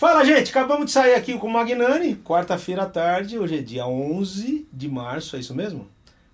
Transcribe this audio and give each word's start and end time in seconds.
Fala, 0.00 0.24
gente, 0.24 0.48
acabamos 0.48 0.86
de 0.86 0.92
sair 0.92 1.14
aqui 1.14 1.36
com 1.36 1.46
o 1.46 1.50
Magnani, 1.50 2.16
quarta-feira 2.16 2.84
à 2.84 2.86
tarde, 2.86 3.38
hoje 3.38 3.58
é 3.58 3.60
dia 3.60 3.86
11 3.86 4.66
de 4.72 4.88
março, 4.88 5.36
é 5.36 5.40
isso 5.40 5.54
mesmo? 5.54 5.86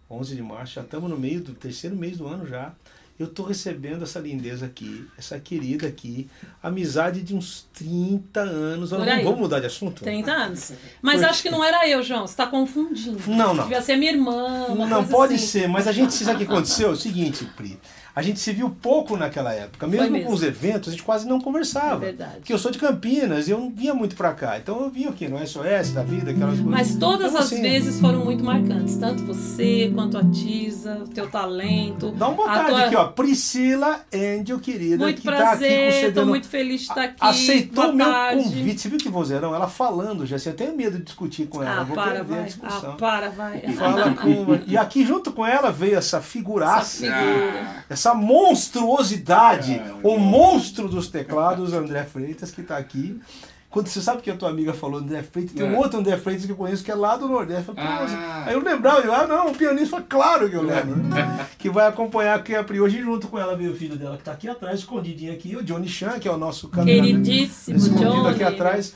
11 0.08 0.36
de 0.36 0.40
março, 0.40 0.74
já 0.74 0.82
estamos 0.82 1.10
no 1.10 1.18
meio 1.18 1.40
do 1.40 1.52
terceiro 1.52 1.96
mês 1.96 2.16
do 2.16 2.28
ano 2.28 2.46
já. 2.46 2.72
Eu 3.18 3.26
tô 3.26 3.42
recebendo 3.42 4.04
essa 4.04 4.20
lindeza 4.20 4.66
aqui, 4.66 5.08
essa 5.18 5.40
querida 5.40 5.88
aqui, 5.88 6.28
amizade 6.62 7.22
de 7.22 7.34
uns 7.34 7.66
30 7.74 8.38
anos. 8.38 8.90
Por 8.90 8.98
Vamos, 8.98 9.12
aí. 9.12 9.24
vamos 9.24 9.40
mudar 9.40 9.58
de 9.58 9.66
assunto? 9.66 10.04
30 10.04 10.30
anos. 10.30 10.72
Mas 11.02 11.20
Por 11.22 11.30
acho 11.30 11.42
que 11.42 11.50
não 11.50 11.64
era 11.64 11.88
eu, 11.88 12.04
João. 12.04 12.24
Você 12.24 12.36
tá 12.36 12.46
confundindo. 12.46 13.18
Não, 13.26 13.52
não. 13.52 13.64
Devia 13.64 13.82
ser 13.82 13.96
minha 13.96 14.12
irmã. 14.12 14.68
Não, 14.86 15.04
pode 15.04 15.34
assim. 15.34 15.44
ser, 15.44 15.68
mas 15.68 15.88
a 15.88 15.92
gente 15.92 16.12
sabe 16.12 16.36
o 16.36 16.46
que 16.46 16.52
aconteceu? 16.52 16.90
É 16.90 16.92
o 16.92 16.96
seguinte, 16.96 17.44
Pri. 17.56 17.80
A 18.16 18.22
gente 18.22 18.40
se 18.40 18.50
viu 18.50 18.70
pouco 18.70 19.14
naquela 19.14 19.52
época. 19.52 19.86
Mesmo, 19.86 20.10
mesmo. 20.10 20.28
com 20.28 20.32
os 20.34 20.42
eventos, 20.42 20.88
a 20.88 20.90
gente 20.92 21.02
quase 21.02 21.28
não 21.28 21.38
conversava. 21.38 21.96
É 22.02 22.06
verdade. 22.08 22.36
Porque 22.36 22.50
eu 22.50 22.56
sou 22.58 22.70
de 22.70 22.78
Campinas 22.78 23.46
e 23.46 23.50
eu 23.50 23.58
não 23.60 23.70
vinha 23.70 23.92
muito 23.92 24.16
pra 24.16 24.32
cá. 24.32 24.56
Então 24.58 24.80
eu 24.80 24.88
vinha 24.90 25.10
aqui 25.10 25.28
no 25.28 25.36
SOS 25.46 25.90
da 25.92 26.02
vida, 26.02 26.30
aquelas 26.30 26.54
coisas. 26.54 26.64
Mas 26.64 26.94
todas 26.96 27.26
Então, 27.32 27.38
as 27.40 27.52
assim, 27.52 27.60
vezes 27.60 28.00
foram 28.00 28.24
muito 28.24 28.42
marcantes. 28.42 28.96
Tanto 28.96 29.22
você 29.26 29.92
quanto 29.94 30.16
a 30.16 30.24
Tisa, 30.24 31.02
o 31.04 31.08
teu 31.08 31.28
talento. 31.28 32.10
Dá 32.12 32.28
uma 32.28 32.44
tarde 32.46 32.70
tua- 32.70 32.84
aqui, 32.86 32.96
ó. 32.96 33.04
Priscila 33.08 34.00
Angel, 34.14 34.58
querida, 34.60 34.96
Muito 35.04 35.20
que 35.20 35.26
tá 35.28 35.32
aqui 35.52 35.58
prazer, 35.58 36.14
tô 36.14 36.24
muito 36.24 36.48
feliz 36.48 36.80
de 36.80 36.88
estar 36.88 37.02
aqui. 37.04 37.16
Aceitou 37.20 37.92
meu 37.92 38.06
convite. 38.32 38.80
Você 38.80 38.88
viu 38.88 38.98
que 38.98 39.10
vozeirão? 39.10 39.54
Ela 39.54 39.68
falando 39.68 40.24
já. 40.24 40.38
Você 40.38 40.52
tem 40.52 40.74
medo 40.74 40.96
de 40.96 41.04
discutir 41.04 41.46
com 41.48 41.62
ela. 41.62 41.80
Ah, 41.80 41.82
eu 41.82 41.84
vou 41.86 41.94
para, 41.96 42.22
vai. 42.24 42.44
discussão. 42.44 42.92
Ah, 42.92 42.96
para, 42.96 43.28
vai. 43.28 43.60
Fala 43.74 44.14
com. 44.14 44.46
E 44.66 44.76
aqui 44.78 45.04
junto 45.04 45.32
com 45.32 45.44
ela 45.46 45.70
veio 45.70 45.98
essa 45.98 46.20
figuraça. 46.22 47.04
Essa 47.06 47.14
figura. 47.20 47.84
essa 47.90 48.05
monstruosidade, 48.14 49.80
o 50.02 50.18
monstro 50.18 50.88
dos 50.88 51.08
teclados, 51.08 51.72
André 51.72 52.04
Freitas, 52.04 52.50
que 52.50 52.60
está 52.60 52.76
aqui. 52.76 53.20
Quando 53.68 53.88
você 53.88 54.00
sabe 54.00 54.22
que 54.22 54.30
a 54.30 54.36
tua 54.36 54.48
amiga 54.48 54.72
falou 54.72 55.00
André 55.00 55.22
Freitas, 55.22 55.52
tem 55.54 55.66
um 55.68 55.74
É. 55.74 55.78
outro 55.78 55.98
André 55.98 56.16
Freitas 56.16 56.46
que 56.46 56.52
eu 56.52 56.56
conheço 56.56 56.82
que 56.82 56.90
é 56.90 56.94
lá 56.94 57.14
do 57.16 57.28
Nordeste. 57.28 57.68
Eu 57.68 57.74
falei, 57.74 57.84
"Pô, 57.98 58.04
Ah. 58.16 58.44
Aí 58.46 58.54
eu 58.54 58.62
lembrava, 58.62 59.00
eu, 59.00 59.12
ah, 59.12 59.26
não, 59.26 59.48
o 59.50 59.54
pianista, 59.54 60.00
claro 60.00 60.48
que 60.48 60.56
eu 60.56 60.62
lembro. 60.62 60.96
que 61.58 61.68
vai 61.68 61.86
acompanhar 61.86 62.36
aqui 62.36 62.54
a 62.54 62.64
Pri 62.64 62.80
hoje 62.80 63.02
junto 63.02 63.28
com 63.28 63.38
ela, 63.38 63.54
veio 63.54 63.72
o 63.72 63.76
filho 63.76 63.96
dela 63.96 64.14
que 64.14 64.22
está 64.22 64.32
aqui 64.32 64.48
atrás, 64.48 64.78
escondidinho 64.78 65.30
aqui, 65.32 65.54
o 65.56 65.62
Johnny 65.62 65.88
Chan, 65.88 66.18
que 66.18 66.26
é 66.26 66.30
o 66.32 66.38
nosso 66.38 66.68
cameraman. 66.68 67.02
Queridíssimo 67.22 67.76
Escondido 67.76 68.10
Johnny, 68.12 68.28
aqui 68.30 68.44
atrás. 68.44 68.94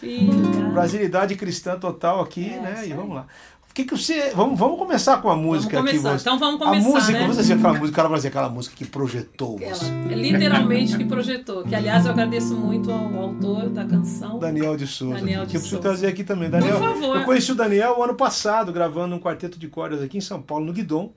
Brasilidade 0.72 1.34
cristã 1.34 1.78
total 1.78 2.20
aqui, 2.22 2.48
É, 2.50 2.60
né? 2.60 2.82
E 2.86 2.92
vamos 2.94 3.14
lá. 3.16 3.26
O 3.70 3.74
que 3.74 3.84
que 3.84 3.96
você. 3.96 4.30
Vamos, 4.34 4.58
vamos 4.58 4.78
começar 4.78 5.18
com 5.22 5.30
a 5.30 5.36
música 5.36 5.76
Vamos 5.76 5.90
aqui. 5.90 5.98
começar. 6.00 6.18
você. 6.18 6.22
Então 6.28 6.38
vamos 6.40 6.60
a 6.60 6.64
começar, 6.64 6.88
música, 6.88 7.18
né? 7.20 7.26
você 7.28 7.40
dizia 7.40 7.54
aquela 7.54 7.78
música, 7.78 8.00
ela 8.00 8.08
vai 8.08 8.18
dizer 8.18 8.28
aquela 8.28 8.48
música 8.48 8.76
que 8.76 8.84
projetou 8.84 9.58
Ela, 9.60 9.74
você. 9.74 9.86
é 9.86 10.14
literalmente 10.14 10.96
que 10.98 11.04
projetou. 11.04 11.62
Que, 11.62 11.74
aliás, 11.76 12.04
eu 12.04 12.10
agradeço 12.10 12.54
muito 12.56 12.90
ao 12.90 13.16
autor 13.16 13.68
da 13.68 13.84
canção. 13.84 14.40
Daniel 14.40 14.76
de 14.76 14.88
Souza. 14.88 15.20
Daniel 15.20 15.42
que 15.42 15.50
de 15.50 15.56
eu 15.56 15.60
preciso 15.60 15.80
trazer 15.80 16.08
aqui 16.08 16.24
também. 16.24 16.50
Daniel, 16.50 16.80
favor. 16.80 17.16
Eu 17.16 17.24
conheci 17.24 17.52
o 17.52 17.54
Daniel 17.54 17.96
o 17.96 18.02
ano 18.02 18.14
passado, 18.16 18.72
gravando 18.72 19.14
um 19.14 19.20
quarteto 19.20 19.56
de 19.56 19.68
cordas 19.68 20.02
aqui 20.02 20.18
em 20.18 20.20
São 20.20 20.42
Paulo, 20.42 20.66
no 20.66 20.72
Guidon. 20.72 21.12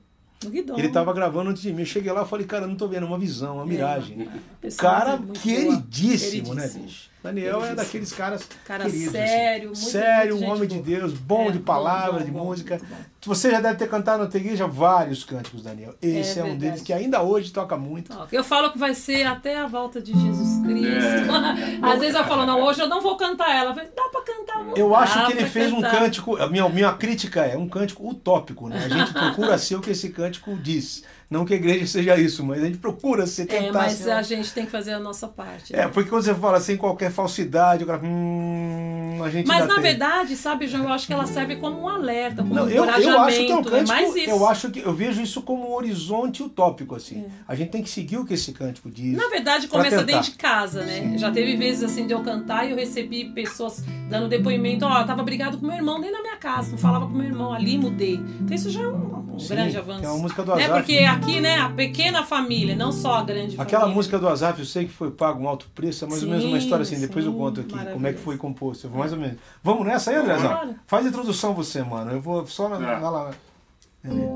No. 0.50 0.78
Ele 0.78 0.88
estava 0.88 1.14
gravando 1.14 1.50
antes 1.52 1.62
de 1.62 1.72
mim. 1.74 1.82
Eu 1.82 1.86
cheguei 1.86 2.12
lá 2.12 2.24
e 2.24 2.28
falei, 2.28 2.46
cara, 2.46 2.66
não 2.68 2.76
tô 2.76 2.88
vendo 2.88 3.06
uma 3.06 3.18
visão, 3.18 3.56
uma 3.56 3.66
miragem. 3.66 4.28
Pessoa 4.62 4.92
Cara 4.92 5.18
boa. 5.18 5.34
queridíssimo, 5.34 6.54
né, 6.54 6.68
bicho? 6.68 7.10
Daniel 7.24 7.64
é 7.64 7.74
daqueles 7.74 8.12
caras 8.12 8.48
Cara 8.66 8.84
queridos. 8.84 9.12
sério, 9.14 9.72
assim. 9.72 9.82
muito- 9.82 9.92
sério, 9.92 10.36
um 10.36 10.44
homem 10.46 10.70
gente 10.70 10.84
de 10.84 10.90
boa. 10.92 11.00
Deus, 11.00 11.14
bom 11.14 11.48
É, 11.48 11.52
de 11.52 11.60
palavra, 11.60 12.20
bom, 12.20 12.26
de 12.26 12.32
bom, 12.32 12.46
música. 12.46 12.82
Muito. 13.26 13.40
Você 13.40 13.50
já 13.52 13.60
deve 13.62 13.76
ter 13.76 13.88
cantado 13.90 14.24
na 14.24 14.30
tua 14.30 14.40
igreja 14.40 14.68
vários 14.68 15.24
cânticos, 15.24 15.64
Daniel. 15.64 15.96
Esse 16.02 16.40
é, 16.40 16.42
É 16.42 16.46
um 16.46 16.58
deles 16.58 16.82
que 16.82 16.92
ainda 16.92 17.22
hoje 17.22 17.52
toca 17.52 17.78
muito. 17.78 18.14
Eu 18.32 18.44
falo 18.44 18.72
que 18.72 18.78
vai 18.78 18.94
ser 18.94 19.26
até 19.26 19.58
a 19.58 19.68
volta 19.68 20.02
de 20.02 20.12
Jesus 20.12 20.62
Cristo. 20.66 20.88
É. 20.94 21.80
Às 21.94 22.00
vezes 22.00 22.16
eu 22.16 22.24
falo, 22.26 22.46
não, 22.46 22.62
hoje 22.62 22.82
eu 22.82 22.88
não 22.88 23.02
vou 23.02 23.16
cantar 23.18 23.56
ela. 23.56 23.74
Falei, 23.74 23.90
Dá 23.96 24.04
pra 24.12 24.22
cantar. 24.22 24.60
amor. 24.62 24.78
Eu 24.78 24.96
acho 24.96 25.26
que 25.26 25.32
ele 25.34 25.46
fez 25.46 25.72
um 25.72 25.82
cantar. 25.82 26.00
cântico. 26.00 26.36
A 26.38 26.48
minha, 26.48 26.68
minha 26.70 26.94
crítica 26.94 27.42
é 27.46 27.58
um 27.58 27.68
cântico 27.68 28.08
utópico, 28.08 28.68
né? 28.68 28.84
A 28.86 28.90
gente 28.90 29.14
procura 29.14 29.58
ser 29.58 29.76
o 29.76 29.82
que 29.82 29.92
esse 29.92 30.10
cântico 30.10 30.56
diz. 30.56 31.04
Não 31.30 31.46
que 31.46 31.54
a 31.54 31.58
igreja 31.58 31.86
seja 31.88 32.18
isso, 32.18 32.44
mas 32.46 32.62
a 32.62 32.66
gente 32.66 32.78
procura 32.78 33.26
ser 33.26 33.46
tentar 33.46 33.66
É, 33.66 33.72
mas 33.72 33.94
ser. 33.94 34.12
a 34.12 34.22
gente 34.22 34.52
tem 34.54 34.66
que 34.66 34.72
fazer 34.72 34.94
a 34.94 35.00
nossa 35.00 35.28
parte. 35.28 35.74
É, 35.76 35.80
né? 35.86 35.88
porque 35.88 36.10
quando 36.10 36.24
você 36.24 36.36
fala 36.36 36.60
sem 36.60 36.78
qualquer 36.78 37.12
falsidade, 37.12 37.84
o 37.84 37.88
cara. 37.88 38.00
Hum, 38.04 39.20
a 39.24 39.30
gente 39.30 39.48
Mas 39.48 39.66
na 39.68 39.76
tem. 39.76 39.84
verdade, 39.84 40.36
sabe, 40.36 40.68
João, 40.68 40.84
eu 40.84 40.94
acho 40.94 41.08
que 41.08 41.14
ela 41.14 41.26
serve 41.26 41.56
como 41.56 41.82
um 41.82 41.88
alerta, 41.88 42.42
como 42.44 42.54
Não, 42.54 42.66
um 42.66 42.70
eu, 42.70 42.84
acho 42.84 43.02
que 43.02 43.52
é 43.52 43.56
um 43.56 43.60
é 43.60 43.64
cântico. 43.64 43.88
mais 43.88 44.16
isso. 44.16 44.30
Eu 44.30 44.48
acho 44.48 44.70
que 44.72 44.80
eu 44.80 44.94
vejo 44.94 45.22
isso 45.22 45.42
como 45.42 45.70
um 45.70 45.74
horizonte 45.74 46.44
utópico, 46.44 46.96
assim. 46.96 47.26
A 47.48 47.56
gente 47.56 47.70
tem 47.72 47.82
que 47.82 47.90
seguir 47.90 48.18
o 48.18 48.26
que 48.26 48.34
esse 48.34 48.52
cântico 48.52 48.90
diz. 48.90 49.16
Na 49.16 49.28
verdade, 49.30 49.68
começa 49.68 49.98
tentar. 50.04 50.04
dentro 50.04 50.32
de 50.32 50.38
casa, 50.38 50.84
né? 50.84 51.18
Já 51.18 51.32
teve 51.32 51.56
vezes 51.56 51.84
assim 51.84 52.06
de 52.06 52.14
eu 52.14 52.22
cantar 52.22 52.68
e 52.68 52.72
eu 52.72 52.76
recebi 52.78 53.26
pessoas 53.26 53.84
dando 54.10 54.28
depoimento, 54.28 54.86
ó, 54.86 55.02
eu 55.02 55.06
tava 55.06 55.24
brigado 55.24 55.58
com 55.58 55.66
meu 55.66 55.76
irmão 55.76 56.00
dentro 56.00 56.18
da 56.18 56.22
minha 56.22 56.38
casa, 56.38 56.72
não 56.72 56.78
falava 56.78 57.06
com 57.08 57.14
meu 57.14 57.26
irmão, 57.26 57.54
ali 57.54 57.78
mudei. 57.78 58.20
Então 58.42 58.56
isso 58.56 58.70
já 58.70 58.82
é 58.82 58.88
um, 58.88 59.34
um 59.36 59.40
Sim, 59.40 59.48
grande 59.50 59.78
avanço. 59.78 60.06
é 60.06 60.10
uma 60.10 60.18
música 60.20 60.44
do 60.44 60.56
né? 60.56 60.66
Azaf. 60.66 60.80
Porque 60.80 60.98
aqui, 61.00 61.23
né, 61.42 61.58
a 61.60 61.70
pequena 61.70 62.24
família, 62.24 62.76
não 62.76 62.92
só 62.92 63.16
a 63.16 63.24
grande 63.24 63.56
Aquela 63.60 63.82
família. 63.82 63.96
música 63.96 64.20
do 64.20 64.28
Azaf, 64.28 64.60
eu 64.60 64.66
sei 64.66 64.86
que 64.86 64.92
foi 64.92 65.12
pago 65.12 65.44
um 65.44 65.48
alto 65.48 65.68
preço, 65.74 66.06
é 66.06 66.08
mais 66.08 66.22
ou 66.24 66.30
menos 66.30 66.44
uma 66.46 66.58
Sim, 66.58 66.64
história 66.64 66.84
assim, 66.84 67.00
depois 67.00 67.26
eu 67.26 67.32
sim, 67.32 67.38
conto 67.38 67.62
aqui 67.62 67.86
como 67.94 68.08
é 68.08 68.14
que 68.14 68.20
foi 68.20 68.38
composto, 68.38 68.90
mais 68.90 69.12
ou 69.14 69.20
menos. 69.20 69.38
Vamos 69.64 69.86
nessa 69.86 70.12
aí? 70.12 70.18
Bora. 70.24 70.76
Faz 70.88 71.06
a 71.06 71.10
introdução 71.10 71.54
você, 71.54 71.82
mano. 71.84 72.12
Eu 72.12 72.22
vou 72.22 72.46
só 72.46 72.70
na, 72.70 72.78
Tá. 72.78 73.00
na, 73.00 73.10
lá. 73.10 73.32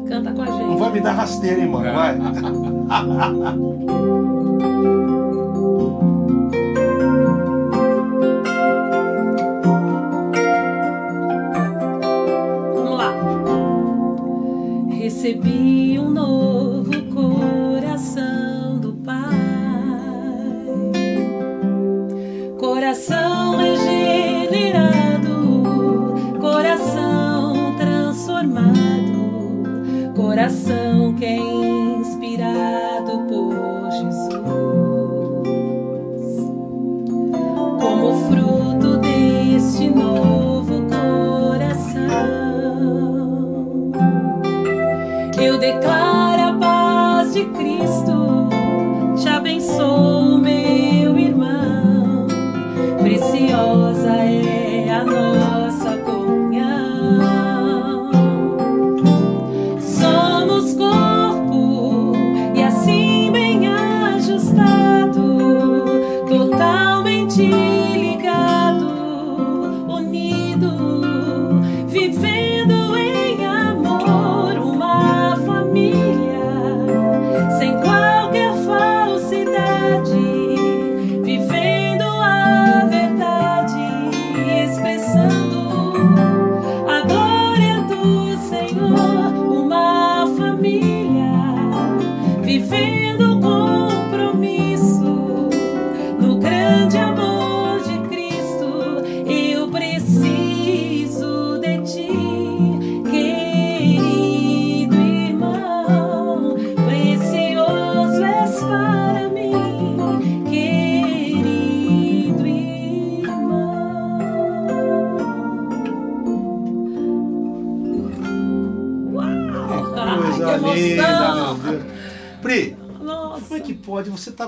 Canta 0.08 0.32
com 0.32 0.42
a 0.42 0.46
gente. 0.46 0.60
Não 0.64 0.78
vai 0.78 0.92
me 0.94 1.02
dar 1.02 1.12
rasteira, 1.12 1.60
hein, 1.60 1.68
mano? 1.68 1.94
Vai. 1.94 2.18
Vamos 12.74 12.98
lá. 12.98 13.14
Recebi 14.98 15.98
um 16.00 16.10
novo 16.10 16.67
coração 30.68 31.14
que 31.14 31.26
é 31.26 31.38
inspirado 31.38 33.26
por 33.28 33.90
Jesus. 33.92 34.34
Como 37.80 38.28
fruto 38.28 38.98
deste 38.98 39.90
novo 39.90 40.27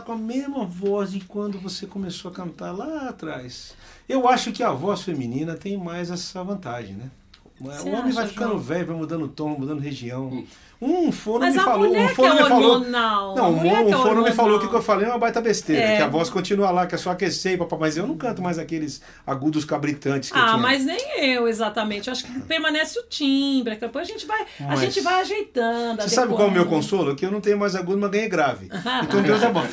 com 0.09 0.13
a 0.13 0.17
mesma 0.17 0.65
voz 0.65 1.11
de 1.11 1.19
quando 1.19 1.59
você 1.59 1.85
começou 1.85 2.31
a 2.31 2.33
cantar 2.33 2.71
lá 2.71 3.09
atrás. 3.09 3.75
Eu 4.07 4.27
acho 4.27 4.51
que 4.51 4.63
a 4.63 4.71
voz 4.71 5.03
feminina 5.03 5.53
tem 5.53 5.77
mais 5.77 6.09
essa 6.09 6.43
vantagem, 6.43 6.95
né? 6.95 7.11
Você 7.59 7.87
o 7.87 7.93
homem 7.93 8.11
vai 8.11 8.23
acha, 8.23 8.33
ficando 8.33 8.53
João? 8.53 8.59
velho, 8.59 8.87
vai 8.87 8.95
mudando 8.95 9.27
tom, 9.27 9.49
mudando 9.49 9.79
região. 9.79 10.43
Um 10.81 11.11
fono 11.11 11.39
Mas 11.39 11.55
me 11.55 11.59
a 11.59 11.63
falou, 11.65 11.91
um 11.93 12.07
que 12.07 12.15
fono 12.15 12.29
é 12.39 12.41
me 12.43 12.49
falou. 12.49 12.71
hormonal. 12.75 13.35
Não, 13.35 13.45
a 13.45 13.47
um, 13.49 13.59
que 13.59 13.67
é 13.67 13.97
fono 13.97 14.21
me 14.23 14.31
falou 14.31 14.59
que 14.59 14.65
o 14.65 14.69
que 14.69 14.75
eu 14.77 14.81
falei 14.81 15.05
é 15.07 15.09
uma 15.09 15.17
baita 15.17 15.41
besteira, 15.41 15.81
É. 15.81 15.97
que 15.97 16.01
a 16.03 16.07
voz 16.07 16.29
continua 16.29 16.71
lá, 16.71 16.87
que 16.87 16.95
é 16.95 16.97
só 16.97 17.11
aquecer, 17.11 17.57
papai, 17.57 17.77
mas 17.79 17.97
eu 17.97 18.07
não 18.07 18.15
canto 18.17 18.41
mais 18.41 18.57
aqueles 18.57 19.01
agudos 19.27 19.65
cabritantes 19.65 20.31
que 20.31 20.37
eu 20.37 20.41
Ah, 20.41 20.45
tinha. 20.51 20.57
mas 20.57 20.85
nem 20.85 21.25
eu 21.33 21.49
exatamente. 21.49 22.07
Eu 22.07 22.13
acho 22.13 22.23
que 22.25 22.39
permanece 22.41 22.97
o 22.97 23.03
timbre. 23.03 23.75
que 23.75 23.81
Depois 23.81 24.07
a 24.07 24.11
gente 24.11 24.25
vai, 24.25 24.41
a 24.41 24.63
Mas- 24.67 24.79
gente 24.79 25.01
vai 25.01 25.19
ajeitando. 25.21 26.01
Você 26.01 26.09
sabe 26.15 26.33
qual 26.33 26.47
é 26.47 26.49
o 26.49 26.53
meu 26.53 26.65
consolo? 26.65 27.13
Que 27.15 27.25
eu 27.25 27.31
não 27.31 27.41
tenho 27.41 27.57
mais 27.59 27.75
agudo, 27.75 27.97
mas 27.97 28.09
ganhei 28.11 28.29
grave. 28.29 28.69
Então 29.03 29.21
Deus 29.21 29.43
é 29.43 29.49
bom. 29.51 29.65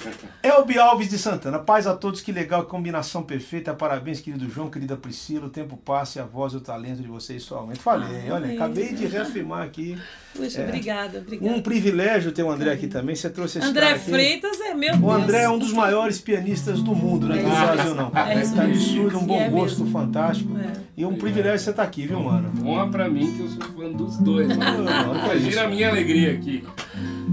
Elbi 0.42 0.76
Alves 0.78 1.08
de 1.08 1.18
Santana. 1.18 1.58
Paz 1.60 1.86
a 1.86 1.94
todos, 1.94 2.20
que 2.20 2.32
legal, 2.32 2.64
que 2.64 2.70
combinação 2.70 3.22
perfeita. 3.22 3.72
Parabéns, 3.74 4.20
querido 4.20 4.48
João, 4.50 4.68
querida 4.70 4.96
Priscila. 4.96 5.46
O 5.46 5.50
tempo 5.50 5.76
passa 5.76 6.18
e 6.18 6.22
a 6.22 6.24
voz 6.24 6.52
e 6.52 6.56
o 6.56 6.60
talento 6.60 7.00
de 7.02 7.08
vocês 7.08 7.42
só 7.44 7.58
aumenta. 7.58 7.80
Falei, 7.80 8.28
Ah, 8.28 8.34
olha, 8.34 8.52
acabei 8.54 8.92
de 8.92 9.06
reafirmar 9.06 9.62
aqui. 9.64 9.96
Puxa, 10.34 10.60
É. 10.60 10.64
obrigada, 10.64 10.95
obrigada. 11.04 11.54
Um 11.54 11.60
privilégio 11.60 12.32
ter 12.32 12.42
o 12.42 12.50
André 12.50 12.72
aqui 12.72 12.86
também. 12.86 13.14
Você 13.14 13.28
trouxe 13.30 13.58
esse 13.58 13.66
André 13.66 13.86
cara 13.86 13.96
aqui. 13.96 14.10
Freitas 14.10 14.60
é 14.60 14.74
meu 14.74 14.94
O 14.94 14.98
Deus. 14.98 15.12
André 15.12 15.42
é 15.42 15.48
um 15.48 15.58
dos 15.58 15.72
maiores 15.72 16.18
pianistas 16.20 16.80
do 16.82 16.94
mundo, 16.94 17.26
né? 17.28 17.42
Do 17.42 17.48
É. 17.48 17.74
Brasil 17.74 17.94
não. 17.94 18.10
É 18.14 18.40
isso 18.40 18.54
tá 18.54 18.62
absurdo, 18.64 19.18
um 19.18 19.24
bom 19.26 19.40
É 19.40 19.48
gosto 19.48 19.84
mesmo. 19.84 19.98
fantástico. 19.98 20.56
É. 20.58 20.72
E 20.96 21.04
um 21.04 21.14
privilégio 21.16 21.58
você 21.58 21.70
estar 21.70 21.82
aqui, 21.82 22.06
viu, 22.06 22.20
mano? 22.20 22.50
Honra 22.66 22.88
pra 22.88 23.08
mim 23.08 23.32
que 23.32 23.40
eu 23.40 23.48
sou 23.48 23.62
fã 23.74 23.92
dos 23.92 24.16
dois, 24.18 24.48
não 24.48 24.64
é. 24.88 25.24
Imagina 25.36 25.62
a 25.62 25.68
minha 25.68 25.88
alegria 25.90 26.32
aqui. 26.32 26.64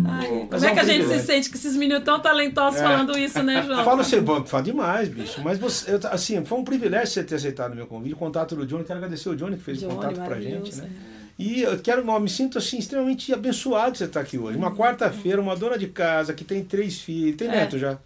Ai, 0.06 0.27
como 0.50 0.66
é 0.66 0.69
é 0.69 0.74
que 0.74 0.80
a 0.80 0.83
gente 0.83 1.06
se 1.07 1.19
sente 1.19 1.50
que 1.50 1.56
esses 1.56 1.75
meninos 1.77 2.04
tão 2.04 2.19
talentosos 2.19 2.80
É. 2.80 2.83
falando 2.83 3.18
isso, 3.18 3.42
né, 3.42 3.63
João? 3.66 3.83
Fala 3.86 4.04
você, 4.04 4.21
fala 4.45 4.63
demais, 4.63 5.07
bicho. 5.07 5.39
Mas 5.44 5.57
você, 5.57 5.94
eu, 5.94 6.00
assim, 6.12 6.44
foi 6.44 6.57
um 6.57 6.63
privilégio 6.63 7.07
você 7.07 7.24
ter 7.24 7.36
aceitado 7.36 7.71
o 7.74 7.75
meu 7.75 7.88
convite, 7.88 8.13
o 8.13 8.18
contato 8.18 8.56
do 8.56 8.66
Johnny. 8.66 8.83
Quero 8.83 8.98
agradecer 8.98 9.30
o 9.30 9.36
Johnny 9.36 9.56
que 9.57 9.63
fez 9.63 9.77
o 9.77 9.81
Johnny, 9.88 9.95
contato 9.95 10.21
pra 10.25 10.39
gente, 10.42 10.75
né? 10.75 10.89
E 11.38 11.62
eu 11.63 11.77
quero, 11.80 12.07
eu 12.07 12.19
me 12.19 12.30
sinto 12.30 12.57
assim 12.57 12.77
extremamente 12.77 13.33
abençoado 13.33 13.94
de 13.94 13.97
você 13.97 14.06
estar 14.06 14.19
aqui 14.21 14.38
hoje. 14.38 14.57
Uma 14.57 14.75
quarta-feira, 14.75 15.41
uma 15.41 15.56
dona 15.56 15.77
de 15.77 15.88
casa 15.88 16.33
que 16.33 16.44
tem 16.44 16.63
três 16.63 17.00
filhos, 17.00 17.35
tem 17.38 17.47
É. 17.47 17.51
neto 17.51 17.77
já. 17.80 17.97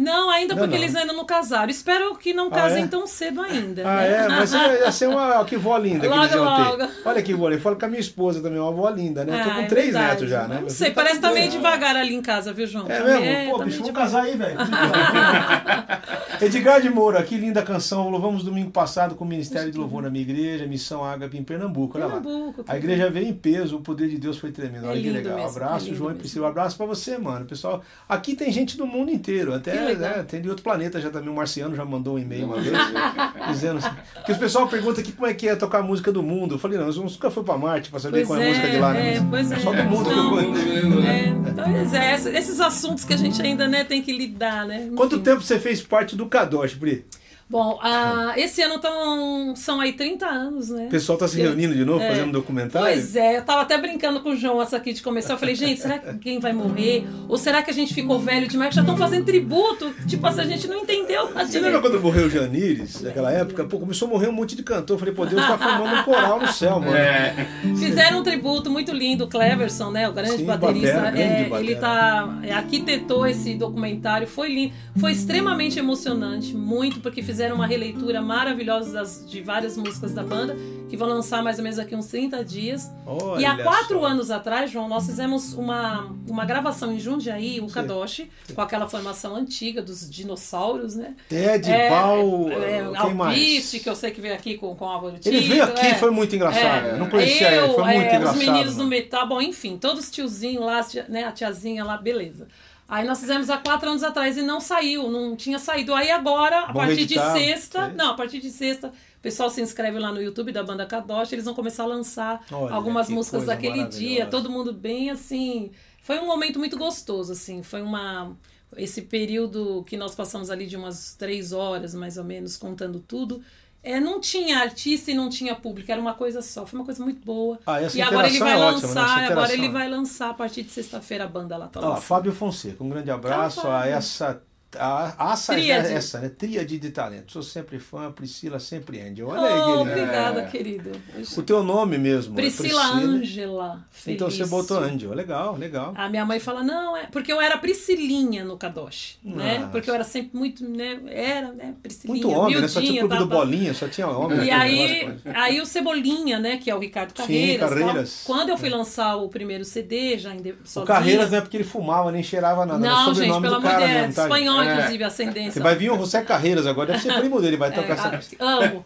Não, 0.00 0.30
ainda 0.30 0.54
Não, 0.54 0.62
porque 0.62 0.76
não. 0.76 0.82
eles 0.84 0.94
ainda 0.94 1.12
não 1.12 1.24
casaram. 1.26 1.68
Espero 1.68 2.14
que 2.16 2.32
não 2.32 2.46
Ah, 2.46 2.50
casem 2.52 2.84
é? 2.84 2.86
tão 2.86 3.04
cedo 3.04 3.40
ainda. 3.42 3.82
Ah, 3.84 3.96
né? 3.96 4.08
é, 4.24 4.28
mas 4.28 4.52
ia 4.52 4.78
ia 4.84 4.92
ser 4.92 5.08
uma 5.08 5.44
que 5.44 5.56
vó 5.56 5.76
linda 5.76 6.00
que 6.02 6.06
Logo, 6.06 6.22
eles 6.22 6.34
iam 6.34 6.44
logo. 6.44 6.76
ter. 6.76 6.88
Olha 7.04 7.22
que 7.22 7.34
vó, 7.34 7.50
eu 7.50 7.60
falo 7.60 7.74
com 7.76 7.84
a 7.84 7.88
minha 7.88 8.00
esposa 8.00 8.40
também, 8.40 8.60
uma 8.60 8.68
avó 8.68 8.88
linda, 8.90 9.24
né? 9.24 9.40
Eu 9.40 9.44
tô 9.44 9.50
Ah, 9.50 9.54
com 9.54 9.60
é 9.62 9.66
três 9.66 9.86
verdade. 9.86 10.06
netos 10.12 10.30
já, 10.30 10.42
né? 10.46 10.54
Não 10.54 10.60
Meu 10.62 10.70
sei, 10.70 10.90
tá 10.90 10.94
parece 10.94 11.16
que 11.16 11.22
tá 11.22 11.28
meio 11.32 11.42
dois. 11.48 11.52
devagar 11.54 11.96
ali 11.96 12.14
em 12.14 12.22
casa, 12.22 12.52
viu, 12.52 12.66
João? 12.66 12.86
É 12.88 13.02
mesmo? 13.02 13.20
meio- 13.20 13.50
Pô, 13.50 13.58
tá 13.58 13.64
bicho, 13.64 13.78
vamos 13.80 13.94
casar 13.94 14.22
aí, 14.22 14.36
velho. 14.36 14.56
Edgar 16.40 16.80
de 16.80 16.88
Moura, 16.90 17.22
que 17.22 17.36
linda 17.36 17.62
canção. 17.62 18.08
Louvamos 18.08 18.44
domingo 18.44 18.70
passado 18.70 19.14
com 19.16 19.24
o 19.24 19.28
Ministério 19.28 19.72
de 19.72 19.78
Louvor 19.78 20.02
na 20.02 20.10
minha 20.10 20.22
igreja, 20.22 20.66
Missão 20.66 21.04
Ágape 21.04 21.36
em 21.36 21.42
Pernambuco. 21.42 21.98
Olha 21.98 22.06
lá. 22.06 22.20
Pernambuco, 22.20 22.64
A 22.68 22.76
igreja 22.76 23.10
veio 23.10 23.26
em 23.28 23.32
peso, 23.34 23.76
o 23.76 23.80
poder 23.80 24.08
de 24.08 24.18
Deus 24.18 24.38
foi 24.38 24.52
tremendo. 24.52 24.86
É 24.86 24.90
Olha 24.90 25.00
que 25.02 25.10
legal. 25.10 25.34
mesmo, 25.36 25.50
abraço, 25.50 25.90
é 25.90 25.94
João 25.94 26.12
e. 26.12 26.14
Priscila. 26.14 26.46
Um 26.46 26.50
abraço 26.50 26.76
pra 26.76 26.86
você, 26.86 27.18
mano. 27.18 27.44
Pessoal, 27.46 27.82
aqui 28.08 28.34
tem 28.36 28.52
gente 28.52 28.76
do 28.76 28.86
mundo 28.86 29.10
inteiro. 29.10 29.52
Até 29.54 29.72
Que 29.72 29.78
legal. 29.88 30.16
né, 30.18 30.22
tem 30.22 30.40
de 30.40 30.48
outro 30.48 30.62
planeta 30.62 31.00
já 31.00 31.10
também. 31.10 31.28
O 31.28 31.34
Marciano 31.34 31.74
já 31.76 31.84
mandou 31.84 32.14
um 32.14 32.18
e-mail 32.18 32.46
uma 32.46 32.60
vez. 32.60 32.76
dizendo 33.50 33.78
assim. 33.78 33.90
Porque 34.14 34.32
o 34.32 34.38
pessoal 34.38 34.68
pergunta 34.68 35.00
aqui 35.00 35.12
como 35.12 35.26
é 35.26 35.34
que 35.34 35.48
é 35.48 35.56
tocar 35.56 35.82
música 35.82 36.12
do 36.12 36.22
mundo. 36.22 36.54
Eu 36.54 36.58
falei, 36.58 36.78
não, 36.78 36.86
eu 36.88 36.94
nunca 36.94 37.30
fui 37.30 37.42
pra 37.44 37.56
Marte 37.58 37.90
pra 37.90 37.98
saber 38.00 38.24
Pois 38.24 38.28
qual 38.28 38.38
é 38.40 38.42
a 38.42 38.46
é, 38.46 38.48
música 38.50 38.68
de 38.70 38.76
lá, 38.78 38.92
né? 38.92 39.14
é, 39.16 39.20
pois 39.28 39.52
é. 39.52 39.56
Só 39.58 39.72
do 39.72 39.84
mundo 39.84 40.08
que 40.10 40.16
eu 40.16 41.00
né? 41.00 41.34
É, 41.48 41.62
pois 41.64 41.94
é, 41.94 42.14
esses- 42.14 42.60
assuntos 42.60 43.04
que 43.04 43.14
a 43.14 43.16
gente 43.16 43.40
ainda 43.40 43.66
né, 43.68 43.84
tem 43.84 44.02
que 44.02 44.12
lidar, 44.16 44.66
né? 44.66 44.90
Quanto 44.96 45.14
Enfim. 45.16 45.24
tempo 45.24 45.40
você 45.42 45.58
fez 45.58 45.80
parte 45.82 46.16
do 46.16 46.26
Kadosh, 46.26 46.74
Pri? 46.74 47.04
Bom, 47.50 47.78
ah, 47.82 48.34
esse 48.36 48.60
ano 48.60 48.78
tão, 48.78 49.56
são 49.56 49.80
aí 49.80 49.94
30 49.94 50.26
anos, 50.26 50.68
né? 50.68 50.84
O 50.86 50.90
pessoal 50.90 51.16
tá 51.16 51.26
se 51.26 51.40
reunindo 51.40 51.74
de 51.74 51.82
novo, 51.82 52.02
É. 52.02 52.08
fazendo 52.10 52.30
documentário? 52.32 52.86
Pois 52.86 53.16
é, 53.16 53.38
eu 53.38 53.42
tava 53.42 53.62
até 53.62 53.78
brincando 53.78 54.20
com 54.20 54.30
o 54.32 54.36
João 54.36 54.60
antes 54.60 54.74
aqui 54.74 54.92
de 54.92 55.02
começar. 55.02 55.32
Eu 55.32 55.38
falei, 55.38 55.54
gente, 55.54 55.80
será 55.80 55.98
que 55.98 56.08
alguém 56.10 56.38
vai 56.38 56.52
morrer? 56.52 57.06
Ou 57.26 57.38
será 57.38 57.62
que 57.62 57.70
a 57.70 57.74
gente 57.74 57.94
ficou 57.94 58.18
velho 58.18 58.46
demais? 58.46 58.74
Já 58.74 58.82
estão 58.82 58.98
fazendo 58.98 59.24
tributo. 59.24 59.94
Tipo 60.06 60.26
assim, 60.26 60.42
a 60.42 60.44
gente 60.44 60.68
não 60.68 60.76
entendeu. 60.80 61.22
a 61.34 61.44
Você 61.44 61.52
direito. 61.52 61.64
lembra 61.64 61.80
quando 61.80 62.02
morreu 62.02 62.26
o 62.26 62.30
Janires, 62.30 63.00
naquela 63.00 63.32
época? 63.32 63.64
Pô, 63.64 63.78
começou 63.78 64.08
a 64.08 64.10
morrer 64.10 64.28
um 64.28 64.32
monte 64.32 64.54
de 64.54 64.62
cantor. 64.62 64.96
Eu 64.96 64.98
falei, 64.98 65.14
pô, 65.14 65.24
Deus 65.24 65.40
tá 65.40 65.56
formando 65.56 66.00
um 66.00 66.02
coral 66.02 66.38
no 66.40 66.48
céu, 66.48 66.78
mano. 66.80 66.94
É. 66.94 67.34
Fizeram 67.78 68.18
um 68.20 68.22
tributo 68.22 68.70
muito 68.70 68.92
lindo, 68.92 69.24
o 69.24 69.26
Cleverson, 69.26 69.90
né? 69.90 70.06
O 70.06 70.12
grande 70.12 70.36
Sim, 70.36 70.44
baterista. 70.44 70.86
batera, 71.00 71.10
grande 71.12 71.22
é, 71.22 71.44
batera. 71.44 71.60
ele 71.62 71.76
tá. 71.76 72.38
é, 72.42 72.52
arquitetou 72.52 73.26
esse 73.26 73.54
documentário, 73.54 74.26
foi 74.26 74.48
lindo. 74.52 74.74
Foi 75.00 75.12
extremamente 75.12 75.78
emocionante, 75.78 76.54
muito, 76.54 77.00
porque 77.00 77.22
fizeram 77.22 77.37
uma 77.54 77.66
releitura 77.66 78.20
maravilhosa 78.20 78.92
das- 78.92 79.24
de 79.28 79.40
várias 79.40 79.76
músicas 79.76 80.12
da 80.12 80.22
banda, 80.22 80.56
que 80.88 80.96
vão 80.96 81.08
lançar 81.08 81.42
mais 81.42 81.58
ou 81.58 81.62
menos 81.64 81.78
aqui 81.78 81.94
uns 81.94 82.06
30 82.06 82.44
dias. 82.44 82.90
Olha 83.06 83.40
e 83.40 83.44
há 83.44 83.62
quatro 83.62 84.00
só. 84.00 84.06
anos 84.06 84.30
atrás, 84.30 84.70
João, 84.70 84.88
nós 84.88 85.06
fizemos 85.06 85.52
uma, 85.54 86.10
uma 86.28 86.44
gravação 86.44 86.92
em 86.92 86.98
Jundiaí, 86.98 87.60
o 87.60 87.66
Kadoshi, 87.68 88.30
com 88.54 88.60
aquela 88.60 88.88
formação 88.88 89.36
antiga 89.36 89.82
dos 89.82 90.08
dinossauros, 90.08 90.94
né? 90.96 91.14
Ted, 91.28 91.70
É, 91.70 91.90
Bal, 91.90 92.50
é, 92.50 92.82
quem 93.02 93.14
mais? 93.14 93.38
Alpiste, 93.38 93.80
que 93.80 93.88
eu 93.88 93.94
sei 93.94 94.10
que 94.10 94.20
veio 94.20 94.34
aqui 94.34 94.56
com, 94.56 94.74
com 94.74 94.84
o 94.84 94.88
Álvaro 94.88 95.16
Ele 95.24 95.40
veio 95.40 95.64
aqui, 95.64 95.86
é. 95.86 95.94
foi 95.94 96.10
muito 96.10 96.34
engraçado. 96.34 96.86
É, 96.86 96.96
não 96.96 97.08
conhecia 97.08 97.52
eu, 97.52 97.64
ele, 97.66 97.74
foi 97.74 97.84
muito 97.84 97.96
é, 97.98 98.16
engraçado. 98.16 98.36
Os 98.38 98.44
meninos 98.44 98.72
do 98.74 98.78
mano. 98.78 98.90
metal, 98.90 99.28
bom, 99.28 99.40
enfim, 99.42 99.76
todos 99.76 100.04
os 100.04 100.10
tiozinhos 100.10 100.64
lá, 100.64 100.84
né, 101.08 101.24
a 101.24 101.32
tiazinha 101.32 101.84
lá, 101.84 101.96
beleza. 101.96 102.48
Aí 102.88 103.06
nós 103.06 103.20
fizemos 103.20 103.50
há 103.50 103.58
quatro 103.58 103.90
anos 103.90 104.02
atrás 104.02 104.38
e 104.38 104.42
não 104.42 104.60
saiu, 104.60 105.10
não 105.10 105.36
tinha 105.36 105.58
saído. 105.58 105.94
Aí 105.94 106.10
agora, 106.10 106.60
a 106.60 106.72
Vamos 106.72 106.80
partir 106.80 107.04
de 107.04 107.14
editar, 107.14 107.32
sexta, 107.34 107.90
sim. 107.90 107.96
não, 107.96 108.12
a 108.12 108.14
partir 108.14 108.40
de 108.40 108.50
sexta, 108.50 108.88
o 108.88 109.20
pessoal 109.20 109.50
se 109.50 109.60
inscreve 109.60 109.98
lá 109.98 110.10
no 110.10 110.22
YouTube 110.22 110.52
da 110.52 110.62
banda 110.62 110.86
Kadosh, 110.86 111.30
eles 111.32 111.44
vão 111.44 111.52
começar 111.52 111.82
a 111.82 111.86
lançar 111.86 112.42
Olha, 112.50 112.72
algumas 112.74 113.10
músicas 113.10 113.44
daquele 113.44 113.84
dia, 113.84 114.24
todo 114.26 114.48
mundo 114.48 114.72
bem 114.72 115.10
assim. 115.10 115.70
Foi 116.02 116.18
um 116.18 116.26
momento 116.26 116.58
muito 116.58 116.78
gostoso, 116.78 117.32
assim, 117.32 117.62
foi 117.62 117.82
uma 117.82 118.34
esse 118.76 119.02
período 119.02 119.82
que 119.86 119.96
nós 119.96 120.14
passamos 120.14 120.50
ali 120.50 120.66
de 120.66 120.76
umas 120.76 121.14
três 121.14 121.52
horas, 121.52 121.94
mais 121.94 122.18
ou 122.18 122.24
menos, 122.24 122.56
contando 122.56 123.00
tudo. 123.00 123.42
É, 123.88 123.98
não 123.98 124.20
tinha 124.20 124.58
artista 124.58 125.10
e 125.10 125.14
não 125.14 125.30
tinha 125.30 125.54
público, 125.54 125.90
era 125.90 125.98
uma 125.98 126.12
coisa 126.12 126.42
só. 126.42 126.66
Foi 126.66 126.78
uma 126.78 126.84
coisa 126.84 127.02
muito 127.02 127.24
boa. 127.24 127.58
Ah, 127.66 127.80
e 127.80 128.02
agora 128.02 128.26
ele 128.26 128.36
interação 128.36 128.46
vai 128.46 128.52
é 128.52 128.56
ótima, 128.56 128.88
né? 128.88 129.00
lançar, 129.00 129.22
Essa 129.22 129.32
agora 129.32 129.52
ele 129.54 129.66
é- 129.66 129.70
vai 129.70 129.88
lançar 129.88 130.30
a 130.30 130.34
partir 130.34 130.62
de 130.62 130.70
sexta-feira 130.70 131.24
a 131.24 131.26
banda 131.26 131.56
lá 131.56 131.68
tá 131.68 131.80
lançando. 131.80 132.02
Fábio 132.02 132.32
Fonseca, 132.32 132.84
um 132.84 132.88
grande 132.90 133.10
abraço 133.10 133.60
a 133.60 133.62
Fábio. 133.62 133.92
essa. 133.94 134.42
A, 134.78 135.30
essa, 135.32 135.54
Tríade. 135.54 135.92
essa, 135.94 136.20
né? 136.20 136.28
Tríade 136.28 136.78
de 136.78 136.90
talento. 136.90 137.32
Sou 137.32 137.42
sempre 137.42 137.78
fã, 137.78 138.12
Priscila 138.12 138.60
sempre 138.60 139.00
Andy. 139.00 139.22
Olha 139.22 139.40
aí, 139.40 139.60
Oh, 139.60 139.64
querida. 139.84 140.02
obrigada, 140.02 140.40
É. 140.42 140.46
querido. 140.46 140.92
O 141.38 141.42
teu 141.42 141.62
nome 141.62 141.96
mesmo. 141.96 142.34
é 142.34 142.36
Priscila 142.42 142.84
Ângela. 142.92 143.86
Então 144.06 144.30
você 144.30 144.44
botou 144.44 144.78
Angel. 144.78 145.14
Legal, 145.14 145.56
legal. 145.56 145.94
A 145.96 146.08
minha 146.10 146.24
mãe 146.26 146.38
fala, 146.38 146.62
não, 146.62 146.94
é 146.94 147.06
porque 147.06 147.32
eu 147.32 147.40
era 147.40 147.56
Priscilinha 147.56 148.44
no 148.44 148.58
Kadosh, 148.58 149.18
né? 149.24 149.66
Porque 149.72 149.88
eu 149.88 149.94
era 149.94 150.04
sempre 150.04 150.36
muito, 150.36 150.62
né? 150.68 151.00
Era, 151.06 151.50
né? 151.52 151.74
Priscilinha, 151.82 152.26
Muito 152.26 152.38
homem, 152.38 152.60
né? 152.60 152.68
Só 152.68 152.80
tinha 152.80 152.92
o 153.04 153.08
clube 153.08 153.14
do 153.14 153.18
tal, 153.20 153.28
tal. 153.28 153.38
Bolinha, 153.46 153.72
só 153.72 153.88
tinha 153.88 154.06
homem. 154.06 154.36
E 154.38 154.50
naquele 154.50 154.52
aí, 154.52 155.06
negócio. 155.06 155.32
aí 155.34 155.60
o 155.62 155.66
Cebolinha, 155.66 156.38
né? 156.38 156.58
Que 156.58 156.70
é 156.70 156.74
o 156.74 156.78
Ricardo 156.78 157.10
Sim, 157.10 157.14
Carreiras. 157.16 157.70
tal. 157.70 157.78
Carreiras. 157.78 158.22
Quando 158.26 158.48
eu 158.50 158.58
fui 158.58 158.68
lançar 158.68 159.16
o 159.16 159.28
primeiro 159.30 159.64
CD, 159.64 160.18
já 160.18 160.34
em 160.34 160.42
O. 160.76 160.82
Carreiras 160.82 161.30
não 161.30 161.38
é 161.38 161.40
porque 161.40 161.56
ele 161.56 161.64
fumava, 161.64 162.12
nem 162.12 162.22
cheirava 162.22 162.66
nada. 162.66 162.78
Não, 162.78 163.14
gente, 163.14 163.28
pelo 163.40 163.40
do 163.40 163.54
amor 163.56 163.70
de 163.70 163.76
Deus. 163.78 163.90
mesmo, 163.90 164.12
espanhol, 164.60 164.70
É. 164.70 164.78
inclusive, 164.80 165.04
ascendência. 165.04 165.52
Você 165.52 165.60
vai 165.60 165.74
vir 165.76 165.90
o 165.90 165.96
José 165.98 166.22
Carreiras 166.22 166.66
agora, 166.66 166.92
deve 166.92 167.02
ser 167.02 167.14
primo 167.18 167.40
dele, 167.40 167.56
vai 167.56 167.72
tocar 167.72 167.94
essa. 168.16 168.34
É, 168.38 168.44
amo. 168.44 168.84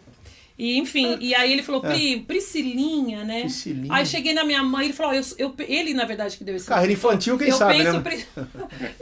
E, 0.55 0.77
enfim, 0.77 1.17
e 1.19 1.33
aí 1.33 1.51
ele 1.51 1.63
falou, 1.63 1.81
Pri, 1.81 2.19
Priscilinha, 2.27 3.23
né? 3.23 3.39
É. 3.39 3.41
Priscilinha. 3.41 3.91
Aí 3.91 4.05
cheguei 4.05 4.33
na 4.33 4.43
minha 4.43 4.61
mãe, 4.61 4.85
ele 4.85 4.93
falou, 4.93 5.11
eu, 5.11 5.23
eu, 5.39 5.55
ele 5.67 5.95
na 5.95 6.05
verdade 6.05 6.37
que 6.37 6.43
deu 6.43 6.55
esse 6.55 6.67
Carreira 6.67 6.93
infantil, 6.93 7.39
quem 7.39 7.49
eu 7.49 7.57
sabe, 7.57 7.77
penso, 7.79 7.93
né? 7.93 7.99
Pri- 8.01 8.25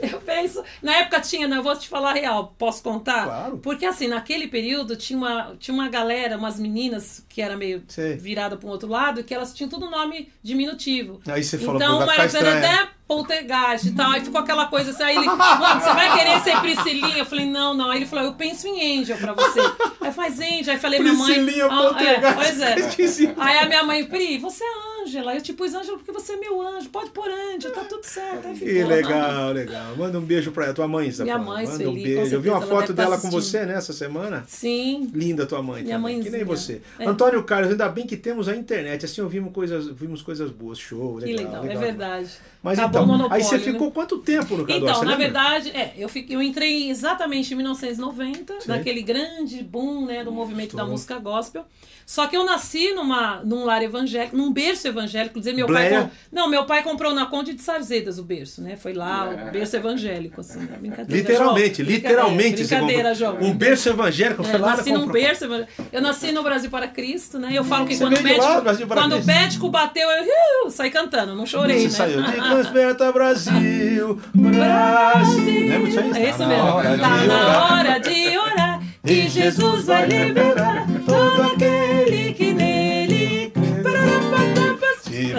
eu 0.10 0.20
penso, 0.22 0.64
na 0.82 0.96
época 0.96 1.20
tinha, 1.20 1.46
né, 1.46 1.58
eu 1.58 1.62
vou 1.62 1.76
te 1.76 1.88
falar 1.90 2.12
a 2.12 2.14
real, 2.14 2.54
posso 2.58 2.82
contar? 2.82 3.24
Claro. 3.24 3.58
Porque 3.58 3.84
assim, 3.84 4.08
naquele 4.08 4.48
período 4.48 4.96
tinha 4.96 5.18
uma, 5.18 5.54
tinha 5.58 5.74
uma 5.74 5.90
galera, 5.90 6.38
umas 6.38 6.58
meninas 6.58 7.22
que 7.28 7.42
era 7.42 7.54
meio 7.54 7.82
Sei. 7.86 8.16
virada 8.16 8.56
para 8.56 8.66
um 8.66 8.72
outro 8.72 8.88
lado, 8.88 9.22
que 9.22 9.34
elas 9.34 9.52
tinham 9.52 9.68
tudo 9.68 9.90
nome 9.90 10.30
diminutivo. 10.42 11.20
Aí 11.26 11.44
você 11.44 11.58
falou, 11.58 11.76
então, 11.76 11.98
vai 12.06 12.28
ficar 12.28 12.38
era 12.46 12.54
estranho. 12.56 12.58
até 12.80 12.90
poltergeist 13.12 13.88
e 13.88 13.92
tal. 13.92 14.10
Aí 14.10 14.20
ficou 14.20 14.40
aquela 14.40 14.66
coisa 14.66 14.90
assim. 14.90 15.02
Aí 15.02 15.16
ele, 15.16 15.26
mano, 15.26 15.80
você 15.80 15.92
vai 15.92 16.16
querer 16.16 16.40
ser 16.40 16.60
Priscilinha? 16.60 17.18
Eu 17.18 17.26
falei, 17.26 17.46
não, 17.46 17.74
não. 17.74 17.90
Aí 17.90 17.98
ele 17.98 18.06
falou, 18.06 18.24
eu 18.24 18.32
penso 18.32 18.66
em 18.66 19.00
Angel 19.00 19.16
pra 19.16 19.32
você. 19.34 19.60
Aí 20.00 20.12
faz 20.12 20.40
Angel. 20.40 20.72
Aí 20.74 20.78
falei, 20.78 21.00
minha 21.00 21.14
mãe. 21.14 21.34
Priscilinha 21.34 21.66
ah, 21.66 21.74
é, 21.74 21.82
Poltergeist, 21.82 22.34
pois 22.34 22.60
é. 22.60 23.34
Aí 23.38 23.58
a 23.58 23.66
minha 23.66 23.82
mãe, 23.84 24.04
Pri, 24.04 24.38
você 24.38 24.64
é 24.64 24.91
Ângela. 25.02 25.34
Eu 25.34 25.42
te 25.42 25.52
pus 25.52 25.74
Ângela 25.74 25.96
porque 25.96 26.12
você 26.12 26.32
é 26.32 26.36
meu 26.36 26.60
anjo. 26.60 26.88
Pode 26.90 27.10
pôr 27.10 27.28
Ângela, 27.30 27.74
tá 27.74 27.84
tudo 27.84 28.04
certo. 28.04 28.46
Aí 28.48 28.54
Que 28.58 28.66
ficou. 28.66 28.88
legal, 28.88 29.52
legal. 29.52 29.96
Manda 29.96 30.18
um 30.18 30.22
beijo 30.22 30.52
pra 30.52 30.72
tua 30.72 30.88
mãe, 30.88 31.10
você 31.10 31.22
Minha 31.22 31.34
falando. 31.38 31.48
mãe, 31.48 31.64
Manda 31.66 31.76
Sueli, 31.84 31.90
um 31.90 32.02
beijo. 32.02 32.34
Eu 32.34 32.40
vi 32.40 32.48
uma 32.50 32.60
foto 32.60 32.92
deve 32.92 32.94
tá 32.94 33.02
dela 33.04 33.18
com 33.18 33.30
você 33.30 33.64
nessa 33.66 33.92
semana. 33.92 34.44
Sim. 34.48 35.10
Linda 35.12 35.46
tua 35.46 35.62
mãe 35.62 35.82
Minha 35.82 35.96
também, 35.96 36.22
que 36.22 36.30
nem 36.30 36.44
você. 36.44 36.80
É. 36.98 37.06
Antônio 37.06 37.42
Carlos, 37.44 37.70
ainda 37.70 37.88
bem 37.88 38.06
que 38.06 38.16
temos 38.16 38.48
a 38.48 38.56
internet, 38.56 39.04
assim 39.04 39.20
ouvimos 39.20 39.52
coisas, 39.52 39.86
vimos 39.88 40.22
coisas 40.22 40.50
boas, 40.50 40.78
show, 40.78 41.18
Que 41.18 41.32
legal. 41.32 41.62
legal, 41.62 41.76
é 41.76 41.84
verdade. 41.84 42.30
Mas 42.62 42.78
Acabou 42.78 43.16
então, 43.16 43.32
aí 43.32 43.42
você 43.42 43.56
né? 43.58 43.64
ficou 43.64 43.90
quanto 43.90 44.18
tempo 44.18 44.56
no 44.56 44.64
Cadó? 44.64 44.88
Então, 44.88 45.02
na 45.04 45.16
verdade, 45.16 45.70
é, 45.70 45.94
eu, 45.98 46.08
fiquei, 46.08 46.36
eu 46.36 46.40
entrei 46.40 46.88
exatamente 46.90 47.52
em 47.52 47.56
1990, 47.56 48.60
Sim. 48.60 48.68
naquele 48.68 49.02
grande 49.02 49.62
boom 49.64 50.06
né, 50.06 50.22
do 50.22 50.30
movimento 50.30 50.76
da 50.76 50.82
Estou. 50.82 50.92
música 50.92 51.18
gospel. 51.18 51.64
Só 52.06 52.26
que 52.26 52.36
eu 52.36 52.44
nasci 52.44 52.92
numa, 52.92 53.40
num 53.44 53.64
lar 53.64 53.82
evangélico, 53.82 54.36
num 54.36 54.52
berço 54.52 54.86
evangélico. 54.88 55.38
Dizer, 55.38 55.52
meu 55.54 55.66
pai. 55.66 55.90
Com- 55.90 56.10
Não, 56.32 56.48
meu 56.48 56.64
pai 56.64 56.82
comprou 56.82 57.14
na 57.14 57.26
Conde 57.26 57.54
de 57.54 57.62
Sarzedas 57.62 58.18
o 58.18 58.22
berço, 58.22 58.60
né? 58.62 58.76
Foi 58.76 58.92
lá, 58.92 59.30
É. 59.32 59.48
o 59.48 59.52
berço 59.52 59.76
evangélico, 59.76 60.40
assim. 60.40 60.58
né? 60.60 60.76
Brincadeira, 60.80 61.12
Literalmente, 61.12 61.76
João. 61.82 61.88
literalmente. 61.96 62.56
Brincadeira, 62.64 63.10
comprou. 63.10 63.14
João. 63.14 63.38
Um 63.50 63.54
berço 63.54 63.88
evangélico, 63.88 64.42
É, 64.42 64.44
foi 64.46 64.58
lá 64.60 64.76
nasci 64.76 64.90
na 64.92 64.98
num 64.98 65.04
comprou. 65.06 65.22
berço 65.22 65.44
evangélico. 65.44 65.72
Eu 65.92 66.02
nasci 66.02 66.32
no 66.32 66.42
Brasil 66.42 66.70
para 66.70 66.88
Cristo, 66.88 67.38
né? 67.38 67.50
Eu 67.52 67.64
falo 67.64 67.86
que 67.86 67.94
Você 67.94 68.04
quando, 68.04 68.12
o 68.12 68.16
lá, 68.16 68.22
médico, 68.62 68.86
para 68.86 69.00
quando 69.02 69.12
o 69.16 69.24
médico 69.24 69.68
bateu, 69.70 70.08
eu 70.10 70.66
uh, 70.66 70.70
saí 70.70 70.90
cantando, 70.90 71.34
não 71.34 71.46
chorei, 71.46 71.78
Você 71.78 71.84
né? 71.84 71.90
saiu 71.90 72.22
de 72.22 72.32
Transperta 72.32 73.12
Brasil, 73.12 73.52
Brasil. 73.52 74.20
Lembra 74.34 75.86
disso 75.86 76.00
aí? 76.00 76.22
É 76.22 76.28
isso 76.30 76.38
Tá 76.38 76.46
mesmo. 76.46 76.98
tá 77.00 77.08
na 77.08 77.22
orar. 77.24 77.72
hora 77.72 77.98
de 77.98 78.38
orar. 78.38 78.82
Que 79.04 79.28
Jesus 79.28 79.84
vai 79.86 80.06
libertar 80.06 80.86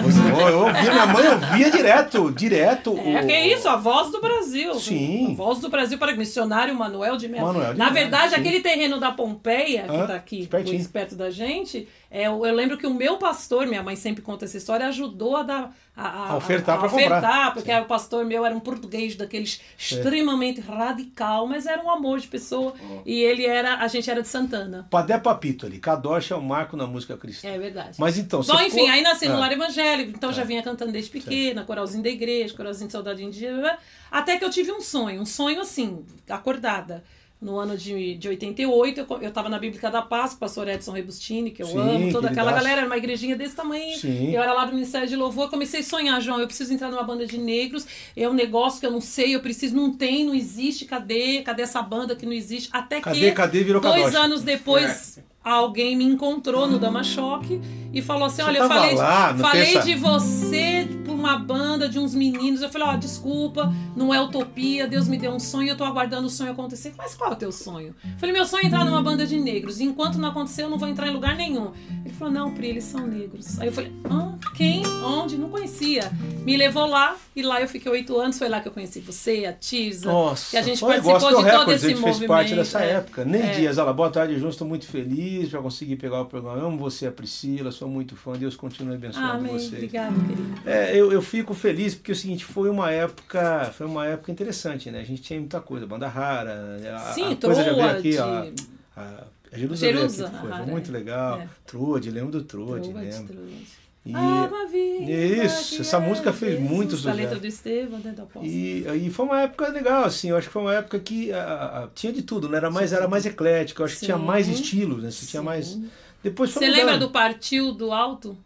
Você- 0.02 0.18
eu, 0.52 0.58
ouvia, 0.60 0.92
minha 0.92 1.06
mãe 1.06 1.28
ouvia 1.28 1.70
direto, 1.70 2.30
direto. 2.32 2.98
É, 2.98 3.22
o- 3.22 3.26
que 3.26 3.32
é 3.32 3.46
isso, 3.54 3.68
a 3.68 3.76
voz 3.76 4.10
do 4.10 4.20
Brasil. 4.20 4.74
Sim. 4.74 5.32
A 5.32 5.34
voz 5.34 5.58
do 5.60 5.68
Brasil 5.68 5.98
para 5.98 6.14
missionário 6.14 6.74
Manuel 6.74 7.16
de 7.16 7.28
Melo. 7.28 7.46
Manuel 7.46 7.72
de 7.72 7.78
Na 7.78 7.90
verdade, 7.90 8.34
sim. 8.34 8.40
aquele 8.40 8.60
terreno 8.60 8.98
da 8.98 9.12
Pompeia, 9.12 9.84
que 10.24 10.40
está 10.42 10.56
aqui 10.58 10.88
perto 10.92 11.14
da 11.16 11.30
gente, 11.30 11.88
é, 12.10 12.26
eu 12.26 12.40
lembro 12.42 12.76
que 12.78 12.86
o 12.86 12.94
meu 12.94 13.16
pastor, 13.16 13.66
minha 13.66 13.82
mãe 13.82 13.96
sempre 13.96 14.22
conta 14.22 14.44
essa 14.44 14.56
história, 14.56 14.86
ajudou 14.86 15.36
a 15.36 15.42
dar. 15.42 15.76
A, 15.96 16.32
A 16.32 16.36
ofertar 16.36 16.74
a, 16.74 16.78
pra 16.78 16.86
ofertar, 16.88 17.20
comprar. 17.20 17.54
porque 17.54 17.72
o 17.72 17.84
pastor 17.84 18.24
meu 18.24 18.44
era 18.44 18.52
um 18.52 18.58
português 18.58 19.14
daqueles 19.14 19.60
extremamente 19.78 20.60
radical, 20.60 21.46
mas 21.46 21.66
era 21.66 21.80
um 21.84 21.88
amor 21.88 22.18
de 22.18 22.26
pessoa. 22.26 22.74
E 23.06 23.20
ele 23.22 23.46
era, 23.46 23.76
a 23.76 23.86
gente 23.86 24.10
era 24.10 24.20
de 24.20 24.26
Santana. 24.26 24.88
Padé 24.90 25.16
Papito 25.18 25.66
ali, 25.66 25.78
Kadosh 25.78 26.32
é 26.32 26.34
o 26.34 26.42
marco 26.42 26.76
na 26.76 26.84
música 26.86 27.16
cristã. 27.16 27.46
É 27.48 27.56
verdade. 27.58 27.96
Mas 27.98 28.18
então, 28.18 28.40
Bom, 28.40 28.44
ficou- 28.58 28.62
enfim, 28.66 28.88
aí 28.88 29.02
nasci 29.02 29.28
no 29.28 29.36
Ah. 29.36 29.38
lar 29.38 29.52
evangélico, 29.52 30.10
então 30.10 30.32
já 30.32 30.42
vinha 30.42 30.62
cantando 30.64 30.90
desde 30.90 31.10
pequena, 31.10 31.62
coralzinho 31.62 32.02
da 32.02 32.10
igreja, 32.10 32.52
coralzinho 32.54 32.88
de 32.88 32.92
saudade 32.92 33.22
indígena, 33.22 33.78
até 34.10 34.36
que 34.36 34.44
eu 34.44 34.50
tive 34.50 34.72
um 34.72 34.80
sonho, 34.80 35.20
um 35.22 35.26
sonho 35.26 35.60
assim, 35.60 36.04
acordada. 36.28 37.04
No 37.44 37.58
ano 37.58 37.76
de, 37.76 38.14
de 38.14 38.26
88, 38.26 39.00
eu, 39.00 39.04
co- 39.04 39.18
eu 39.18 39.30
tava 39.30 39.50
na 39.50 39.58
Bíblica 39.58 39.90
da 39.90 40.00
Paz, 40.00 40.30
com 40.30 40.36
o 40.36 40.40
pastor 40.40 40.66
Edson 40.66 40.92
Rebustini, 40.92 41.50
que 41.50 41.62
eu 41.62 41.66
Sim, 41.66 41.78
amo, 41.78 42.10
toda 42.10 42.28
aquela 42.30 42.50
galera, 42.50 42.78
era 42.78 42.86
uma 42.86 42.96
igrejinha 42.96 43.36
desse 43.36 43.54
tamanho. 43.54 43.98
Sim. 43.98 44.32
Eu 44.32 44.42
era 44.42 44.54
lá 44.54 44.64
do 44.64 44.72
Ministério 44.72 45.06
de 45.06 45.14
Louvor, 45.14 45.50
comecei 45.50 45.80
a 45.80 45.84
sonhar, 45.84 46.18
João, 46.22 46.40
eu 46.40 46.46
preciso 46.46 46.72
entrar 46.72 46.90
numa 46.90 47.02
banda 47.02 47.26
de 47.26 47.36
negros, 47.36 47.86
é 48.16 48.26
um 48.26 48.32
negócio 48.32 48.80
que 48.80 48.86
eu 48.86 48.90
não 48.90 49.00
sei, 49.02 49.34
eu 49.34 49.40
preciso, 49.40 49.76
não 49.76 49.92
tem, 49.92 50.24
não 50.24 50.34
existe, 50.34 50.86
cadê? 50.86 51.42
Cadê 51.42 51.62
essa 51.64 51.82
banda 51.82 52.16
que 52.16 52.24
não 52.24 52.32
existe? 52.32 52.70
Até 52.72 53.02
Cadê, 53.02 53.20
que 53.28 53.32
cadê, 53.32 53.62
virou 53.62 53.82
dois 53.82 54.14
anos 54.14 54.42
depois, 54.42 55.18
alguém 55.44 55.94
me 55.94 56.04
encontrou 56.04 56.66
no 56.66 56.78
Dama 56.78 57.04
Choque 57.04 57.60
e 57.92 58.00
falou 58.00 58.24
assim: 58.24 58.36
Você 58.36 58.42
Olha, 58.42 58.58
eu 58.58 58.68
falei, 58.68 58.94
lá 58.94 59.34
falei 59.36 59.78
de 59.80 59.94
você 59.94 60.88
por 61.04 61.14
uma 61.14 61.38
banda 61.38 61.88
de 61.88 61.98
uns 61.98 62.14
meninos. 62.14 62.62
Eu 62.62 62.70
falei: 62.70 62.88
Ó, 62.88 62.96
desculpa, 62.96 63.72
não 63.94 64.12
é 64.12 64.20
utopia, 64.20 64.86
Deus 64.86 65.06
me 65.06 65.18
deu 65.18 65.30
um 65.30 65.38
sonho, 65.38 65.68
eu 65.68 65.76
tô 65.76 65.84
aguardando 65.84 66.26
o 66.26 66.30
sonho 66.30 66.52
acontecer. 66.52 66.94
Mas 66.96 67.14
qual 67.14 67.30
é 67.30 67.32
o 67.34 67.36
teu 67.36 67.52
sonho? 67.52 67.94
Eu 68.02 68.18
falei: 68.18 68.34
Meu 68.34 68.46
sonho 68.46 68.64
é 68.64 68.66
entrar 68.66 68.84
numa 68.84 69.02
banda 69.02 69.26
de 69.26 69.38
negros. 69.38 69.78
E 69.80 69.84
enquanto 69.84 70.16
não 70.16 70.30
acontecer, 70.30 70.62
eu 70.62 70.70
não 70.70 70.78
vou 70.78 70.88
entrar 70.88 71.06
em 71.06 71.12
lugar 71.12 71.36
nenhum. 71.36 71.72
Ele 72.04 72.14
falou: 72.14 72.32
Não, 72.32 72.54
Pri, 72.54 72.68
eles 72.68 72.84
são 72.84 73.06
negros. 73.06 73.60
Aí 73.60 73.68
eu 73.68 73.72
falei: 73.72 73.92
Hã? 74.10 74.38
Quem? 74.54 74.82
Onde? 75.04 75.36
Não 75.36 75.50
conhecia. 75.50 76.10
Me 76.44 76.56
levou 76.56 76.86
lá 76.86 77.16
e 77.36 77.42
lá 77.42 77.60
eu 77.60 77.68
fiquei 77.68 77.90
oito 77.92 78.18
anos. 78.18 78.38
Foi 78.38 78.48
lá 78.48 78.60
que 78.60 78.68
eu 78.68 78.72
conheci 78.72 79.00
você, 79.00 79.44
a 79.46 79.52
Tisa. 79.52 80.10
Nossa, 80.10 80.50
que 80.50 80.56
a 80.56 80.62
gente 80.62 80.80
participou 80.80 81.18
de 81.18 81.20
todo 81.20 81.42
Records, 81.42 81.74
esse 81.74 81.86
a 81.86 81.88
gente 81.90 82.00
movimento. 82.00 82.18
fez 82.18 82.28
parte 82.28 82.54
dessa 82.54 82.82
é. 82.82 82.92
época. 82.92 83.24
Nem 83.24 83.42
É. 83.42 83.54
Dias, 83.54 83.78
olha, 83.78 83.92
boa 83.92 84.10
tarde, 84.10 84.38
João. 84.38 84.50
Estou 84.50 84.66
muito 84.66 84.86
feliz 84.86 85.33
para 85.50 85.60
conseguir 85.60 85.96
pegar 85.96 86.20
o 86.20 86.26
programa. 86.26 86.60
Amo 86.60 86.78
você, 86.78 87.06
a 87.06 87.12
Priscila, 87.12 87.70
sou 87.70 87.88
muito 87.88 88.16
fã. 88.16 88.32
Deus 88.32 88.56
continue 88.56 88.94
abençoando 88.94 89.32
Amém. 89.32 89.52
vocês. 89.52 89.72
Obrigada, 89.72 90.14
querido. 90.14 90.60
É, 90.64 90.96
eu, 90.96 91.12
eu 91.12 91.22
fico 91.22 91.54
feliz 91.54 91.94
porque 91.94 92.12
é 92.12 92.14
o 92.14 92.16
seguinte, 92.16 92.44
foi 92.44 92.68
uma 92.70 92.90
época, 92.90 93.72
foi 93.76 93.86
uma 93.86 94.06
época 94.06 94.30
interessante, 94.32 94.90
né? 94.90 95.00
A 95.00 95.04
gente 95.04 95.22
tinha 95.22 95.38
muita 95.38 95.60
coisa, 95.60 95.86
banda 95.86 96.08
rara, 96.08 96.78
a, 96.94 96.98
Sim, 97.12 97.32
a 97.32 97.36
coisa 97.36 97.64
já 97.64 97.72
veio 97.72 97.90
aqui, 97.90 98.10
de- 98.10 98.18
a, 98.18 98.52
a, 98.96 99.24
a 99.52 99.58
Jerusa 99.58 99.86
veio 99.86 100.04
aqui, 100.04 100.16
foi, 100.16 100.50
foi 100.50 100.50
é. 100.50 100.66
muito 100.66 100.92
legal. 100.92 101.40
É. 101.40 101.48
Trude, 101.66 102.10
lembro 102.10 102.30
do 102.32 102.42
Trude, 102.42 102.90
Trude, 102.90 103.04
lembro. 103.10 103.34
Trude. 103.34 103.83
E, 104.06 104.14
Água 104.14 104.66
viva 104.66 105.10
Isso, 105.10 105.80
essa 105.80 105.98
música 105.98 106.30
fez 106.32 106.60
muito 106.60 106.94
A 106.94 106.98
sucesso. 106.98 107.16
letra 107.16 107.38
do 107.38 107.46
Estevão, 107.46 107.98
né, 108.00 108.12
da 108.12 108.24
Apóstolo. 108.24 108.44
E, 108.46 108.86
e 109.06 109.10
foi 109.10 109.24
uma 109.24 109.40
época 109.40 109.68
legal, 109.68 110.04
assim, 110.04 110.28
eu 110.28 110.36
acho 110.36 110.48
que 110.48 110.52
foi 110.52 110.60
uma 110.62 110.74
época 110.74 110.98
que 110.98 111.32
ah, 111.32 111.84
ah, 111.84 111.88
tinha 111.94 112.12
de 112.12 112.20
tudo, 112.22 112.48
né? 112.48 112.58
Era 112.58 112.70
mais, 112.70 112.92
era 112.92 113.08
mais 113.08 113.24
eclética, 113.24 113.80
eu 113.80 113.86
acho 113.86 113.98
que 113.98 114.04
tinha 114.04 114.18
Sim. 114.18 114.24
mais 114.24 114.46
estilos, 114.46 115.02
né? 115.02 115.10
Você 115.10 115.24
tinha 115.26 115.40
Sim. 115.40 115.46
mais. 115.46 115.78
Depois 116.22 116.50
Você 116.50 116.68
lembra 116.68 116.84
mudando. 116.94 117.00
do 117.00 117.10
Partiu 117.10 117.72
do 117.72 117.92
Alto? 117.92 118.36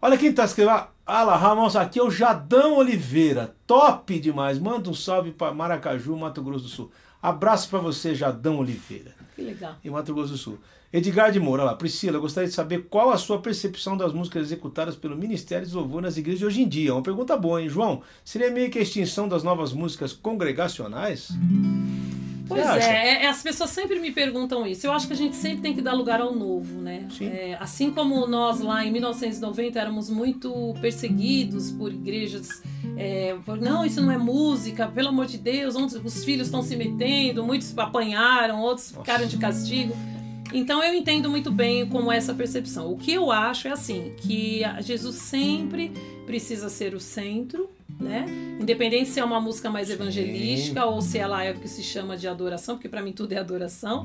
Olha 0.00 0.16
quem 0.18 0.32
tá 0.32 0.44
escrevendo. 0.44 0.86
Ah 1.06 1.22
lá, 1.22 1.36
Ramos, 1.36 1.74
aqui 1.74 1.98
é 1.98 2.02
o 2.02 2.10
Jadão 2.10 2.76
Oliveira. 2.76 3.54
Top 3.66 4.18
demais. 4.20 4.58
Manda 4.58 4.90
um 4.90 4.94
salve 4.94 5.30
para 5.32 5.54
Maracaju, 5.54 6.16
Mato 6.16 6.42
Grosso 6.42 6.64
do 6.64 6.70
Sul. 6.70 6.90
Abraço 7.22 7.68
para 7.70 7.78
você, 7.78 8.14
Jadão 8.14 8.58
Oliveira, 8.58 9.14
Que 9.34 9.42
legal. 9.42 9.74
em 9.82 9.90
Mato 9.90 10.14
Grosso 10.14 10.32
do 10.32 10.38
Sul. 10.38 10.58
Edgar 10.90 11.30
de 11.30 11.38
Moura, 11.38 11.64
lá. 11.64 11.74
Priscila, 11.74 12.18
gostaria 12.18 12.48
de 12.48 12.54
saber 12.54 12.86
qual 12.88 13.10
a 13.10 13.18
sua 13.18 13.40
percepção 13.40 13.96
das 13.96 14.12
músicas 14.12 14.42
executadas 14.42 14.96
pelo 14.96 15.16
Ministério 15.16 15.66
de 15.66 15.74
Louvor 15.74 16.00
nas 16.00 16.16
igrejas 16.16 16.38
de 16.38 16.46
hoje 16.46 16.62
em 16.62 16.68
dia. 16.68 16.94
Uma 16.94 17.02
pergunta 17.02 17.36
boa, 17.36 17.60
hein, 17.60 17.68
João? 17.68 18.00
Seria 18.24 18.50
meio 18.50 18.70
que 18.70 18.78
a 18.78 18.82
extinção 18.82 19.28
das 19.28 19.42
novas 19.42 19.72
músicas 19.72 20.14
congregacionais? 20.14 21.28
Pois 22.48 22.64
é, 22.64 23.24
é, 23.24 23.26
as 23.28 23.42
pessoas 23.42 23.68
sempre 23.68 24.00
me 24.00 24.10
perguntam 24.10 24.66
isso. 24.66 24.86
Eu 24.86 24.92
acho 24.92 25.06
que 25.06 25.12
a 25.12 25.16
gente 25.16 25.36
sempre 25.36 25.60
tem 25.60 25.74
que 25.74 25.82
dar 25.82 25.92
lugar 25.92 26.22
ao 26.22 26.34
novo, 26.34 26.80
né? 26.80 27.06
É, 27.20 27.58
assim 27.60 27.90
como 27.90 28.26
nós 28.26 28.60
lá 28.60 28.82
em 28.82 28.90
1990 28.90 29.78
éramos 29.78 30.08
muito 30.08 30.74
perseguidos 30.80 31.70
por 31.70 31.92
igrejas, 31.92 32.62
é, 32.96 33.36
por, 33.44 33.60
não, 33.60 33.84
isso 33.84 34.00
não 34.00 34.10
é 34.10 34.16
música, 34.16 34.88
pelo 34.88 35.08
amor 35.08 35.26
de 35.26 35.36
Deus, 35.36 35.76
onde 35.76 35.98
os 35.98 36.24
filhos 36.24 36.46
estão 36.46 36.62
se 36.62 36.74
metendo, 36.74 37.44
muitos 37.44 37.76
apanharam, 37.76 38.62
outros 38.62 38.92
ficaram 38.92 39.26
de 39.26 39.36
castigo. 39.36 39.94
Então 40.52 40.82
eu 40.82 40.94
entendo 40.94 41.28
muito 41.30 41.50
bem 41.50 41.86
como 41.88 42.10
é 42.10 42.16
essa 42.16 42.34
percepção. 42.34 42.90
O 42.90 42.96
que 42.96 43.12
eu 43.12 43.30
acho 43.30 43.68
é 43.68 43.70
assim, 43.70 44.14
que 44.16 44.62
Jesus 44.80 45.16
sempre 45.16 45.92
precisa 46.26 46.68
ser 46.68 46.94
o 46.94 47.00
centro, 47.00 47.70
né? 48.00 48.26
Independente 48.60 49.08
se 49.08 49.20
é 49.20 49.24
uma 49.24 49.40
música 49.40 49.70
mais 49.70 49.88
Sim. 49.88 49.94
evangelística 49.94 50.84
ou 50.84 51.00
se 51.00 51.18
ela 51.18 51.42
é 51.42 51.52
o 51.52 51.54
que 51.54 51.68
se 51.68 51.82
chama 51.82 52.16
de 52.16 52.28
adoração, 52.28 52.76
porque 52.76 52.88
para 52.88 53.02
mim 53.02 53.12
tudo 53.12 53.32
é 53.32 53.38
adoração. 53.38 54.02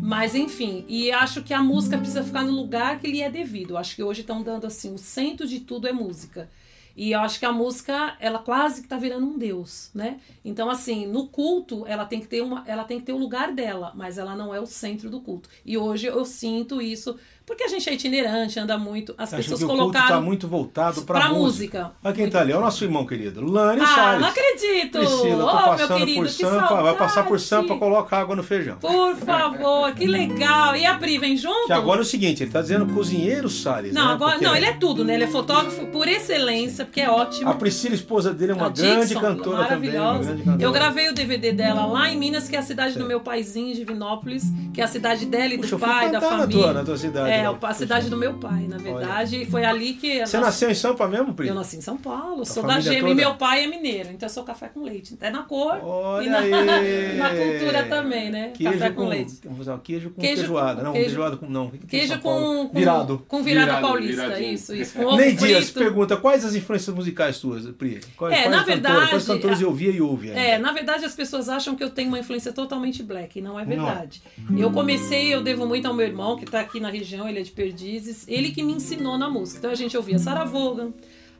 Mas 0.00 0.34
enfim, 0.34 0.84
e 0.88 1.10
acho 1.10 1.42
que 1.42 1.54
a 1.54 1.62
música 1.62 1.96
precisa 1.96 2.22
ficar 2.22 2.44
no 2.44 2.52
lugar 2.52 2.98
que 2.98 3.06
lhe 3.06 3.22
é 3.22 3.30
devido. 3.30 3.76
Acho 3.76 3.96
que 3.96 4.02
hoje 4.02 4.20
estão 4.20 4.42
dando 4.42 4.66
assim, 4.66 4.92
o 4.94 4.98
centro 4.98 5.46
de 5.46 5.60
tudo 5.60 5.88
é 5.88 5.92
música. 5.92 6.48
E 6.96 7.12
eu 7.12 7.20
acho 7.20 7.38
que 7.38 7.46
a 7.46 7.52
música, 7.52 8.16
ela 8.20 8.38
quase 8.38 8.82
que 8.82 8.88
tá 8.88 8.96
virando 8.96 9.26
um 9.26 9.38
deus, 9.38 9.90
né? 9.94 10.20
Então, 10.44 10.70
assim, 10.70 11.06
no 11.06 11.28
culto, 11.28 11.86
ela 11.86 12.04
tem 12.04 12.20
que 12.20 12.26
ter 12.26 12.42
uma, 12.42 12.62
ela 12.66 12.84
tem 12.84 12.98
que 12.98 13.06
ter 13.06 13.12
o 13.12 13.18
lugar 13.18 13.52
dela, 13.52 13.92
mas 13.94 14.18
ela 14.18 14.34
não 14.36 14.54
é 14.54 14.60
o 14.60 14.66
centro 14.66 15.08
do 15.10 15.20
culto. 15.20 15.48
E 15.64 15.76
hoje 15.78 16.06
eu 16.06 16.24
sinto 16.24 16.80
isso, 16.82 17.18
porque 17.46 17.64
a 17.64 17.68
gente 17.68 17.88
é 17.88 17.94
itinerante, 17.94 18.58
anda 18.58 18.78
muito, 18.78 19.14
as 19.18 19.32
Acho 19.32 19.42
pessoas 19.42 19.58
que 19.60 19.64
o 19.64 19.68
culto 19.68 19.84
está 19.88 19.98
colocaram 20.00 20.22
muito 20.22 20.48
voltado 20.48 21.02
para 21.02 21.28
música. 21.28 21.38
música. 21.38 21.92
Olha 22.04 22.14
quem 22.14 22.30
tá 22.30 22.40
ali, 22.40 22.52
é 22.52 22.56
o 22.56 22.60
nosso 22.60 22.84
irmão 22.84 23.04
querido, 23.06 23.40
Lânio 23.44 23.82
Ah, 23.84 23.86
Salles. 23.86 24.20
não 24.20 24.28
acredito! 24.28 24.98
Priscila, 24.98 25.44
oh, 25.44 25.68
passando 25.70 25.96
querido, 25.98 26.20
por 26.20 26.28
Sampa, 26.28 26.82
vai 26.82 26.96
passar 26.96 27.24
por! 27.26 27.40
Sampa, 27.40 27.76
coloca 27.76 28.16
água 28.16 28.36
no 28.36 28.42
feijão. 28.42 28.76
Por 28.78 29.16
favor, 29.16 29.92
que 29.94 30.06
legal! 30.06 30.76
E 30.76 30.86
a 30.86 30.94
Pri, 30.96 31.18
vem 31.18 31.36
junto? 31.36 31.66
Que 31.66 31.72
agora 31.72 32.00
é 32.00 32.02
o 32.02 32.04
seguinte, 32.04 32.42
ele 32.42 32.50
tá 32.50 32.60
dizendo 32.62 32.86
cozinheiro 32.94 33.48
Salles. 33.48 33.92
Não, 33.92 34.06
né? 34.08 34.12
agora, 34.12 34.32
Porque- 34.32 34.46
não, 34.46 34.54
ele 34.56 34.66
é 34.66 34.72
tudo, 34.72 35.04
né? 35.04 35.14
Ele 35.14 35.24
é 35.24 35.28
fotógrafo 35.28 35.86
por 35.86 36.06
excelência. 36.08 36.84
porque 36.84 37.00
é 37.00 37.10
ótimo. 37.10 37.48
A 37.50 37.54
Priscila, 37.54 37.94
esposa 37.94 38.32
dele, 38.32 38.52
é 38.52 38.54
uma 38.54 38.66
A 38.66 38.70
grande 38.70 39.06
Dixon, 39.08 39.20
cantora 39.20 39.64
também. 39.64 39.90
Maravilhosa. 39.92 40.24
grande 40.24 40.42
cantora. 40.42 40.62
Eu 40.62 40.72
gravei 40.72 41.08
o 41.08 41.14
DVD 41.14 41.52
dela 41.52 41.86
lá 41.86 42.10
em 42.10 42.16
Minas, 42.18 42.48
que 42.48 42.56
é 42.56 42.58
a 42.58 42.62
cidade 42.62 42.92
Sei. 42.94 43.02
do 43.02 43.08
meu 43.08 43.20
paizinho, 43.20 43.74
Divinópolis, 43.74 44.44
que 44.72 44.80
é 44.80 44.84
a 44.84 44.88
cidade 44.88 45.26
dela 45.26 45.54
e 45.54 45.56
do 45.56 45.78
pai, 45.78 46.10
da 46.10 46.20
cantar 46.20 46.30
na 46.32 46.38
família. 46.42 46.62
tua- 46.62 46.72
na 46.72 46.84
tua 46.84 46.96
cidade 46.96 47.31
É, 47.32 47.48
lá. 47.48 47.58
a 47.62 47.74
cidade 47.74 48.08
do 48.10 48.16
meu 48.16 48.34
pai, 48.34 48.66
na 48.68 48.78
verdade. 48.78 49.42
E 49.42 49.46
foi 49.46 49.64
ali 49.64 49.94
que. 49.94 50.20
a 50.20 50.26
Você 50.26 50.38
nasceu 50.38 50.70
em 50.70 50.74
Sampa 50.74 51.06
mesmo, 51.08 51.34
Pri? 51.34 51.48
Eu 51.48 51.54
nasci 51.54 51.76
em 51.76 51.80
São 51.80 51.96
Paulo, 51.96 52.44
sou 52.44 52.62
da 52.62 52.78
gema 52.80 53.00
toda? 53.00 53.10
e 53.12 53.14
meu 53.14 53.34
pai 53.34 53.64
é 53.64 53.66
mineiro, 53.66 54.10
então 54.12 54.26
eu 54.28 54.32
sou 54.32 54.44
café 54.44 54.68
com 54.68 54.82
leite. 54.82 55.14
Até 55.14 55.30
na 55.30 55.42
cor 55.42 55.78
Olha 55.82 56.24
e 56.24 56.28
na, 56.28 56.40
na 57.16 57.30
cultura 57.30 57.82
também, 57.84 58.30
né? 58.30 58.50
Queijo 58.54 58.72
café 58.78 58.90
com, 58.90 59.02
com, 59.02 59.08
leite. 59.08 59.32
Vamos 59.44 59.60
usar 59.60 59.78
queijo 59.78 60.10
com 60.10 60.20
Queijo 60.20 60.36
feijoada. 60.42 60.76
com- 60.80 60.84
não, 60.86 60.92
queijo- 60.92 61.08
feijoada 61.08 61.36
com. 61.36 61.46
Não, 61.46 61.66
o 61.66 61.70
que 61.70 61.78
que 61.78 61.86
tem 61.86 62.00
em 62.00 62.06
Queijo 62.06 62.20
com, 62.22 62.68
com 62.68 62.78
Virado. 62.78 63.24
Com 63.28 63.42
virada 63.42 63.66
Virado, 63.66 63.86
paulista, 63.86 64.22
viradinho. 64.24 64.52
isso, 64.52 64.74
isso. 64.74 64.98
Com 65.02 65.16
Ney 65.16 65.32
Dias 65.34 65.70
pergunta 65.70 66.16
quais 66.16 66.44
as 66.44 66.54
influências 66.54 66.94
musicais 66.94 67.38
tuas, 67.38 67.66
Pri? 67.72 68.00
Quais, 68.16 68.34
É, 68.34 68.42
quais 68.42 68.50
na 68.56 68.62
verdade, 68.62 69.08
Quais 69.10 69.26
cantores 69.26 69.58
a- 69.58 69.62
eu 69.62 69.68
ouvia 69.68 69.90
e 69.90 70.00
ouve 70.00 70.28
ainda? 70.28 70.40
É, 70.40 70.58
na 70.58 70.72
verdade 70.72 71.04
as 71.04 71.14
pessoas 71.14 71.48
acham 71.48 71.74
que 71.74 71.82
eu 71.82 71.90
tenho 71.90 72.08
uma 72.08 72.18
influência 72.18 72.52
totalmente 72.52 73.02
black, 73.02 73.38
e 73.38 73.42
não 73.42 73.58
é 73.58 73.64
verdade. 73.64 74.22
Eu 74.56 74.70
comecei, 74.70 75.32
eu 75.34 75.42
devo 75.42 75.66
muito 75.66 75.86
ao 75.86 75.94
meu 75.94 76.06
irmão, 76.06 76.36
que 76.36 76.44
tá 76.44 76.60
aqui 76.60 76.78
na 76.80 76.88
região, 76.90 77.21
ele 77.28 77.40
é 77.40 77.42
de 77.42 77.50
Perdizes, 77.50 78.24
ele 78.28 78.50
que 78.50 78.62
me 78.62 78.72
ensinou 78.72 79.16
na 79.18 79.28
música. 79.30 79.58
Então 79.58 79.70
a 79.70 79.74
gente 79.74 79.96
ouvia 79.96 80.18
Sarah 80.18 80.44
Vaughan, 80.44 80.92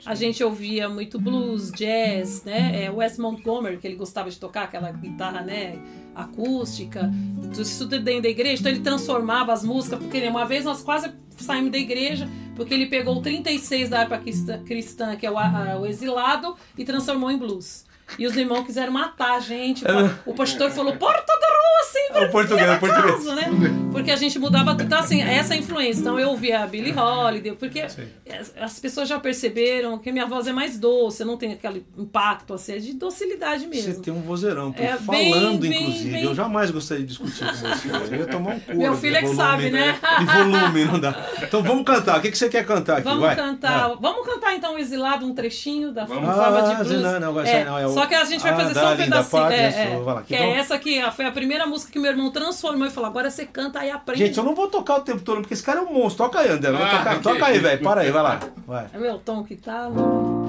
a 0.05 0.15
gente 0.15 0.43
ouvia 0.43 0.89
muito 0.89 1.21
blues, 1.21 1.71
jazz, 1.71 2.43
né? 2.45 2.85
É, 2.85 2.91
Wes 2.91 3.19
Montgomery, 3.19 3.77
que 3.79 3.87
ele 3.87 3.95
gostava 3.97 4.29
de 4.31 4.37
tocar 4.39 4.65
aquela 4.65 4.91
guitarra, 4.91 5.43
né? 5.43 5.79
Acústica, 6.15 7.11
isso 7.59 7.89
tudo 7.89 8.01
dentro 8.03 8.23
da 8.23 8.29
igreja. 8.29 8.61
Então 8.61 8.73
ele 8.73 8.81
transformava 8.81 9.53
as 9.53 9.65
músicas, 9.65 9.99
porque 9.99 10.19
uma 10.29 10.45
vez 10.45 10.65
nós 10.65 10.83
quase 10.83 11.13
saímos 11.37 11.71
da 11.73 11.79
igreja, 11.79 12.29
porque 12.57 12.75
ele 12.75 12.87
pegou 12.87 13.17
o 13.19 13.23
36 13.23 13.89
da 13.91 14.01
harpa 14.01 14.19
cristã, 14.19 14.63
cristã, 14.65 15.17
que 15.17 15.25
é 15.27 15.31
o, 15.31 15.39
a- 15.39 15.79
o 15.81 15.87
exilado, 15.87 16.57
e 16.77 16.85
transformou 16.85 17.31
em 17.31 17.39
blues. 17.39 17.85
E 18.19 18.27
os 18.27 18.37
irmãos 18.37 18.65
quiseram 18.65 18.93
matar 18.93 19.37
a 19.37 19.41
gente. 19.41 19.85
O 19.85 19.87
pa- 19.87 20.11
O 20.27 20.35
pastor 20.35 20.71
falou, 20.71 20.95
porta 20.97 21.33
da 21.41 21.47
rua, 21.47 22.23
É 22.23 22.27
o 22.27 22.31
português, 22.31 22.69
é 22.69 23.35
né? 23.35 23.49
Porque 23.91 24.11
a 24.11 24.17
gente 24.17 24.39
mudava 24.39 24.73
tudo. 24.73 24.85
Então, 24.85 24.99
assim, 24.99 25.21
essa 25.23 25.57
influência. 25.57 26.01
Então, 26.01 26.19
eu 26.19 26.29
ouvia 26.31 26.61
a 26.63 26.67
Billie 26.67 26.93
Holiday, 26.95 27.55
porque 27.57 27.89
Sim. 27.89 28.07
as- 28.39 28.53
as 28.61 28.79
pessoas 28.81 29.09
já 29.09 29.19
perceberam 29.19 29.99
que 29.99 30.13
minha 30.13 30.27
voz 30.27 30.47
é 30.47 30.53
mais 30.53 30.79
doce, 30.79 31.25
não 31.25 31.37
tem 31.37 31.53
aquele 31.53 31.85
impacto, 31.99 32.55
assim, 32.55 32.75
é 32.75 32.79
de 32.79 32.93
docilidade 32.95 33.63
Você 33.65 33.69
mesmo. 33.89 34.03
tem 34.03 34.13
um 34.13 34.21
vozeirão, 34.23 34.75
É, 34.79 34.97
falando, 34.97 35.61
bem, 35.61 35.73
inclusive. 35.83 36.11
bem. 36.11 36.25
Eu 36.25 36.35
jamais 36.35 36.71
gostaria 36.71 37.05
de 37.05 37.09
discutir 37.17 37.45
com 37.47 37.53
você. 37.55 38.15
Eu 38.15 38.19
ia 38.21 38.27
tomar 38.27 38.55
um 38.57 38.61
couro. 38.61 38.79
Meu 38.79 38.97
filho 38.97 39.17
é 39.17 39.21
que 39.21 39.27
volume, 39.27 39.43
sabe, 39.43 39.71
né? 39.71 39.99
De 40.19 40.25
volume, 40.27 40.85
não 40.85 41.01
dá. 41.01 41.27
Então 41.43 41.63
vamos 41.63 41.85
cantar. 41.85 42.19
O 42.19 42.23
que 42.23 42.31
que 42.31 42.39
você 42.39 42.49
quer 42.49 42.65
cantar 42.67 42.95
aqui? 42.99 43.05
Vamos 43.05 43.21
Vai. 43.21 43.37
cantar. 43.37 43.89
Vai. 43.89 43.97
Vamos 44.01 44.27
cantar 44.27 44.55
então 44.55 44.75
o 44.75 44.79
exilado, 44.79 45.27
um 45.27 45.35
trechinho 45.35 45.93
da 45.93 46.05
Vamos. 46.05 46.25
forma 46.25 46.59
Ah, 46.59 46.63
de 46.63 46.85
blues. 46.85 47.03
não, 47.03 47.21
não, 47.21 47.29
agora 47.29 47.49
É, 47.49 47.53
sai 47.53 47.65
não, 47.65 47.79
é 47.79 47.87
o- 47.87 47.92
Só 47.95 48.07
que 48.07 48.15
a 48.15 48.25
gente 48.25 48.41
vai 48.43 48.53
Ah, 48.53 48.57
fazer 48.57 48.75
da 48.75 48.81
só 48.81 48.93
um 48.93 48.97
pedacinho. 48.97 49.51
é, 49.53 49.93
é, 49.95 50.01
vai 50.01 50.15
lá, 50.15 50.23
que 50.23 50.35
então- 50.35 50.47
é 50.47 50.57
essa 50.59 50.79
que 50.79 51.03
foi 51.13 51.25
a 51.27 51.33
primeira 51.33 51.67
música 51.67 51.93
que 51.93 51.99
meu 51.99 52.11
irmão 52.11 52.31
transformou 52.31 52.87
e 52.87 52.91
falou: 52.91 53.09
agora 53.11 53.31
você 53.31 53.45
canta 53.47 53.81
aí 53.81 53.91
aprende. 53.91 54.25
Gente, 54.27 54.39
eu 54.39 54.45
não 54.45 54.55
vou 54.55 54.69
tocar 54.69 54.97
o 54.97 55.01
tempo 55.01 55.21
todo, 55.23 55.41
porque 55.41 55.55
esse 55.55 55.63
cara 55.63 55.81
é 55.81 55.83
um 55.83 55.93
monstro. 55.93 56.25
Toca 56.25 56.41
aí, 56.41 56.49
André. 56.51 56.71
Ah, 56.71 56.99
tocar. 56.99 57.17
ok. 57.17 57.23
Toca 57.23 57.47
aí, 57.47 57.59
velho. 57.59 57.83
Para 57.83 58.01
aí, 58.03 58.11
vai 58.11 58.23
lá. 58.23 58.41
Vai. 58.67 58.87
É 58.93 58.99
meu 58.99 59.19
tom 59.19 59.43
que 59.45 59.57
tá. 59.57 59.89
não. 59.89 60.43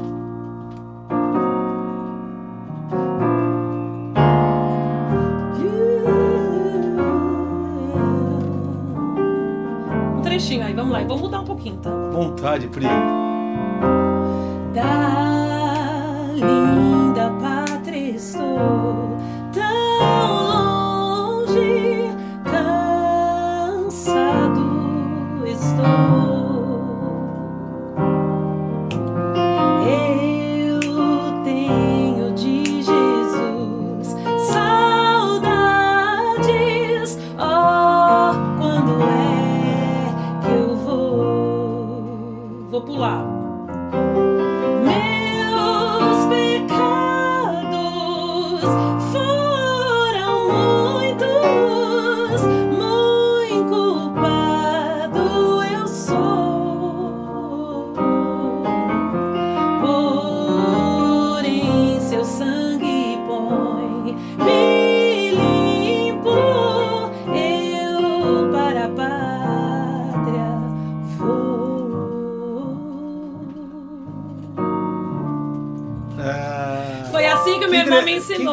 Um 10.17 10.21
trechinho 10.21 10.65
aí, 10.65 10.73
vamos 10.73 10.91
lá. 10.91 11.01
E 11.01 11.05
vamos 11.05 11.21
mudar 11.21 11.41
um 11.41 11.45
pouquinho, 11.45 11.77
tá? 11.77 11.89
Vontade, 12.11 12.67
Pri. 12.67 12.85
Da 14.73 15.42
estou 18.23 19.17
tão 19.51 20.31
longe, 21.35 22.09
cansado 22.45 23.83
estou. 25.45 26.12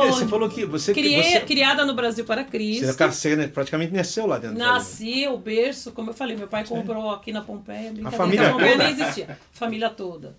Você 0.06 0.26
falou 0.26 0.48
que 0.48 0.64
você... 0.64 0.92
Criei- 0.92 1.22
você, 1.22 1.40
Criada 1.40 1.84
no 1.84 1.94
Brasil 1.94 2.24
para 2.24 2.44
Cristo. 2.44 2.86
você, 2.86 3.06
você 3.06 3.36
né, 3.36 3.48
praticamente 3.48 3.92
nasceu 3.92 4.26
lá 4.26 4.38
dentro. 4.38 4.58
Nasci, 4.58 5.26
o 5.28 5.36
berço, 5.36 5.92
como 5.92 6.10
eu 6.10 6.14
falei, 6.14 6.36
meu 6.36 6.48
pai 6.48 6.64
comprou 6.64 7.10
aqui 7.10 7.32
na 7.32 7.42
Pompeia. 7.42 7.92
brincadeira, 7.92 8.10
família 8.16 8.48
a 8.48 8.52
Pompeia 8.52 8.72
toda? 8.72 8.84
nem 8.84 8.92
existia. 8.92 9.38
Família 9.52 9.90
toda. 9.90 10.36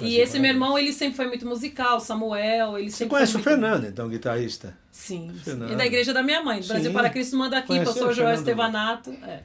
E 0.00 0.16
esse 0.16 0.40
meu 0.40 0.50
irmão, 0.50 0.76
ele 0.76 0.92
sempre 0.92 1.14
foi 1.16 1.26
muito 1.28 1.46
musical, 1.46 2.00
Samuel, 2.00 2.78
ele 2.78 2.90
Você 2.90 3.06
conhece 3.06 3.32
o 3.32 3.34
muito... 3.34 3.48
Fernando, 3.48 3.86
então, 3.86 4.08
guitarrista? 4.08 4.76
Sim. 4.90 5.32
Fernando. 5.44 5.72
E 5.72 5.76
da 5.76 5.86
igreja 5.86 6.12
da 6.12 6.22
minha 6.22 6.42
mãe. 6.42 6.60
Do 6.60 6.66
Brasil 6.66 6.90
Sim. 6.90 6.92
para 6.92 7.10
Cristo 7.10 7.36
manda 7.36 7.58
aqui, 7.58 7.68
Conheceu 7.68 7.92
pastor 7.92 8.10
o 8.10 8.12
Joel 8.12 8.28
Fernando? 8.28 8.38
Estevanato. 8.38 9.10
É, 9.22 9.40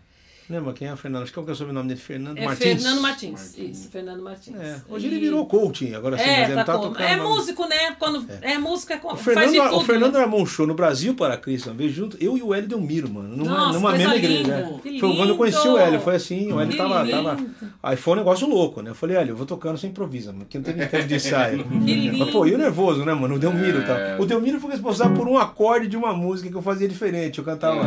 Lembra 0.50 0.74
quem 0.74 0.88
é 0.88 0.94
o 0.94 0.98
Fernando? 0.98 1.22
Acho 1.24 1.32
que 1.32 1.36
qual 1.38 1.46
que 1.46 1.52
é 1.52 1.54
o 1.54 1.56
sobrenome 1.56 1.90
dele? 1.90 2.00
Fernando 2.00 2.38
é 2.40 2.46
Martins? 2.46 2.82
Fernando 2.82 3.02
Martins. 3.02 3.32
Martins. 3.40 3.78
Isso, 3.78 3.90
Fernando 3.92 4.24
Martins. 4.24 4.56
É, 4.60 4.82
hoje 4.90 5.06
E- 5.06 5.10
ele 5.12 5.20
virou 5.20 5.46
coaching, 5.46 5.94
agora 5.94 6.18
sim, 6.18 6.24
É, 6.24 6.28
mas 6.40 6.48
ele 6.48 6.56
não 6.56 6.66
tá 6.66 6.74
tá 6.74 6.80
tocando. 6.80 7.04
é 7.06 7.16
músico, 7.18 7.68
né? 7.68 7.92
Quando 8.00 8.26
é, 8.42 8.58
músico, 8.58 8.92
é, 8.94 8.98
co- 8.98 9.14
O 9.14 9.18
faz 9.18 9.38
de 9.38 9.58
Fernando, 9.58 9.70
tudo. 9.70 9.82
o 9.82 9.86
Fernando 9.86 10.14
né? 10.16 10.20
armou 10.22 10.42
um 10.42 10.46
show 10.48 10.66
no 10.66 10.74
Brasil 10.74 11.14
para 11.14 11.38
Cristo, 11.38 11.70
uma 11.70 11.76
vez 11.76 11.94
junto, 11.94 12.18
eu 12.20 12.36
e 12.36 12.42
o 12.42 12.52
Hélio 12.54 12.68
Delmiro, 12.68 13.08
mano, 13.10 13.38
numa, 13.38 13.50
Nossa, 13.58 13.74
numa 13.80 13.92
mesma 13.92 14.16
igreja. 14.16 14.38
linda. 14.42 14.58
né? 14.58 14.80
Foi 15.00 15.16
quando 15.16 15.30
eu 15.30 15.38
conheci 15.38 15.58
lindo. 15.60 15.74
o 15.74 15.78
Hélio, 15.78 16.00
foi 16.00 16.16
assim, 16.16 16.52
o 16.52 16.60
Hélio 16.60 16.76
tava, 16.76 17.08
tava. 17.08 17.34
lindo. 17.36 17.52
Aí 17.84 17.96
foi 17.96 18.14
um 18.14 18.18
negócio 18.18 18.48
louco, 18.50 18.82
né? 18.82 18.90
Eu 18.90 18.96
falei, 18.96 19.18
Hélio, 19.18 19.34
eu 19.34 19.36
vou 19.36 19.46
tocando, 19.46 19.78
você 19.78 19.86
improvisa, 19.86 20.32
mano, 20.34 20.46
que 20.50 20.58
não 20.58 20.64
tem 20.66 20.74
tempo 20.76 21.08
de 21.08 21.14
ensaio. 21.16 21.64
Lindo. 21.80 22.18
Mas, 22.18 22.32
pô, 22.32 22.48
e 22.48 22.56
o 22.56 22.58
nervoso, 22.58 23.06
né, 23.06 23.14
mano? 23.14 23.36
O 23.36 23.40
Delmiro. 23.40 23.82
É. 23.84 24.18
O 24.20 24.26
Delmiro 24.26 24.60
foi 24.60 24.72
responsável 24.72 25.16
por 25.16 25.28
um 25.28 25.38
acorde 25.38 25.88
de 25.88 25.96
uma 25.96 26.12
música 26.12 26.50
que 26.50 26.56
eu 26.56 26.62
fazia 26.64 26.88
diferente. 26.88 27.38
Eu 27.38 27.46
cantava. 27.46 27.82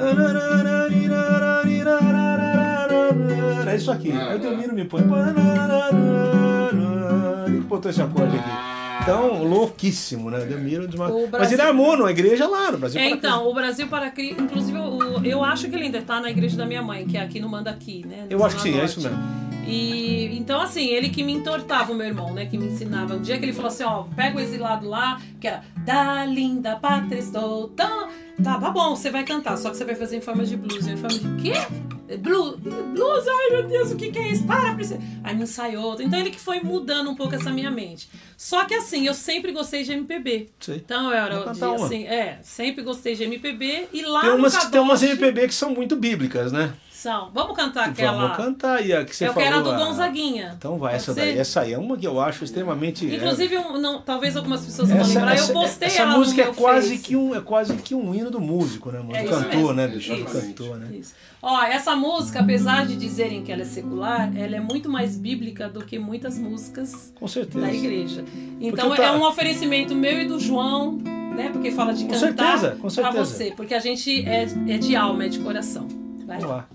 É 0.00 1.69
isso 3.76 3.90
aqui. 3.90 4.12
Aí 4.12 4.36
o 4.36 4.38
Delmiro 4.38 4.74
me 4.74 4.84
põe. 4.84 5.02
Ele 7.46 7.60
botou 7.60 7.90
esse 7.90 8.00
acorde 8.02 8.36
aqui. 8.36 8.48
Então, 9.02 9.42
louquíssimo, 9.44 10.30
né? 10.30 10.40
Delmiro 10.40 10.86
de 10.86 10.94
uma... 10.94 11.08
O 11.08 11.20
Mas 11.22 11.30
Brasil- 11.30 11.58
ele 11.58 11.62
armou 11.66 11.96
numa 11.96 12.10
igreja 12.10 12.46
lá 12.46 12.70
no 12.70 12.76
Brasil. 12.78 13.00
É, 13.00 13.08
então, 13.08 13.48
o 13.48 13.54
Brasil 13.54 13.88
para 13.88 14.10
Cristo, 14.10 14.42
inclusive, 14.42 14.76
o- 14.78 15.24
eu 15.24 15.42
acho 15.42 15.68
que 15.68 15.74
ele 15.74 15.84
ainda 15.84 16.02
tá 16.02 16.20
na 16.20 16.30
igreja 16.30 16.54
da 16.56 16.66
minha 16.66 16.82
mãe, 16.82 17.06
que 17.06 17.16
é 17.16 17.22
aqui 17.22 17.40
no 17.40 17.48
Mandaqui, 17.48 18.04
né? 18.06 18.26
no 18.28 18.32
Eu 18.36 18.44
acho 18.44 18.56
que 18.56 18.62
sim, 18.62 18.74
é 18.74 18.76
Norte. 18.76 18.90
isso 18.90 19.00
mesmo. 19.00 19.18
E 19.66 20.36
então, 20.38 20.60
assim, 20.60 20.86
ele 20.88 21.08
que 21.08 21.22
me 21.22 21.32
entortava, 21.32 21.92
o 21.92 21.94
meu 21.94 22.06
irmão, 22.06 22.32
né? 22.34 22.44
Que 22.46 22.58
me 22.58 22.66
ensinava. 22.66 23.14
Um 23.14 23.20
dia 23.22 23.38
que 23.38 23.44
ele 23.44 23.52
falou 23.52 23.68
assim: 23.68 23.84
ó, 23.84 24.04
pega 24.16 24.36
o 24.36 24.40
exilado 24.40 24.88
lá, 24.88 25.20
que 25.40 25.46
era 25.46 25.62
da 25.84 26.24
linda 26.24 26.76
pátria 26.76 27.18
estou 27.18 27.68
tão. 27.68 28.08
Tá, 28.42 28.58
tá 28.58 28.70
bom, 28.70 28.96
você 28.96 29.10
vai 29.10 29.22
cantar, 29.22 29.56
só 29.56 29.70
que 29.70 29.76
você 29.76 29.84
vai 29.84 29.94
fazer 29.94 30.16
em 30.16 30.20
forma 30.20 30.44
de 30.44 30.56
blues. 30.56 30.86
Eu 30.86 30.94
em 30.94 30.96
forma 30.96 31.16
de 31.18 31.42
quê? 31.42 31.52
Blues? 32.18 32.56
Blues? 32.56 33.24
Ai, 33.28 33.50
meu 33.50 33.62
Deus, 33.68 33.92
o 33.92 33.96
que, 33.96 34.10
que 34.10 34.18
é 34.18 34.28
isso? 34.28 34.44
Para, 34.44 34.74
princesa. 34.74 35.00
Aí 35.22 35.34
me 35.34 35.42
ensaiou. 35.42 36.00
Então 36.00 36.18
ele 36.18 36.30
que 36.30 36.40
foi 36.40 36.60
mudando 36.60 37.10
um 37.10 37.14
pouco 37.14 37.34
essa 37.34 37.50
minha 37.50 37.70
mente. 37.70 38.08
Só 38.36 38.64
que 38.64 38.74
assim, 38.74 39.06
eu 39.06 39.14
sempre 39.14 39.52
gostei 39.52 39.82
de 39.82 39.92
MPB. 39.92 40.50
Sei. 40.58 40.76
Então 40.76 41.10
eu 41.10 41.16
era 41.16 41.52
de, 41.52 41.64
assim, 41.64 42.04
é, 42.04 42.38
sempre 42.42 42.82
gostei 42.82 43.14
de 43.14 43.24
MPB. 43.24 43.88
E 43.92 44.02
lá 44.02 44.22
Tem 44.22 44.30
umas, 44.30 44.64
tem 44.66 44.80
umas 44.80 45.02
MPB 45.02 45.48
que 45.48 45.54
são 45.54 45.70
muito 45.70 45.96
bíblicas, 45.96 46.52
né? 46.52 46.72
São. 47.00 47.30
Vamos 47.32 47.56
cantar 47.56 47.84
Vamos 47.84 47.98
aquela. 47.98 48.30
cantar 48.36 48.76
aí, 48.78 48.92
a 48.92 49.04
que 49.06 49.16
você 49.16 49.26
eu 49.26 49.32
falou. 49.32 49.48
quero 49.48 49.58
a 49.60 49.62
do 49.62 49.74
Gonzaguinha. 49.86 50.54
Então 50.58 50.72
vai, 50.78 50.90
Pode 50.92 51.02
essa 51.02 51.14
ser? 51.14 51.20
daí. 51.20 51.38
Essa 51.38 51.60
aí 51.62 51.72
é 51.72 51.78
uma 51.78 51.96
que 51.96 52.06
eu 52.06 52.20
acho 52.20 52.44
extremamente. 52.44 53.10
é, 53.10 53.16
Inclusive, 53.16 53.56
um- 53.56 53.78
não, 53.80 54.02
talvez 54.02 54.36
algumas 54.36 54.66
pessoas 54.66 54.90
não 54.90 54.96
vão 54.98 55.06
essa, 55.06 55.14
lembrar, 55.18 55.34
essa, 55.34 55.50
eu 55.50 55.54
postei 55.54 55.88
essa 55.88 56.02
ela 56.02 56.18
música 56.18 56.44
no 56.44 56.50
é 56.50 56.54
quase 56.54 56.88
Face. 56.90 57.02
que 57.02 57.16
um 57.16 57.34
é 57.34 57.40
quase 57.40 57.76
que 57.76 57.94
um 57.94 58.14
hino 58.14 58.30
do 58.30 58.38
músico, 58.38 58.90
né, 58.92 58.98
mano? 58.98 59.16
É 59.16 59.22
do 59.22 59.30
cantor, 59.30 59.50
mesmo. 59.54 59.72
né, 59.72 59.88
bicho? 59.88 60.14
Do 60.14 60.24
cantor, 60.26 60.76
né? 60.76 60.88
Isso. 60.98 61.14
Ó, 61.40 61.62
essa 61.62 61.96
música, 61.96 62.40
apesar 62.40 62.86
de 62.86 62.96
dizerem 62.96 63.42
que 63.42 63.50
ela 63.50 63.62
é 63.62 63.64
secular, 63.64 64.30
ela 64.36 64.56
é 64.56 64.60
muito 64.60 64.90
mais 64.90 65.16
bíblica 65.16 65.70
do 65.70 65.82
que 65.82 65.98
muitas 65.98 66.38
músicas 66.38 67.14
da 67.54 67.72
igreja. 67.72 68.22
Então 68.60 68.88
eu 68.88 68.94
é 68.94 68.96
tá- 69.08 69.12
um 69.16 69.22
oferecimento 69.24 69.94
meu 69.94 70.20
e 70.20 70.26
do 70.28 70.38
João, 70.38 70.92
né? 70.98 71.48
Porque 71.50 71.70
fala 71.70 71.94
de 71.94 72.04
Com 72.04 72.10
cantar 72.10 72.58
certeza, 72.58 72.70
com 72.72 72.80
pra 72.82 72.90
certeza. 72.90 73.24
você. 73.24 73.52
Porque 73.56 73.72
a 73.72 73.78
gente 73.80 74.22
é, 74.28 74.42
é 74.68 74.76
de 74.76 74.94
alma, 74.94 75.24
é 75.24 75.28
de 75.28 75.38
coração. 75.38 75.88
Vai. 76.26 76.38
Vamos 76.38 76.56
lá. 76.56 76.68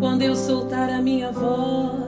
Quando 0.00 0.22
eu 0.22 0.36
soltar 0.36 0.90
a 0.90 1.00
minha 1.00 1.32
voz, 1.32 2.03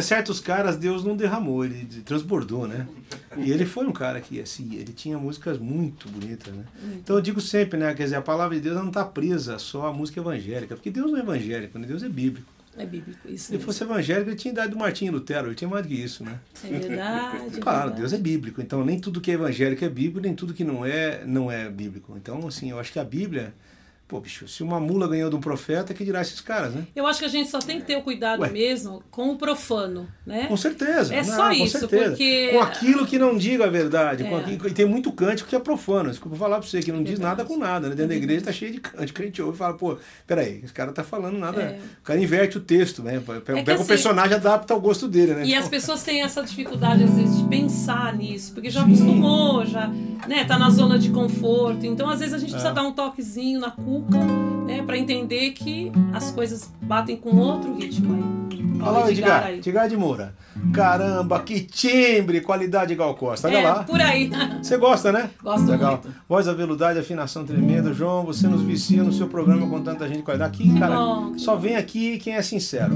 certos 0.00 0.40
caras 0.40 0.76
Deus 0.76 1.04
não 1.04 1.16
derramou, 1.16 1.64
ele 1.64 1.84
transbordou, 2.04 2.66
né? 2.66 2.86
E 3.36 3.50
ele 3.50 3.66
foi 3.66 3.86
um 3.86 3.92
cara 3.92 4.20
que, 4.20 4.40
assim, 4.40 4.74
ele 4.74 4.92
tinha 4.92 5.18
músicas 5.18 5.58
muito 5.58 6.08
bonitas, 6.08 6.54
né? 6.54 6.64
Então 6.94 7.16
eu 7.16 7.22
digo 7.22 7.40
sempre, 7.40 7.78
né? 7.78 7.92
Quer 7.94 8.04
dizer, 8.04 8.16
a 8.16 8.22
palavra 8.22 8.54
de 8.56 8.62
Deus 8.62 8.76
não 8.76 8.88
está 8.88 9.04
presa 9.04 9.58
só 9.58 9.86
à 9.88 9.92
música 9.92 10.20
evangélica, 10.20 10.74
porque 10.74 10.90
Deus 10.90 11.10
não 11.10 11.18
é 11.18 11.22
evangélico, 11.22 11.78
né? 11.78 11.86
Deus 11.86 12.02
é 12.02 12.08
bíblico. 12.08 12.46
É 12.76 12.86
bíblico, 12.86 13.28
isso 13.28 13.48
Se 13.48 13.54
ele 13.54 13.62
fosse 13.62 13.82
evangélico, 13.82 14.30
ele 14.30 14.36
tinha 14.36 14.50
idade 14.52 14.70
do 14.70 14.78
Martinho 14.78 15.12
Lutero, 15.12 15.48
ele 15.48 15.54
tinha 15.54 15.68
mais 15.68 15.82
do 15.82 15.88
que 15.88 15.94
isso, 15.94 16.24
né? 16.24 16.38
É 16.64 16.68
verdade. 16.68 17.36
é 17.56 17.60
Claro, 17.60 17.78
verdade. 17.80 18.00
Deus 18.00 18.12
é 18.14 18.18
bíblico, 18.18 18.62
então 18.62 18.82
nem 18.82 18.98
tudo 18.98 19.20
que 19.20 19.30
é 19.30 19.34
evangélico 19.34 19.84
é 19.84 19.88
bíblico, 19.90 20.20
nem 20.20 20.34
tudo 20.34 20.54
que 20.54 20.64
não 20.64 20.84
é, 20.84 21.22
não 21.26 21.50
é 21.50 21.68
bíblico. 21.68 22.14
Então, 22.16 22.46
assim, 22.46 22.70
eu 22.70 22.78
acho 22.80 22.90
que 22.90 22.98
a 22.98 23.04
Bíblia, 23.04 23.52
pô, 24.12 24.20
bicho, 24.20 24.46
se 24.46 24.62
uma 24.62 24.78
mula 24.78 25.08
ganhou 25.08 25.30
de 25.30 25.36
um 25.36 25.40
profeta, 25.40 25.94
que 25.94 26.04
dirá 26.04 26.20
esses 26.20 26.38
caras, 26.42 26.74
né? 26.74 26.86
Eu 26.94 27.06
acho 27.06 27.18
que 27.20 27.24
a 27.24 27.28
gente 27.28 27.48
só 27.48 27.58
tem 27.60 27.80
que 27.80 27.86
ter 27.86 27.96
o 27.96 28.02
cuidado 28.02 28.40
Ué. 28.42 28.50
mesmo 28.50 29.02
com 29.10 29.30
o 29.30 29.38
profano, 29.38 30.06
né? 30.26 30.44
Com 30.48 30.56
certeza. 30.58 31.14
É 31.14 31.22
Não, 31.24 31.34
só 31.34 31.46
com 31.48 31.52
isso, 31.52 31.78
certeza. 31.78 32.10
porque- 32.10 32.50
Com 32.52 32.60
aquilo 32.60 33.06
que 33.06 33.18
não 33.18 33.38
diga 33.38 33.64
a 33.64 33.70
verdade. 33.70 34.24
Com 34.24 34.36
É. 34.36 34.40
aquilo, 34.40 34.68
e 34.68 34.72
tem 34.74 34.84
muito 34.84 35.10
cântico 35.12 35.48
que 35.48 35.56
é 35.56 35.58
profano. 35.58 36.12
Vou 36.26 36.36
falar 36.38 36.58
pra 36.58 36.68
você, 36.68 36.80
que 36.80 36.92
não 36.92 37.02
diz 37.02 37.18
nada 37.18 37.42
com 37.42 37.56
nada. 37.56 37.88
Né? 37.88 37.94
Dentro 37.94 38.08
da 38.10 38.14
igreja 38.16 38.44
tá 38.44 38.52
cheio 38.52 38.70
de 38.72 38.80
cântico. 38.80 39.22
A 39.22 39.24
gente 39.24 39.40
ouve 39.40 39.54
e 39.54 39.58
fala, 39.58 39.72
pô, 39.78 39.96
peraí, 40.26 40.60
esse 40.62 40.74
cara 40.74 40.92
tá 40.92 41.02
falando 41.02 41.38
nada. 41.38 41.62
É. 41.62 41.78
O 42.00 42.02
cara 42.04 42.20
inverte 42.20 42.58
o 42.58 42.60
texto, 42.60 43.02
né? 43.02 43.12
Pega, 43.24 43.40
que 43.40 43.52
pega 43.64 43.72
o 43.72 43.74
assim- 43.76 43.86
personagem 43.88 44.32
e 44.32 44.34
adapta 44.34 44.74
ao 44.74 44.80
gosto 44.80 45.08
dele, 45.08 45.32
né? 45.34 45.44
E 45.46 45.48
Então, 45.52 45.62
as 45.62 45.68
pessoas 45.70 46.02
têm 46.02 46.20
essa 46.20 46.42
dificuldade, 46.42 47.04
às 47.04 47.14
vezes, 47.14 47.38
de 47.38 47.44
pensar 47.48 48.14
nisso, 48.14 48.52
porque 48.52 48.68
já 48.68 48.82
acostumou, 48.82 49.64
já 49.64 49.88
né, 50.28 50.44
tá 50.44 50.58
na 50.58 50.68
zona 50.68 50.98
de 50.98 51.08
conforto. 51.10 51.86
Então, 51.86 52.10
às 52.10 52.18
vezes, 52.20 52.34
a 52.34 52.38
gente 52.38 52.50
precisa 52.50 52.70
É. 52.70 52.74
dar 52.74 52.82
um 52.82 52.92
toquezinho 52.92 53.58
na 53.58 53.70
né, 54.66 54.82
pra 54.82 54.96
entender 54.96 55.50
que 55.52 55.92
as 56.12 56.30
coisas 56.30 56.72
batem 56.82 57.16
com 57.16 57.36
outro 57.36 57.74
ritmo 57.74 58.14
aí. 58.14 58.42
Olha 58.82 58.90
lá 58.90 59.04
o 59.04 59.10
Edgar 59.10 59.10
Edgar, 59.10 59.44
aí. 59.44 59.58
Edgar 59.58 59.88
de 59.88 59.96
Moura. 59.96 60.34
Caramba, 60.72 61.40
que 61.40 61.60
timbre, 61.60 62.40
qualidade 62.40 62.94
Gal 62.94 63.14
Costa. 63.14 63.48
Olha 63.48 63.58
é, 63.58 63.68
lá. 63.68 63.84
por 63.84 64.00
aí. 64.00 64.30
Você 64.60 64.76
gosta, 64.76 65.12
né? 65.12 65.30
Gosto 65.42 65.70
Legal. 65.70 65.92
muito. 66.02 66.14
Voz 66.28 66.48
aveludade, 66.48 66.98
afinação 66.98 67.44
tremenda. 67.44 67.92
João, 67.92 68.24
você 68.24 68.48
nos 68.48 68.62
vicia 68.62 69.02
no 69.04 69.12
seu 69.12 69.28
programa 69.28 69.68
com 69.68 69.80
tanta 69.82 70.06
gente 70.08 70.18
de 70.18 70.22
qualidade. 70.24 70.52
Aqui, 70.52 70.78
cara, 70.78 70.96
bom. 70.96 71.38
só 71.38 71.54
vem 71.54 71.76
aqui 71.76 72.18
quem 72.18 72.34
é 72.34 72.42
sincero. 72.42 72.92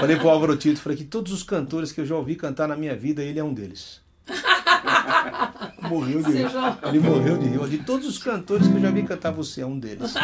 falei 0.00 0.16
pro 0.16 0.28
Álvaro 0.28 0.56
Tito, 0.56 0.80
falei 0.80 0.98
que 0.98 1.04
todos 1.04 1.32
os 1.32 1.42
cantores 1.42 1.92
que 1.92 2.00
eu 2.00 2.06
já 2.06 2.16
ouvi 2.16 2.34
cantar 2.34 2.66
na 2.66 2.76
minha 2.76 2.96
vida, 2.96 3.22
ele 3.22 3.38
é 3.38 3.44
um 3.44 3.54
deles. 3.54 4.00
morreu 5.88 6.22
de 6.22 6.32
rir. 6.32 6.46
Ele 6.88 7.00
morreu 7.00 7.38
de 7.38 7.46
rir. 7.48 7.68
De 7.68 7.78
todos 7.78 8.06
os 8.06 8.18
cantores 8.18 8.66
que 8.68 8.74
eu 8.74 8.80
já 8.80 8.90
vi 8.90 9.02
cantar, 9.02 9.30
você 9.32 9.62
é 9.62 9.66
um 9.66 9.78
deles. 9.78 10.14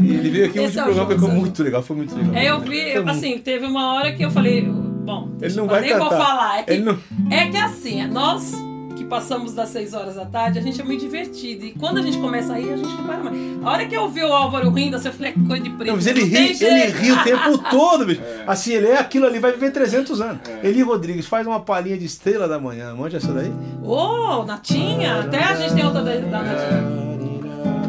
e 0.00 0.14
ele 0.14 0.30
veio 0.30 0.46
aqui 0.46 0.58
último 0.60 0.80
é 0.80 0.84
programa, 0.84 1.18
foi 1.18 1.30
muito 1.30 1.62
legal, 1.62 1.82
foi 1.82 1.96
muito 1.96 2.14
legal. 2.14 2.34
É, 2.34 2.50
eu 2.50 2.60
vi, 2.60 2.94
muito- 2.94 3.10
assim, 3.10 3.38
teve 3.38 3.66
uma 3.66 3.94
hora 3.94 4.12
que 4.12 4.22
eu 4.24 4.30
falei, 4.30 4.62
bom, 4.62 5.28
deixa 5.38 5.56
não 5.56 5.64
eu- 5.64 5.70
vai 5.70 5.80
nem 5.82 5.96
vou 5.98 6.08
cantar. 6.08 6.24
falar. 6.26 6.58
É 6.58 6.62
que, 6.62 6.72
Ele 6.72 6.82
não- 6.84 6.98
é 7.30 7.46
que 7.48 7.56
assim, 7.56 8.00
é 8.02 8.06
nós 8.06 8.52
que 8.92 9.04
passamos 9.04 9.54
das 9.54 9.68
6 9.70 9.94
horas 9.94 10.14
da 10.14 10.24
tarde, 10.24 10.58
a 10.58 10.62
gente 10.62 10.80
é 10.80 10.84
muito 10.84 11.00
divertido. 11.00 11.64
E 11.64 11.72
quando 11.72 11.98
a 11.98 12.02
gente 12.02 12.18
começa 12.18 12.52
a 12.52 12.58
rir, 12.58 12.72
a 12.72 12.76
gente 12.76 12.90
não 12.90 13.04
para 13.04 13.18
mais. 13.18 13.36
A 13.62 13.70
hora 13.70 13.86
que 13.86 13.94
eu 13.94 14.08
vi 14.08 14.22
o 14.22 14.32
Álvaro 14.32 14.70
rindo, 14.70 14.96
assim, 14.96 15.08
eu 15.08 15.14
falei, 15.14 15.32
que 15.32 15.46
coisa 15.46 15.62
de 15.62 15.70
preto. 15.70 15.88
Não, 15.88 15.96
mas 15.96 16.06
ele 16.06 16.20
não 16.20 16.28
ri, 16.28 16.64
ele 16.64 16.86
ri 16.92 17.12
o 17.12 17.24
tempo 17.24 17.58
todo, 17.70 18.06
bicho. 18.06 18.20
Assim, 18.46 18.72
ele 18.72 18.88
é 18.88 18.98
aquilo 18.98 19.26
ali, 19.26 19.38
vai 19.38 19.52
viver 19.52 19.70
300 19.70 20.20
anos. 20.20 20.40
Eli 20.62 20.82
Rodrigues 20.82 21.26
faz 21.26 21.46
uma 21.46 21.60
palhinha 21.60 21.96
de 21.96 22.06
estrela 22.06 22.48
da 22.48 22.58
manhã. 22.58 22.94
Mande 22.94 23.16
essa 23.16 23.32
daí? 23.32 23.52
Ô, 23.82 24.44
Natinha, 24.44 25.20
até 25.20 25.42
a 25.44 25.54
gente 25.54 25.74
tem 25.74 25.84
outra 25.84 26.02
da, 26.02 26.14
da 26.14 26.42
Natinha. 26.42 27.02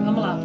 Vamos 0.05 0.21
lá. 0.21 0.39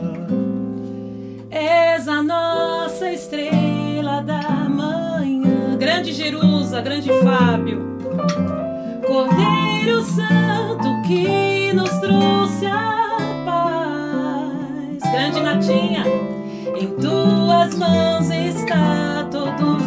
És 1.51 2.07
a 2.07 2.23
nossa 2.23 3.11
estrela 3.11 4.23
da 4.23 4.68
manhã. 4.68 5.77
Grande 5.79 6.12
Jerusa, 6.12 6.81
grande 6.81 7.09
Fábio. 7.23 8.67
Cordeiro 9.09 10.03
Santo 10.03 11.01
que 11.07 11.73
nos 11.73 11.88
trouxe 11.99 12.66
a 12.66 13.42
paz. 13.47 15.11
Grande 15.11 15.40
Natinha, 15.40 16.05
em 16.77 16.88
tuas 17.01 17.75
mãos 17.75 18.31
está 18.31 19.27
todo 19.31 19.78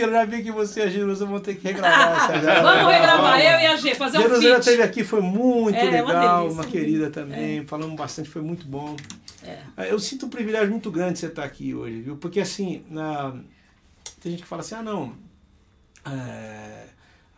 Priscila, 0.00 0.12
já 0.12 0.24
vi 0.24 0.42
que 0.42 0.50
você 0.52 0.80
e 0.80 0.82
a 0.84 0.88
Jerusa 0.90 1.26
vão 1.26 1.40
ter 1.40 1.54
que 1.56 1.64
regravar 1.64 2.30
essa 2.30 2.40
já. 2.40 2.62
Vamos 2.62 2.92
regravar, 2.92 3.40
eu 3.40 3.60
e 3.60 3.66
a 3.66 3.76
G, 3.76 3.94
fazer 3.94 4.18
um 4.18 4.22
Jerusa 4.22 4.42
já 4.42 4.48
feat. 4.48 4.60
esteve 4.60 4.82
aqui, 4.82 5.04
foi 5.04 5.20
muito 5.20 5.76
É, 5.76 6.02
uma 6.02 6.12
legal, 6.12 6.40
delícia. 6.42 6.62
uma 6.62 6.70
querida 6.70 7.10
também, 7.10 7.66
falamos 7.66 7.96
bastante, 7.96 8.28
foi 8.28 8.42
muito 8.42 8.66
bom. 8.66 8.96
É. 9.76 9.90
Eu 9.90 9.98
sinto 9.98 10.26
um 10.26 10.28
privilégio 10.28 10.70
muito 10.70 10.90
grande 10.90 11.18
você 11.18 11.26
estar 11.26 11.44
aqui 11.44 11.74
hoje, 11.74 12.00
viu? 12.02 12.16
Porque 12.16 12.40
assim, 12.40 12.84
na... 12.90 13.34
tem 14.20 14.32
gente 14.32 14.42
que 14.42 14.48
fala 14.48 14.60
assim, 14.60 14.74
ah 14.74 14.82
não, 14.82 15.14
é, 16.04 16.84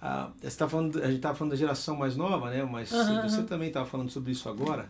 a, 0.00 0.30
você 0.40 0.56
tá 0.56 0.68
falando, 0.68 0.98
a 1.00 1.06
gente 1.06 1.16
estava 1.16 1.34
falando 1.36 1.52
da 1.52 1.56
geração 1.56 1.96
mais 1.96 2.16
nova, 2.16 2.50
né? 2.50 2.64
Mas 2.64 2.92
Aham, 2.92 3.22
você 3.28 3.42
também 3.42 3.68
estava 3.68 3.86
falando 3.86 4.10
sobre 4.10 4.32
isso 4.32 4.48
agora. 4.48 4.88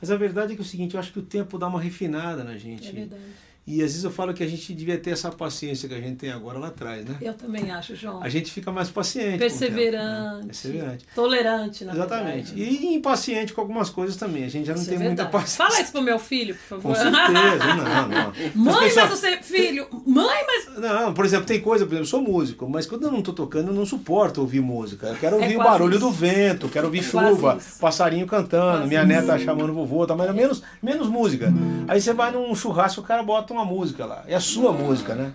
Mas 0.00 0.10
a 0.10 0.16
verdade 0.16 0.52
é 0.52 0.56
que 0.56 0.62
é 0.62 0.64
o 0.64 0.66
seguinte, 0.66 0.94
eu 0.94 1.00
acho 1.00 1.12
que 1.12 1.18
o 1.18 1.22
tempo 1.22 1.58
dá 1.58 1.66
uma 1.68 1.80
refinada 1.80 2.42
na 2.42 2.56
gente. 2.56 2.88
É 2.88 2.92
verdade. 2.92 3.22
E 3.70 3.82
às 3.82 3.90
vezes 3.90 4.04
eu 4.04 4.10
falo 4.10 4.34
que 4.34 4.42
a 4.42 4.46
gente 4.48 4.74
devia 4.74 4.98
ter 4.98 5.10
essa 5.10 5.30
paciência 5.30 5.88
que 5.88 5.94
a 5.94 6.00
gente 6.00 6.16
tem 6.16 6.32
agora 6.32 6.58
lá 6.58 6.68
atrás, 6.68 7.04
né? 7.04 7.16
Eu 7.20 7.34
também 7.34 7.70
acho, 7.70 7.94
João. 7.94 8.20
A 8.22 8.28
gente 8.28 8.50
fica 8.50 8.72
mais 8.72 8.90
paciente. 8.90 9.26
o 9.36 9.38
tempo, 9.38 9.42
né? 9.44 9.48
Perseverante. 9.48 10.46
Perseverante. 10.46 11.06
Tolerante, 11.14 11.84
na 11.84 11.92
Exatamente. 11.92 12.52
verdade. 12.54 12.62
E 12.62 12.94
impaciente 12.94 13.52
com 13.52 13.60
algumas 13.60 13.88
coisas 13.90 14.16
também. 14.16 14.44
A 14.44 14.48
gente 14.48 14.66
já 14.66 14.72
não 14.74 14.80
Isso 14.80 14.90
tem 14.90 14.98
é 15.00 15.04
muita 15.04 15.26
paciência. 15.26 15.66
Fala 15.66 15.80
isso 15.80 15.92
pro 15.92 16.02
meu 16.02 16.18
filho, 16.18 16.54
por 16.54 16.62
favor. 16.80 16.82
Com 16.82 16.94
certeza, 16.94 17.74
não, 17.76 18.08
não. 18.08 18.32
Mãe, 18.54 18.74
As 18.74 18.94
pessoas- 18.94 19.10
mas 19.10 19.18
você. 19.20 19.36
Filho, 19.42 19.86
mãe, 20.06 20.44
mas. 20.46 20.78
Não, 20.78 21.14
por 21.14 21.24
exemplo, 21.24 21.46
tem 21.46 21.60
coisa, 21.60 21.84
por 21.84 21.92
exemplo, 21.92 22.04
eu 22.04 22.08
sou 22.08 22.20
músico, 22.22 22.68
mas 22.68 22.86
quando 22.86 23.04
eu 23.04 23.12
não 23.12 23.22
tô 23.22 23.32
tocando, 23.32 23.68
eu 23.68 23.74
não 23.74 23.86
suporto 23.86 24.40
ouvir 24.40 24.60
música. 24.60 25.06
Eu 25.08 25.16
quero 25.16 25.36
É 25.36 25.42
ouvir 25.42 25.54
o 25.54 25.58
quase 25.58 25.70
barulho 25.70 25.90
isso. 25.96 26.00
do 26.00 26.10
vento, 26.10 26.68
quero 26.68 26.86
ouvir 26.86 26.98
É 27.00 27.02
chuva, 27.02 27.58
passarinho 27.80 28.26
cantando, 28.26 28.78
Quase 28.78 28.88
minha 28.88 29.00
isso. 29.00 29.08
neta 29.08 29.38
chamando 29.38 29.72
vovô, 29.72 30.06
tá, 30.06 30.14
mas 30.16 30.34
menos, 30.34 30.62
menos 30.82 31.08
música. 31.08 31.52
Aí 31.88 32.00
você 32.00 32.12
vai 32.12 32.30
num 32.30 32.54
churrasco, 32.54 33.00
o 33.00 33.04
cara 33.04 33.22
bota 33.22 33.52
uma 33.52 33.59
música 33.64 34.04
lá. 34.06 34.22
É 34.26 34.34
a 34.34 34.40
sua 34.40 34.72
música, 34.72 35.14
né? 35.14 35.32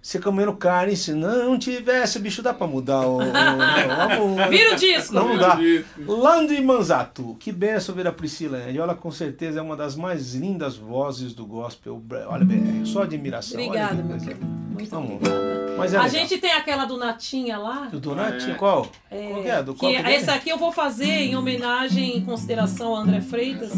Você 0.00 0.18
comendo 0.18 0.52
carne, 0.54 0.96
se 0.96 1.12
não 1.12 1.58
tivesse, 1.58 2.18
bicho, 2.18 2.42
dá 2.42 2.52
pra 2.54 2.66
mudar 2.66 3.00
o. 3.06 3.18
o- 3.18 3.22
o- 3.22 4.34
o- 4.46 4.48
Vira 4.48 4.74
o 4.74 4.76
disco. 4.76 5.14
Não 5.14 5.28
Vira 5.32 5.40
dá. 5.48 5.58
Landry 6.06 6.60
Manzato, 6.62 7.36
que 7.38 7.52
benção 7.52 7.94
ver 7.94 8.06
a 8.06 8.12
Priscila. 8.12 8.58
E 8.70 8.78
ela 8.78 8.94
com 8.94 9.10
certeza 9.10 9.58
é 9.60 9.62
uma 9.62 9.76
das 9.76 9.94
mais 9.96 10.34
lindas 10.34 10.76
vozes 10.76 11.32
do 11.32 11.44
gospel. 11.46 12.02
Olha, 12.28 12.44
bem, 12.44 12.84
só 12.84 13.02
admiração. 13.02 13.58
olha 13.58 13.66
Obrigada, 13.68 14.02
meu 14.02 14.18
querido. 14.18 14.44
Muito 14.46 14.90
Vamos. 14.90 15.12
obrigada. 15.16 15.67
Mas 15.78 15.94
é 15.94 15.96
a 15.96 16.02
legal. 16.02 16.18
gente 16.20 16.38
tem 16.38 16.52
aquela 16.52 16.84
do 16.84 16.96
Natinha 16.96 17.56
lá. 17.58 17.88
Do 17.90 17.98
Donati, 18.00 18.50
É. 18.50 18.54
qual? 18.54 18.86
É, 19.10 19.28
Qual 19.30 19.42
que 19.42 19.48
é? 19.48 19.62
Do 19.62 19.74
que 19.74 19.86
é? 19.86 20.14
essa 20.14 20.34
aqui 20.34 20.50
eu 20.50 20.58
vou 20.58 20.70
fazer 20.72 21.06
em 21.06 21.36
homenagem 21.36 22.18
em 22.18 22.24
consideração 22.24 22.94
a 22.94 23.00
André 23.00 23.20
Freitas. 23.20 23.72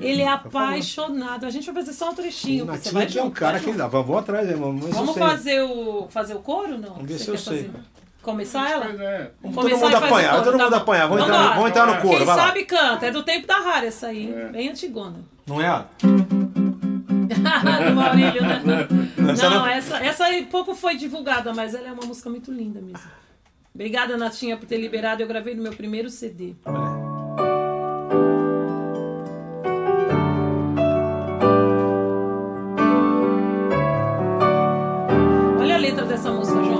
Ele 0.00 0.22
é 0.22 0.28
apaixonado. 0.28 1.44
A 1.46 1.50
gente 1.50 1.66
vai 1.66 1.74
fazer 1.82 1.92
só 1.92 2.10
um 2.10 2.14
trechinho. 2.14 2.64
O 2.64 2.66
Você 2.68 2.90
vai 2.92 3.04
Natinha 3.04 3.06
que 3.06 3.18
é 3.18 3.22
um 3.22 3.30
cara 3.30 3.58
que 3.58 3.72
dá. 3.72 3.86
Vou 3.88 4.18
atrás, 4.18 4.48
irmão. 4.48 4.72
Mas 4.72 4.94
Vamos 4.94 5.16
fazer 5.16 5.62
o 5.62 6.06
fazer 6.10 6.34
o 6.34 6.40
coro 6.40 6.78
não? 6.78 6.94
Vamos 6.94 7.08
ver 7.08 7.18
se 7.18 7.24
Você 7.24 7.30
eu 7.30 7.34
quer 7.34 7.40
sei. 7.42 7.56
fazer? 7.64 7.70
Começar 8.22 8.70
ela? 8.70 8.86
Pois 8.86 9.00
é. 9.00 9.30
Vamos 9.40 9.56
Começar 9.56 9.78
todo 9.80 9.92
mundo 9.92 10.04
apanhar, 10.04 10.30
coro, 10.32 10.44
todo 10.44 10.58
tá 10.58 10.64
mundo 10.64 10.74
apanhar. 10.74 11.06
Vamos 11.08 11.24
entrar, 11.24 11.54
vamos 11.54 11.70
entrar 11.70 11.86
no 11.86 11.92
coro, 12.02 12.16
Quem 12.16 12.26
vai 12.26 12.36
lá. 12.36 12.46
sabe 12.46 12.64
canta. 12.64 13.06
É 13.06 13.10
do 13.12 13.22
tempo 13.22 13.46
da 13.46 13.58
Rara 13.58 13.86
essa 13.86 14.08
aí. 14.08 14.34
É. 14.34 14.46
Bem 14.48 14.68
antigona. 14.68 15.16
Não 15.46 15.60
é? 15.60 15.84
do 17.88 17.94
Maurílio, 17.94 18.42
né? 18.42 18.62
Essa 19.32 19.50
não, 19.50 19.58
não- 19.60 19.66
essa, 19.66 19.98
essa 19.98 20.24
aí 20.24 20.46
pouco 20.46 20.74
foi 20.74 20.96
divulgada, 20.96 21.52
mas 21.52 21.74
ela 21.74 21.88
é 21.88 21.92
uma 21.92 22.04
música 22.06 22.30
muito 22.30 22.52
linda 22.52 22.80
mesmo. 22.80 23.08
Obrigada, 23.74 24.16
Natinha, 24.16 24.56
por 24.56 24.66
ter 24.66 24.78
liberado. 24.78 25.22
Eu 25.22 25.28
gravei 25.28 25.54
no 25.54 25.62
meu 25.62 25.72
primeiro 25.72 26.08
CD. 26.08 26.54
Olha. 26.64 27.06
Olha 35.60 35.74
a 35.74 35.78
letra 35.78 36.04
dessa 36.04 36.30
música, 36.30 36.62
João. 36.62 36.75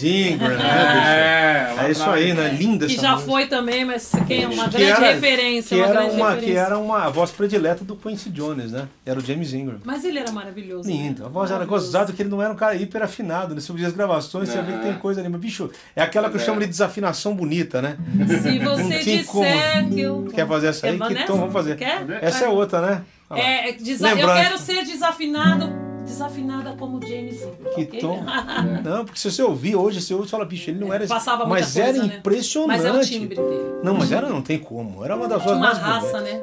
James 0.00 0.32
Ingram, 0.32 0.48
né, 0.56 0.64
É, 0.66 1.68
bicho? 1.70 1.80
É 1.86 1.90
isso 1.90 2.10
aí, 2.10 2.32
né? 2.34 2.48
Linda 2.58 2.86
Que 2.86 2.96
já 2.96 3.12
música. 3.12 3.30
foi 3.30 3.46
também, 3.46 3.84
mas 3.84 4.12
quem 4.26 4.42
é 4.44 4.48
uma 4.48 4.64
Que 4.68 4.78
grande 4.78 4.92
era- 4.92 5.12
referência. 5.12 5.76
Que 5.76 5.82
uma 5.82 5.86
era, 5.90 6.00
grande 6.00 6.16
uma, 6.16 6.28
que 6.28 6.34
referência. 6.36 6.60
era 6.60 6.78
uma 6.78 7.08
voz 7.10 7.30
predileta 7.30 7.84
do 7.84 7.96
Quincy 7.96 8.30
Jones, 8.30 8.72
né? 8.72 8.88
Era 9.04 9.18
o 9.18 9.24
James 9.24 9.52
Ingram. 9.52 9.78
Mas 9.84 10.04
ele 10.04 10.18
era 10.18 10.30
maravilhoso. 10.32 10.88
né? 10.88 10.94
Lindo. 10.94 11.24
A 11.26 11.28
voz 11.28 11.50
era 11.50 11.64
gozada 11.64 12.12
que 12.12 12.22
ele 12.22 12.28
não 12.30 12.42
era 12.42 12.52
um 12.52 12.56
cara 12.56 12.74
hiper 12.74 13.02
afinado, 13.02 13.54
né? 13.54 13.60
Você 13.60 13.70
ouvia 13.72 13.86
as 13.86 13.92
gravações, 13.92 14.48
você 14.48 14.60
vê 14.62 14.72
que 14.72 14.78
tem 14.80 14.94
coisa 14.94 15.20
ali. 15.20 15.28
Mas, 15.28 15.40
bicho, 15.40 15.70
é 15.94 16.02
aquela 16.02 16.28
que 16.30 16.36
eu 16.36 16.40
É. 16.40 16.44
chamo 16.44 16.60
de 16.60 16.66
desafinação 16.66 17.34
bonita, 17.34 17.80
né? 17.82 17.96
Se 18.42 18.58
Não 18.58 18.76
você 18.76 18.98
tinha 19.00 19.24
como. 19.24 19.44
disser 19.44 19.88
que 19.88 20.00
eu. 20.00 20.28
Quer 20.34 20.46
fazer 20.46 20.66
essa 20.68 20.86
aí? 20.86 20.98
Quer 20.98 21.14
Que 21.14 21.24
tom 21.26 21.36
vamos 21.38 21.52
fazer? 21.52 21.76
Quer? 21.76 22.04
Essa 22.22 22.44
é 22.46 22.48
outra, 22.48 22.80
né? 22.80 23.02
Lá. 23.28 23.38
É, 23.38 23.72
desa- 23.72 24.08
eu 24.08 24.14
Lembrando- 24.16 24.40
quero 24.42 24.58
ser 24.58 24.84
desafinado, 24.84 25.68
desafinada 26.06 26.74
como 26.78 27.00
James 27.06 27.42
Ingram. 27.42 27.74
Que 27.74 27.82
ok? 27.82 28.00
tom. 28.00 28.22
Não, 28.84 29.04
porque 29.04 29.18
se 29.18 29.30
você 29.30 29.42
ouvir 29.42 29.76
hoje, 29.76 30.00
você 30.00 30.14
ouve 30.14 30.26
e 30.26 30.30
fala, 30.30 30.44
bicho, 30.44 30.70
ele 30.70 30.78
não 30.80 30.92
era. 30.92 31.06
Passava 31.06 31.44
muita 31.44 31.60
Mas 31.64 31.72
coisa, 31.74 31.88
era 31.88 32.06
né? 32.06 32.16
impressionante. 32.18 32.82
Mas 32.82 32.84
é 32.84 32.92
o 32.92 33.00
timbre 33.00 33.36
dele. 33.36 33.80
Não, 33.82 33.94
mas 33.94 34.12
era, 34.12 34.28
não 34.28 34.40
tem 34.42 34.58
como. 34.58 35.04
Era 35.04 35.14
uma 35.16 35.28
das 35.28 35.42
vozes 35.42 35.58
uma 35.58 35.66
mais 35.66 35.78
raça, 35.78 36.18
bonitas. 36.18 36.32
né? 36.32 36.40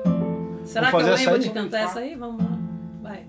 Será 0.66 0.90
que 0.90 0.96
eu 0.96 1.00
lembro 1.16 1.40
de 1.40 1.50
cantar 1.50 1.80
essa 1.82 2.00
aí? 2.00 2.16
Vamos 2.16 2.44
lá. 2.44 2.58
Vai. 3.02 3.24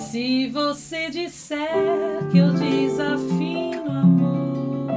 Se 0.00 0.48
você 0.48 1.10
disser 1.10 1.68
que 2.30 2.38
eu 2.38 2.52
desafino 2.52 3.90
amor. 3.90 4.90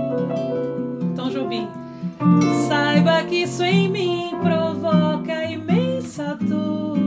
Então, 1.14 1.30
Jobim, 1.30 1.68
saiba 2.68 3.24
que 3.24 3.44
isso 3.44 3.64
em 3.64 3.90
mim 3.90 4.32
provoca 4.42 5.44
imensa 5.46 6.36
dor. 6.42 6.98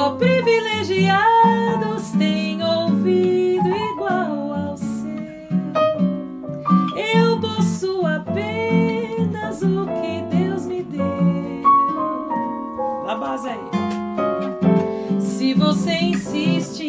Só 0.00 0.12
privilegiados 0.12 2.12
têm 2.18 2.64
ouvido 2.64 3.68
igual 3.68 4.50
ao 4.50 4.74
seu. 4.74 5.10
Eu 6.96 7.38
possuo 7.38 8.06
apenas 8.06 9.60
o 9.60 9.84
que 9.84 10.22
Deus 10.34 10.64
me 10.64 10.82
deu. 10.84 11.04
A 13.06 13.14
base 13.14 13.50
aí. 13.50 13.60
Se 15.20 15.52
você 15.52 15.92
insiste 15.92 16.79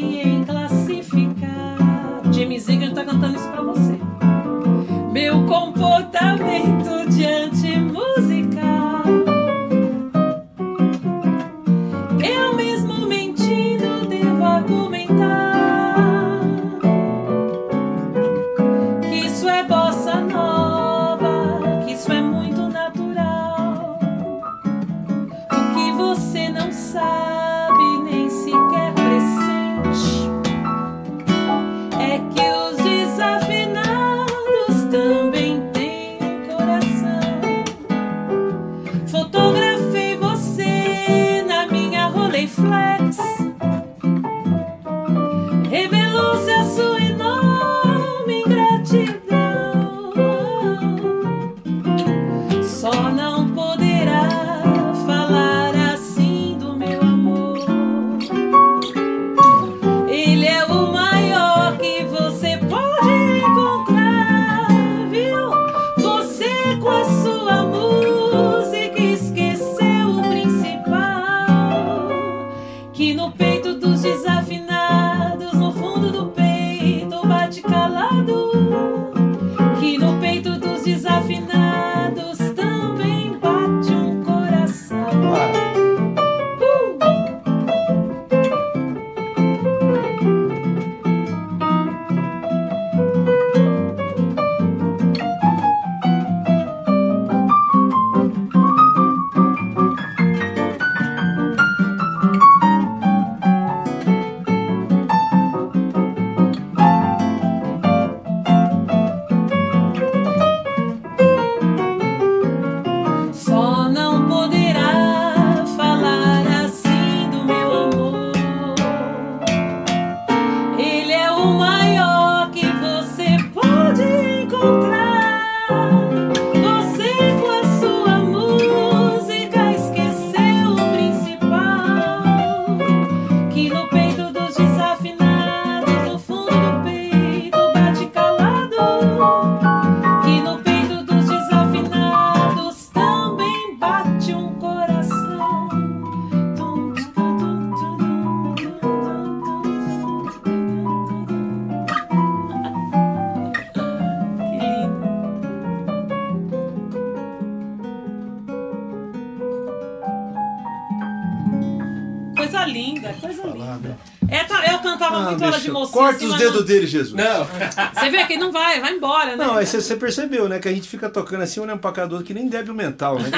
não- 166.49 166.61
dele, 166.63 166.87
Jesus. 166.87 167.13
Não, 167.13 167.45
Você 167.93 168.09
vê 168.09 168.25
que 168.25 168.37
não 168.37 168.51
vai, 168.51 168.79
vai 168.81 168.93
embora, 168.93 169.35
né? 169.35 169.45
Não, 169.45 169.55
aí 169.57 169.65
você, 169.65 169.81
você 169.81 169.95
percebeu, 169.95 170.47
né? 170.49 170.59
Que 170.59 170.67
a 170.67 170.71
gente 170.73 170.87
fica 170.87 171.09
tocando 171.09 171.41
assim, 171.43 171.59
olhando 171.59 171.79
pra 171.79 172.05
do 172.05 172.13
outro, 172.13 172.25
que 172.27 172.33
nem 172.33 172.47
débil 172.47 172.73
mental, 172.73 173.19
né? 173.19 173.29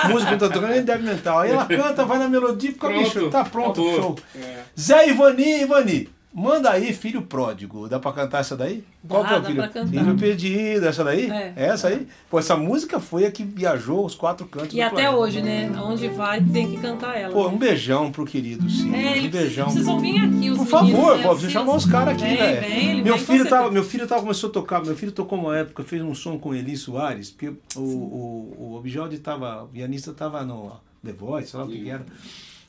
Que 0.00 0.08
música 0.12 0.32
que 0.32 0.38
tá 0.38 0.48
tocando 0.48 0.70
nem 0.70 0.82
débil 0.82 1.06
mental. 1.06 1.40
Aí 1.40 1.50
ela 1.50 1.64
canta, 1.66 2.04
vai 2.04 2.18
na 2.18 2.28
melodia 2.28 2.70
e 2.70 2.72
fica 2.72 2.88
Pronto, 2.88 3.02
bicho, 3.04 3.30
tá 3.30 3.44
pronto, 3.44 3.80
acabou. 3.80 3.96
show. 4.02 4.18
É. 4.36 4.58
Zé 4.78 5.08
Ivani, 5.08 5.62
Ivani, 5.62 6.08
manda 6.32 6.70
aí, 6.70 6.92
filho 6.92 7.22
pródigo. 7.22 7.88
Dá 7.88 7.98
pra 7.98 8.12
cantar 8.12 8.40
essa 8.40 8.56
daí? 8.56 8.84
Qual 9.08 9.22
Dá, 9.22 9.28
que 9.28 9.34
é 9.34 9.36
o 9.36 9.40
dá 9.40 9.46
filho? 9.48 9.58
pra 9.62 9.68
cantar. 9.68 9.88
Filho 10.04 10.16
pedido, 10.18 10.86
essa 10.86 11.02
daí? 11.04 11.30
É. 11.30 11.52
Essa 11.56 11.88
aí? 11.88 12.06
Pô, 12.30 12.38
essa 12.38 12.56
música 12.56 13.00
foi 13.00 13.24
a 13.26 13.30
que 13.30 13.42
viajou 13.42 14.04
os 14.04 14.14
quatro 14.14 14.46
cantos 14.46 14.72
E 14.72 14.76
do 14.76 14.82
até 14.82 14.90
planeta. 14.90 15.16
hoje, 15.16 15.42
né? 15.42 15.72
Aonde 15.76 16.08
vai, 16.08 16.42
tem 16.42 16.70
que 16.70 16.76
cantar 16.78 17.16
ela. 17.18 17.32
Pô, 17.32 17.48
né? 17.48 17.54
um 17.54 17.58
beijão 17.58 18.12
pro 18.12 18.24
querido 18.24 18.68
Cid. 18.70 18.94
É, 18.94 19.20
um 19.22 19.30
beijão. 19.30 19.64
precisam 19.66 20.00
vir 20.00 20.18
aqui, 20.24 20.50
os 20.50 20.58
Por 20.58 20.66
favor, 20.66 21.16
né? 21.16 21.22
pô, 21.22 21.34
você 21.34 21.50
chamar 21.50 21.74
os 21.76 21.84
caras 21.86 22.14
aqui, 22.14 22.36
velho. 22.36 22.60
vem, 22.60 22.90
ele 22.90 23.02
Meu 23.02 23.16
vem, 23.16 23.24
filho 23.26 23.48
tava, 23.48 23.70
meu 23.70 23.84
filho 23.84 24.06
tava 24.06 24.20
começou 24.22 24.50
a 24.50 24.52
tocar, 24.52 24.84
meu 24.84 24.94
filho 24.96 25.12
tocou 25.12 25.38
uma 25.38 25.56
época, 25.56 25.82
fez 25.82 26.02
um 26.02 26.14
som 26.14 26.38
com 26.38 26.54
Eli 26.54 26.76
Soares, 26.76 27.30
porque 27.30 27.52
o, 27.76 27.80
o, 27.80 28.56
o 28.58 28.74
Objode 28.76 29.18
tava, 29.18 29.64
o 29.64 29.68
pianista 29.68 30.12
tava 30.12 30.44
no 30.44 30.72
The 31.04 31.12
Voice, 31.12 31.48
sei 31.50 31.58
lá 31.60 31.66
o 31.66 31.68
que 31.68 31.78
que 31.82 31.90
era. 31.90 32.04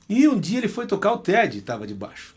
E 0.09 0.27
um 0.27 0.39
dia 0.39 0.57
ele 0.57 0.67
foi 0.67 0.85
tocar 0.87 1.13
o 1.13 1.17
Ted, 1.17 1.61
tava 1.61 1.85
de 1.85 1.93
baixo. 1.93 2.35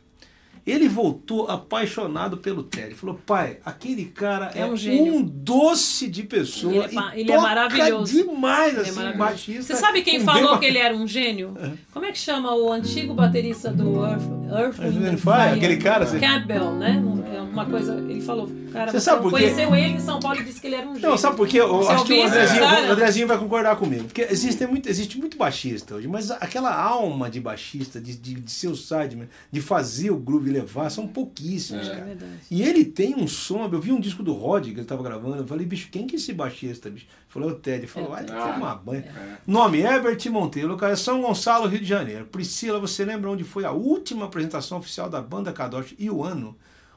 Ele 0.67 0.89
voltou 0.89 1.47
apaixonado 1.51 2.39
pelo 2.39 2.63
Ted. 2.63 2.95
Falou, 2.95 3.21
pai, 3.27 3.59
aquele 3.65 4.07
cara 4.07 4.51
é, 4.55 4.61
É 4.61 4.67
um 4.67 4.77
gênio. 4.77 5.15
um 5.17 5.23
doce 5.23 6.09
de 6.09 6.23
pessoa. 6.23 6.73
Ele 6.87 6.99
é 6.99 7.21
ele 7.21 7.33
é 7.33 7.39
maravilhoso. 7.39 8.13
demais, 8.17 8.71
Ele 8.73 8.79
é 8.79 8.83
assim, 8.83 8.93
maravilhoso. 8.95 9.19
baixista. 9.31 9.63
Você 9.75 9.77
sabe 9.81 10.01
quem 10.03 10.21
um 10.21 10.25
falou 10.25 10.51
bem- 10.53 10.61
que 10.61 10.65
ele 10.67 10.79
era 10.79 10.95
um 10.97 11.07
gênio? 11.07 11.55
Como 11.93 12.07
é 12.07 12.13
que 12.13 12.19
chama 12.19 12.55
o 12.55 12.73
antigo 12.73 13.13
baterista 13.15 13.71
do 13.71 14.05
Earth, 14.05 14.23
Earth 14.51 14.79
Earth, 14.81 14.95
Wind 14.95 15.19
Fire, 15.19 15.57
aquele 15.57 15.77
cara, 15.77 16.05
assim. 16.05 16.19
Campbell, 16.19 16.73
né? 16.73 17.03
É 17.35 17.41
uma 17.41 17.67
coisa, 17.67 17.95
ele 18.09 18.21
falou, 18.21 18.51
cara, 18.73 18.91
Você 18.91 19.01
sabe 19.01 19.23
por 19.23 19.33
quê? 19.33 19.39
conheceu 19.45 19.75
ele 19.77 19.95
em 19.95 20.01
São 20.01 20.19
Paulo 20.19 20.41
e 20.41 20.45
disse 20.45 20.61
que 20.61 20.67
ele 20.67 20.75
era 20.77 20.89
um 20.89 20.95
gênio. 20.95 21.11
Não, 21.11 21.17
sabe 21.19 21.37
por 21.37 21.47
quê? 21.47 21.61
Eu 21.61 21.89
acho 21.89 22.05
que 22.05 22.13
o 22.15 22.23
Andrezinho, 22.27 22.63
o 22.65 22.93
Andrezinho 22.93 23.27
vai 23.29 23.39
concordar 23.39 23.77
comigo. 23.77 24.05
Porque 24.05 24.23
existe 24.23 24.67
muito, 24.67 24.89
existe 24.89 25.19
muito 25.19 25.37
baixista 25.37 25.95
hoje, 25.95 26.09
mas 26.09 26.31
aquela 26.33 26.75
alma 26.75 27.29
de 27.31 27.39
baixista, 27.41 28.01
de, 28.01 28.17
de, 28.17 28.35
de 28.35 28.51
ser 28.51 28.69
o 28.69 28.77
sideman, 28.77 29.29
de 29.53 29.61
fazer 29.61 30.11
o 30.11 30.17
groove 30.17 30.51
levar, 30.55 30.91
são 30.91 31.07
pouquíssimos, 31.07 31.87
É, 31.89 31.91
cara. 31.91 32.05
verdade. 32.05 32.33
E 32.51 32.63
ele 32.63 32.85
tem 32.85 33.15
um 33.15 33.27
som, 33.29 33.69
eu 33.71 33.81
vi 33.81 33.93
um 33.93 34.01
disco 34.01 34.23
do 34.23 34.33
Rod 34.33 34.65
que 34.65 34.71
ele 34.71 34.85
tava 34.85 35.03
gravando, 35.03 35.37
eu 35.39 35.47
falei, 35.47 35.67
bicho, 35.67 35.89
quem 35.91 36.07
que 36.07 36.17
é 36.17 36.19
esse 36.19 36.33
baixista, 36.33 36.89
bicho? 36.89 37.07
Falou, 37.29 37.51
é 37.51 37.53
o 37.53 37.57
Ted. 37.57 37.79
Ele 37.79 37.87
falou, 37.87 38.11
vai 38.11 38.25
Ah, 38.31 38.53
tomar 38.53 38.75
banho. 38.77 39.03
é. 39.05 39.37
Nome, 39.47 39.79
Herbert 39.81 40.19
Monteiro, 40.31 40.69
localização 40.69 41.15
São 41.17 41.23
Gonçalo, 41.23 41.67
Rio 41.69 41.81
de 41.81 41.87
Janeiro. 41.87 42.27
Priscila, 42.27 42.79
você 42.79 43.05
lembra 43.05 43.29
onde 43.31 43.45
foi 43.45 43.65
a 43.65 43.73
última 43.73 44.25
apresentação 44.27 44.79
oficial 44.79 45.11
da 45.11 45.21
banda 45.21 45.53
Kadosh 45.53 45.95
e 45.99 46.09
o 46.09 46.23
ano? 46.23 46.57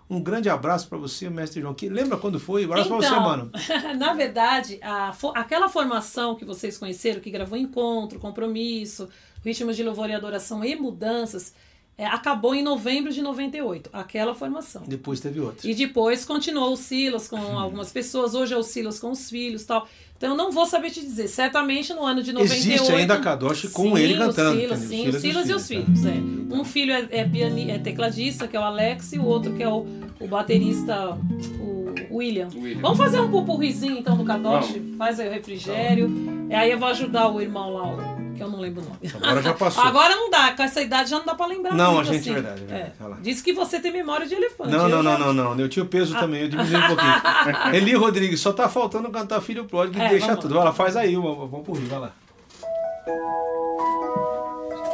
Um 0.09 0.21
grande 0.21 0.47
abraço 0.47 0.87
pra 0.87 0.97
você, 0.97 1.29
mestre 1.29 1.59
João. 1.59 1.73
Que, 1.73 1.89
lembra 1.89 2.17
quando 2.17 2.39
foi? 2.39 2.65
Um 2.65 2.71
abraço 2.71 2.87
pra 2.87 2.97
você, 2.97 3.09
mano. 3.19 3.51
na 3.99 4.13
verdade, 4.13 4.79
a 4.81 5.13
aquela 5.35 5.67
formação 5.67 6.35
que 6.35 6.45
vocês 6.45 6.77
conheceram, 6.77 7.19
que 7.19 7.29
gravou 7.29 7.57
Encontro, 7.57 8.17
Compromisso, 8.17 9.09
Ritmos 9.43 9.75
de 9.75 9.83
Louvor 9.83 10.09
e 10.09 10.13
Adoração 10.13 10.63
e 10.63 10.75
Mudanças, 10.77 11.53
é, 11.97 12.05
acabou 12.05 12.53
em 12.53 12.61
novembro 12.63 13.11
de 13.11 13.21
98. 13.21 13.89
Aquela 13.91 14.35
formação. 14.35 14.83
Depois 14.87 15.19
teve 15.19 15.39
outra. 15.39 15.67
E 15.69 15.73
depois 15.73 16.23
continuou 16.25 16.73
o 16.73 16.77
Silas 16.77 17.27
com 17.27 17.37
algumas 17.57 17.91
pessoas. 17.91 18.35
Hoje 18.35 18.53
é 18.53 18.57
o 18.57 18.63
Silas 18.63 18.99
com 18.99 19.09
os 19.11 19.29
filhos 19.29 19.63
tal. 19.63 19.87
Então 20.15 20.31
eu 20.31 20.35
não 20.35 20.51
vou 20.51 20.65
saber 20.65 20.89
te 20.91 20.99
dizer. 21.01 21.27
Certamente 21.27 21.93
no 21.93 22.03
ano 22.05 22.21
de 22.23 22.31
98. 22.33 22.67
Existe 22.75 22.91
ainda 22.91 23.13
a 23.15 23.19
Kadosh 23.19 23.67
com 23.71 23.95
Sim, 23.95 24.01
ele 24.01 24.15
cantando, 24.17 24.57
O 24.57 24.59
Silas, 24.61 24.83
entendeu? 24.83 25.11
sim, 25.11 25.17
o 25.17 25.19
Silas 25.21 25.49
e 25.49 25.53
os 25.53 25.67
filhos. 25.67 26.01
tá? 26.01 26.09
é. 26.09 26.55
Um 26.55 26.63
filho 26.63 26.91
é, 26.93 27.07
é, 27.11 27.23
piani- 27.27 27.69
é 27.71 27.77
tecladista, 27.79 28.47
que 28.47 28.55
é 28.55 28.59
o 28.59 28.63
Alex, 28.63 29.13
e 29.13 29.19
o 29.19 29.25
outro 29.25 29.53
que 29.53 29.61
é 29.63 29.69
o, 29.69 29.85
o 30.19 30.27
baterista, 30.27 31.17
o 31.59 31.93
William. 32.11 32.47
William. 32.55 32.79
Vamos 32.81 32.97
fazer 32.97 33.19
um 33.19 33.29
pupurrizinho 33.29 33.97
então 33.97 34.15
do 34.17 34.23
Kadosh? 34.23 34.71
Vamos. 34.71 34.97
Faz 34.97 35.19
aí 35.19 35.27
o 35.29 35.31
refrigério. 35.31 36.09
E 36.49 36.53
aí 36.55 36.71
eu 36.71 36.79
vou 36.79 36.87
ajudar 36.89 37.27
o 37.29 37.39
irmão 37.41 37.73
lá, 37.73 37.83
o- 37.93 38.16
que 38.37 38.43
eu 38.43 38.49
não 38.49 38.59
lembro 38.59 38.81
o 38.81 38.85
nome. 38.85 38.97
Agora 39.21 39.41
já 39.41 39.53
passou. 39.53 39.83
Agora 39.85 40.15
não 40.15 40.29
dá, 40.29 40.53
com 40.53 40.63
essa 40.63 40.81
idade 40.81 41.09
já 41.09 41.17
não 41.19 41.25
dá 41.25 41.35
pra 41.35 41.45
lembrar 41.47 41.73
Não, 41.73 41.95
muito 41.95 42.09
a 42.09 42.13
gente, 42.13 42.21
assim. 42.21 42.31
é 42.31 42.33
verdade, 42.35 42.63
é 42.63 42.65
verdade. 42.65 42.93
É. 43.19 43.21
Diz 43.21 43.41
que 43.41 43.51
você 43.53 43.79
tem 43.79 43.91
memória 43.91 44.25
de 44.27 44.35
elefante. 44.35 44.69
Não, 44.71 44.87
não, 44.87 45.03
não, 45.03 45.17
não, 45.19 45.33
não. 45.33 45.59
Eu 45.59 45.67
tinha 45.67 45.83
o 45.83 45.87
peso 45.87 46.13
também, 46.17 46.41
eu 46.43 46.47
diminui 46.49 46.75
um 46.77 46.87
pouquinho. 46.87 47.13
Eli 47.75 47.93
Rodrigues, 47.95 48.39
só 48.39 48.53
tá 48.53 48.69
faltando 48.69 49.09
cantar 49.09 49.41
Filho 49.41 49.65
Pródigo 49.65 49.97
e 49.97 50.01
É, 50.01 50.09
deixa 50.09 50.27
vamos 50.27 50.41
tudo. 50.41 50.53
lá. 50.53 50.59
Vai 50.61 50.69
lá, 50.69 50.73
faz 50.75 50.95
aí, 50.95 51.15
vamos 51.15 51.49
vamos 51.49 51.65
por 51.65 51.77
Rio, 51.77 51.87
vai 51.89 51.99
lá. 51.99 52.11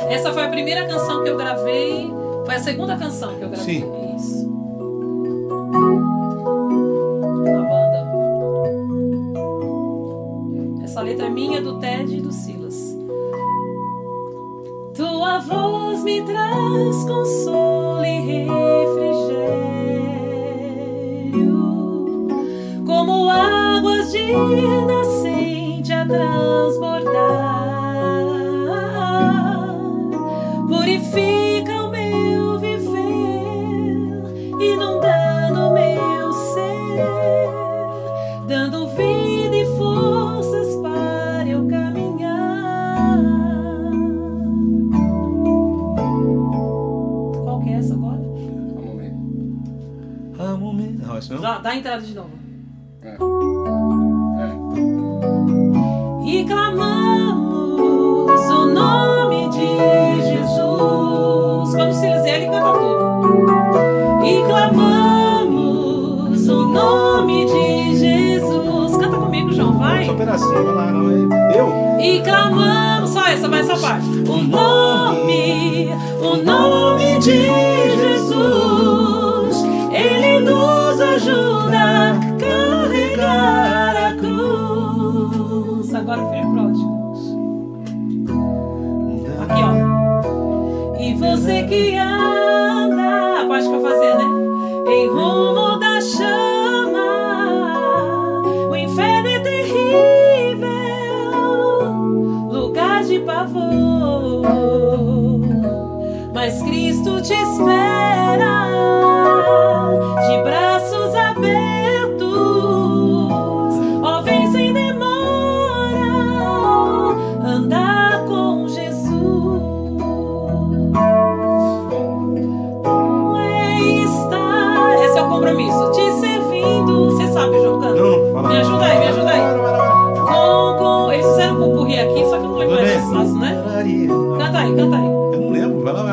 Essa 0.10 0.34
foi 0.34 0.44
a 0.46 0.50
primeira 0.50 0.86
canção 0.88 1.24
que 1.24 1.30
eu 1.30 1.38
gravei. 1.38 2.12
Foi 2.46 2.56
a 2.56 2.60
segunda 2.60 2.98
canção 2.98 3.36
que 3.38 3.44
eu 3.44 3.50
gravei. 3.50 3.66
Sim. 3.82 4.16
Isso. 4.18 4.50
Na 7.46 7.62
banda. 7.62 8.14
Essa 10.84 11.02
letra 11.02 11.28
é 11.28 11.30
minha, 11.30 11.62
do 11.62 11.80
Ted 11.80 12.16
e 12.18 12.22
do 12.22 12.32
Silas. 12.32 12.93
Tua 14.96 15.40
voz 15.40 16.04
me 16.04 16.22
traz 16.22 17.04
consolo 17.06 18.06
e 18.06 18.46
refrigério, 18.46 19.48
como 22.86 23.28
águas 23.28 24.12
de 24.12 24.34
nascente 24.86 25.92
a 25.94 26.06
transbordar. 26.06 27.63
Dá, 51.62 51.70
a 51.70 51.76
entrada 51.76 52.02
de 52.02 52.16
novo. 52.16 52.32
É. 53.04 53.10
É. 53.10 53.18
E 56.26 56.44
clamamos 56.46 58.42
o 58.50 58.66
nome 58.66 59.50
de 59.50 59.68
Jesus. 60.24 61.76
Quando 61.76 61.94
se 61.94 62.08
ele, 62.08 62.30
ele 62.30 62.46
canta 62.48 62.74
tudo. 62.74 63.04
E 64.26 64.44
clamamos 64.48 65.68
o 66.48 66.66
nome 66.66 67.46
de 67.46 67.98
Jesus. 67.98 68.98
Canta 68.98 69.18
comigo, 69.18 69.52
João, 69.52 69.78
vai. 69.78 70.06
Só 70.06 70.14
um 70.14 70.18
pedacinho, 70.18 70.74
lá, 70.74 70.92
não 70.92 71.10
é? 71.12 71.14
Eu? 71.60 71.72
E 72.02 72.22
clamamos, 72.22 73.12
só 73.12 73.26
essa, 73.28 73.48
vai 73.48 73.60
essa 73.60 73.78
parte. 73.78 74.08
O 74.08 74.38
nome, 74.38 75.90
o 76.20 76.38
nome 76.38 77.20
de 77.20 77.44
Jesus. 78.02 79.64
Ele 79.94 80.33
nos 81.24 81.30
ajuda 81.30 81.78
a 81.78 82.14
carregar 82.40 83.96
a 83.96 84.16
cruz. 84.16 85.94
Agora 85.94 86.22
é 86.22 86.42
pródigo. 86.42 86.94
Aqui, 89.42 89.62
ó. 89.64 91.00
E 91.00 91.14
você 91.16 91.64
que 91.64 91.96
anda, 91.98 92.13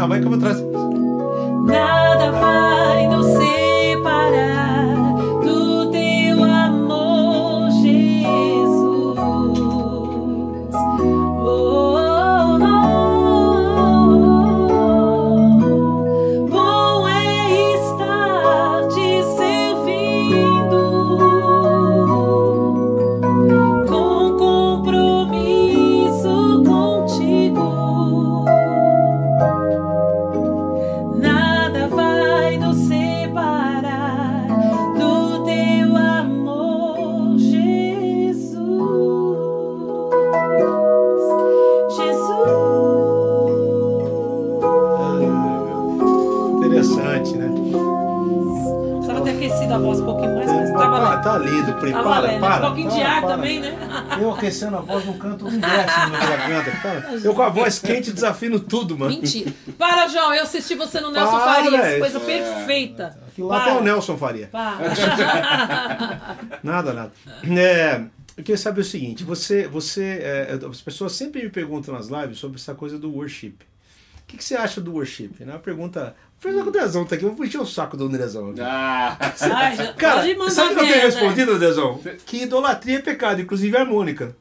lembro. 0.01 0.09
Vai 0.09 0.20
que 0.20 0.26
eu 0.26 0.30
vou 0.30 0.38
atrás. 0.38 0.70
Aquecendo 54.51 54.76
a 54.76 54.80
voz 54.80 55.07
no 55.07 55.14
canto, 55.14 55.44
desce 55.44 56.01
no 56.01 56.11
meu 56.11 56.20
garganta. 56.20 57.20
Eu 57.24 57.34
com 57.34 57.42
a 57.42 57.48
voz 57.48 57.78
quente 57.78 58.12
desafino 58.12 58.59
tudo, 58.59 58.98
mano. 58.98 59.12
Mentira. 59.12 59.53
Para, 59.78 60.09
João, 60.09 60.34
eu 60.34 60.42
assisti 60.42 60.74
você 60.74 61.01
no 61.01 61.11
Nelson 61.11 61.38
Para, 61.38 61.64
Farias. 61.64 61.98
Coisa 61.98 62.20
perfeita. 62.20 63.18
Aquilo 63.28 63.48
lá 63.48 63.62
até 63.62 63.72
o 63.72 63.82
Nelson 63.82 64.16
faria. 64.16 64.48
Para. 64.48 64.80
Nada, 66.62 66.92
nada. 66.92 67.12
É, 67.44 68.03
eu 68.36 68.44
queria 68.44 68.59
saber 68.59 68.80
o 68.80 68.84
seguinte: 68.84 69.24
você, 69.24 69.66
você, 69.66 70.20
é, 70.22 70.59
as 70.68 70.80
pessoas 70.80 71.12
sempre 71.12 71.42
me 71.42 71.51
perguntam 71.51 71.94
nas 71.94 72.09
lives 72.09 72.38
sobre 72.38 72.59
essa 72.59 72.74
coisa 72.74 72.98
do 72.98 73.12
worship. 73.12 73.55
O 74.31 74.33
que, 74.33 74.37
que 74.39 74.45
você 74.45 74.55
acha 74.55 74.81
do 74.81 74.93
worship? 74.93 75.31
É 75.41 75.45
uma 75.45 75.59
pergunta. 75.59 76.14
Fez 76.39 76.55
o 76.57 76.70
Dezão 76.70 77.05
tá 77.05 77.16
aqui, 77.16 77.24
eu 77.24 77.35
vou 77.35 77.45
encher 77.45 77.61
o 77.61 77.66
saco 77.66 77.97
do 77.97 78.05
Andrezão. 78.07 78.51
aqui. 78.51 78.61
Ah, 78.61 79.16
Ai, 79.41 79.76
já- 79.76 79.93
Cara, 79.99 80.20
pode 80.20 80.35
mandar 80.37 80.51
sabe 80.53 80.72
o 80.72 80.76
que 80.76 80.83
eu 80.85 80.87
tenho 80.87 81.01
respondido, 81.03 81.59
Dezão? 81.59 82.01
Que 82.24 82.43
idolatria 82.45 82.99
é 82.99 83.03
pecado, 83.03 83.41
inclusive 83.41 83.76
harmônica. 83.76 84.37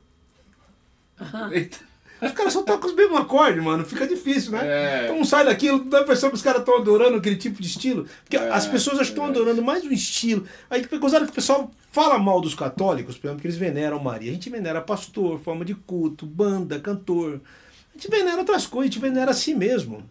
eita. 1.52 1.78
Os 2.22 2.34
caras 2.34 2.52
só 2.52 2.64
tocam 2.64 2.90
os 2.90 2.96
mesmos 2.96 3.18
acordes, 3.20 3.64
mano. 3.64 3.86
Fica 3.86 4.06
difícil, 4.06 4.52
né? 4.52 4.60
É. 4.64 5.06
Então 5.06 5.24
sai 5.24 5.46
daquilo, 5.46 5.86
dá 5.86 6.00
a 6.00 6.02
impressão 6.02 6.30
que 6.30 6.36
os 6.36 6.42
caras 6.42 6.60
estão 6.60 6.76
adorando 6.78 7.18
aquele 7.18 7.38
tipo 7.38 7.62
de 7.62 7.68
estilo. 7.68 8.06
Porque 8.24 8.36
É, 8.38 8.50
as 8.52 8.68
pessoas 8.68 9.00
estão 9.00 9.26
adorando 9.26 9.62
mais 9.64 9.84
um 9.86 9.92
estilo. 9.92 10.46
Aí 10.70 10.86
que 10.86 10.98
gozado 10.98 11.26
que 11.26 11.32
o 11.32 11.36
pessoal 11.36 11.72
fala 11.94 12.18
mal 12.20 12.42
dos 12.42 12.54
católicos, 12.54 13.18
por 13.18 13.28
exemplo, 13.28 13.42
que 13.42 13.48
eles 13.48 13.58
veneram 13.58 14.00
Maria. 14.00 14.30
A 14.32 14.34
gente 14.34 14.50
venera 14.50 14.82
pastor, 14.82 15.40
forma 15.40 15.64
de 15.64 15.74
culto, 15.74 16.26
banda, 16.26 16.78
cantor. 16.78 17.40
A 18.08 18.12
venera 18.12 18.38
outras 18.38 18.66
coisas, 18.66 18.94
gente 18.94 19.02
venera 19.02 19.32
a 19.32 19.34
si 19.34 19.54
mesmo. 19.54 20.04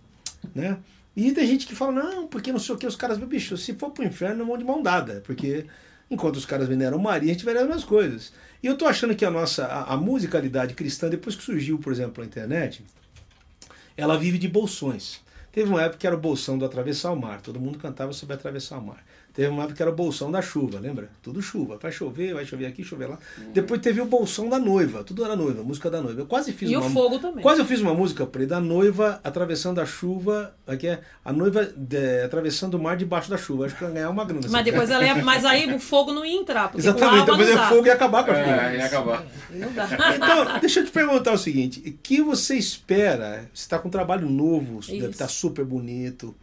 Né? 0.54 0.78
E 1.16 1.32
tem 1.32 1.46
gente 1.46 1.66
que 1.66 1.74
fala, 1.74 1.92
não, 1.92 2.26
porque 2.28 2.52
não 2.52 2.58
sei 2.58 2.74
o 2.74 2.78
que, 2.78 2.86
os 2.86 2.96
caras, 2.96 3.18
bicho, 3.18 3.56
se 3.56 3.74
for 3.74 3.90
pro 3.90 4.04
inferno, 4.04 4.44
mão 4.46 4.56
de 4.56 4.64
mão 4.64 4.82
dada. 4.82 5.22
Porque 5.24 5.66
enquanto 6.10 6.36
os 6.36 6.46
caras 6.46 6.68
veneram 6.68 6.98
Maria, 6.98 7.30
a 7.30 7.32
gente 7.32 7.44
venera 7.44 7.74
as 7.74 7.84
coisas. 7.84 8.32
E 8.62 8.66
eu 8.66 8.76
tô 8.76 8.86
achando 8.86 9.14
que 9.14 9.24
a 9.24 9.30
nossa, 9.30 9.66
a, 9.66 9.94
a 9.94 9.96
musicalidade 9.96 10.74
cristã, 10.74 11.08
depois 11.08 11.34
que 11.34 11.42
surgiu, 11.42 11.78
por 11.78 11.92
exemplo, 11.92 12.22
a 12.22 12.26
internet, 12.26 12.84
ela 13.96 14.16
vive 14.16 14.38
de 14.38 14.48
bolsões. 14.48 15.20
Teve 15.50 15.70
uma 15.70 15.82
época 15.82 15.98
que 15.98 16.06
era 16.06 16.14
o 16.14 16.20
bolsão 16.20 16.56
do 16.56 16.64
atravessar 16.64 17.10
o 17.10 17.16
mar, 17.16 17.40
todo 17.40 17.58
mundo 17.58 17.78
cantava 17.78 18.12
sobre 18.12 18.34
atravessar 18.34 18.78
o 18.78 18.86
mar. 18.86 19.04
Teve 19.38 19.50
uma 19.50 19.62
época 19.62 19.76
que 19.76 19.82
era 19.82 19.90
o 19.92 19.94
bolsão 19.94 20.32
da 20.32 20.42
chuva, 20.42 20.80
lembra? 20.80 21.10
Tudo 21.22 21.40
chuva, 21.40 21.78
vai 21.80 21.92
chover, 21.92 22.34
vai 22.34 22.44
chover 22.44 22.66
aqui, 22.66 22.82
chover 22.82 23.06
lá. 23.06 23.20
Depois 23.54 23.80
teve 23.80 24.00
o 24.00 24.04
bolsão 24.04 24.48
da 24.48 24.58
noiva, 24.58 25.04
tudo 25.04 25.24
era 25.24 25.36
noiva, 25.36 25.62
música 25.62 25.88
da 25.88 26.00
noiva. 26.02 26.22
Eu 26.22 26.26
quase 26.26 26.52
fiz 26.52 26.68
E 26.68 26.76
o 26.76 26.80
uma 26.80 26.90
fogo 26.90 27.20
também. 27.20 27.40
Quase 27.40 27.60
eu 27.60 27.64
fiz 27.64 27.80
uma 27.80 27.94
música 27.94 28.26
para 28.26 28.44
da 28.44 28.58
noiva 28.58 29.20
atravessando 29.22 29.80
a 29.80 29.86
chuva, 29.86 30.56
aqui 30.66 30.88
é 30.88 31.02
a 31.24 31.32
noiva 31.32 31.64
de- 31.76 32.24
atravessando 32.24 32.74
o 32.74 32.82
mar 32.82 32.96
debaixo 32.96 33.30
da 33.30 33.38
chuva. 33.38 33.66
Acho 33.66 33.76
que 33.76 33.84
ia 33.84 33.90
ganhar 33.90 34.10
uma 34.10 34.24
grana. 34.24 34.40
Mas 34.42 34.52
assim. 34.56 34.64
depois 34.64 34.90
ela 34.90 35.04
ia, 35.04 35.14
mas 35.22 35.44
aí 35.44 35.72
o 35.72 35.78
fogo 35.78 36.12
não 36.12 36.26
ia 36.26 36.36
entrar, 36.36 36.72
porque 36.72 36.80
Exatamente, 36.80 37.26
depois 37.26 37.48
é 37.48 37.54
dá. 37.54 37.68
fogo 37.68 37.86
e 37.86 37.90
acabar 37.90 38.24
com 38.24 38.32
a 38.32 38.34
chuva. 38.34 38.50
É, 38.50 38.76
ia 38.76 38.86
acabar. 38.86 39.24
Não 39.50 39.72
dá. 39.72 39.88
Então, 40.16 40.58
deixa 40.58 40.80
eu 40.80 40.84
te 40.84 40.90
perguntar 40.90 41.30
o 41.32 41.38
seguinte: 41.38 41.78
o 41.86 41.92
que 42.02 42.20
você 42.20 42.56
espera? 42.56 43.48
Você 43.54 43.62
está 43.62 43.78
com 43.78 43.86
um 43.86 43.90
trabalho 43.92 44.28
novo, 44.28 44.80
deve 44.80 44.96
Isso. 44.98 45.10
estar 45.10 45.28
super 45.28 45.64
bonito. 45.64 46.34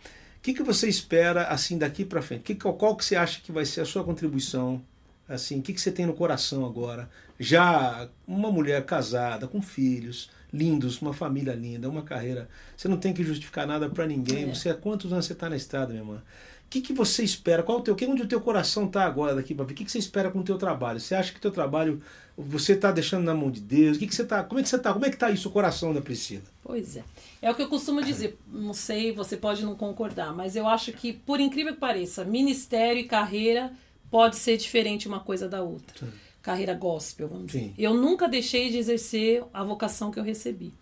O 0.45 0.47
que, 0.47 0.53
que 0.53 0.61
você 0.61 0.87
espera 0.87 1.47
assim 1.47 1.75
daqui 1.75 2.05
para 2.05 2.21
frente? 2.21 2.43
Que, 2.43 2.53
qual, 2.53 2.95
que 2.95 3.03
você 3.03 3.15
acha 3.15 3.41
que 3.41 3.51
vai 3.51 3.65
ser 3.65 3.81
a 3.81 3.85
sua 3.85 4.03
contribuição? 4.03 4.79
Assim, 5.27 5.57
o 5.57 5.61
que, 5.63 5.73
que 5.73 5.81
você 5.81 5.91
tem 5.91 6.05
no 6.05 6.13
coração 6.13 6.63
agora? 6.63 7.09
Já 7.39 8.07
uma 8.27 8.51
mulher 8.51 8.85
casada, 8.85 9.47
com 9.47 9.59
filhos 9.59 10.29
lindos, 10.53 11.01
uma 11.01 11.15
família 11.15 11.55
linda, 11.55 11.89
uma 11.89 12.03
carreira. 12.03 12.47
Você 12.77 12.87
não 12.87 12.97
tem 12.97 13.11
que 13.11 13.23
justificar 13.23 13.65
nada 13.65 13.89
para 13.89 14.05
ninguém. 14.05 14.43
É. 14.43 14.53
Você 14.53 14.69
há 14.69 14.75
quantos 14.75 15.11
anos 15.11 15.25
você 15.25 15.33
está 15.33 15.49
na 15.49 15.55
estrada, 15.55 15.87
minha 15.87 16.03
irmã? 16.03 16.17
O 16.17 16.69
que, 16.69 16.79
que 16.79 16.93
você 16.93 17.23
espera? 17.23 17.63
Qual 17.63 17.79
o 17.79 17.81
teu, 17.81 17.97
onde 18.07 18.21
o 18.21 18.27
teu 18.27 18.39
coração 18.39 18.85
está 18.85 19.03
agora 19.03 19.33
daqui 19.33 19.55
para 19.55 19.65
ver? 19.65 19.73
O 19.73 19.75
que, 19.75 19.83
que 19.83 19.91
você 19.91 19.97
espera 19.97 20.29
com 20.29 20.41
o 20.41 20.43
teu 20.43 20.59
trabalho? 20.59 20.99
Você 20.99 21.15
acha 21.15 21.31
que 21.31 21.39
o 21.39 21.41
teu 21.41 21.51
trabalho 21.51 21.99
você 22.37 22.73
está 22.73 22.91
deixando 22.91 23.23
na 23.23 23.33
mão 23.33 23.49
de 23.49 23.61
Deus? 23.61 23.95
O 23.95 23.99
que, 23.99 24.07
que 24.07 24.15
você 24.15 24.25
tá? 24.25 24.43
Como 24.43 24.59
é 24.59 24.63
que 24.63 24.69
você 24.69 24.77
tá? 24.77 24.93
Como 24.93 25.05
é 25.05 25.09
que 25.09 25.17
tá 25.17 25.31
isso 25.31 25.47
o 25.47 25.51
coração 25.51 25.93
da 25.93 26.01
Priscila? 26.01 26.43
Pois 26.63 26.97
é. 26.97 27.03
É 27.41 27.49
o 27.49 27.55
que 27.55 27.61
eu 27.61 27.69
costumo 27.69 28.01
dizer. 28.01 28.37
Não 28.51 28.73
sei, 28.73 29.11
você 29.11 29.37
pode 29.37 29.63
não 29.63 29.75
concordar, 29.75 30.33
mas 30.33 30.55
eu 30.55 30.67
acho 30.67 30.91
que, 30.91 31.13
por 31.13 31.39
incrível 31.39 31.73
que 31.73 31.79
pareça, 31.79 32.25
ministério 32.25 32.99
e 32.99 33.05
carreira 33.05 33.71
pode 34.09 34.35
ser 34.35 34.57
diferente 34.57 35.07
uma 35.07 35.19
coisa 35.19 35.47
da 35.47 35.61
outra. 35.61 36.07
Carreira 36.41 36.73
gospel, 36.73 37.27
vamos 37.27 37.47
dizer. 37.47 37.59
Sim. 37.59 37.73
Eu 37.77 37.93
nunca 37.93 38.27
deixei 38.27 38.69
de 38.69 38.77
exercer 38.77 39.43
a 39.53 39.63
vocação 39.63 40.11
que 40.11 40.19
eu 40.19 40.23
recebi. 40.23 40.73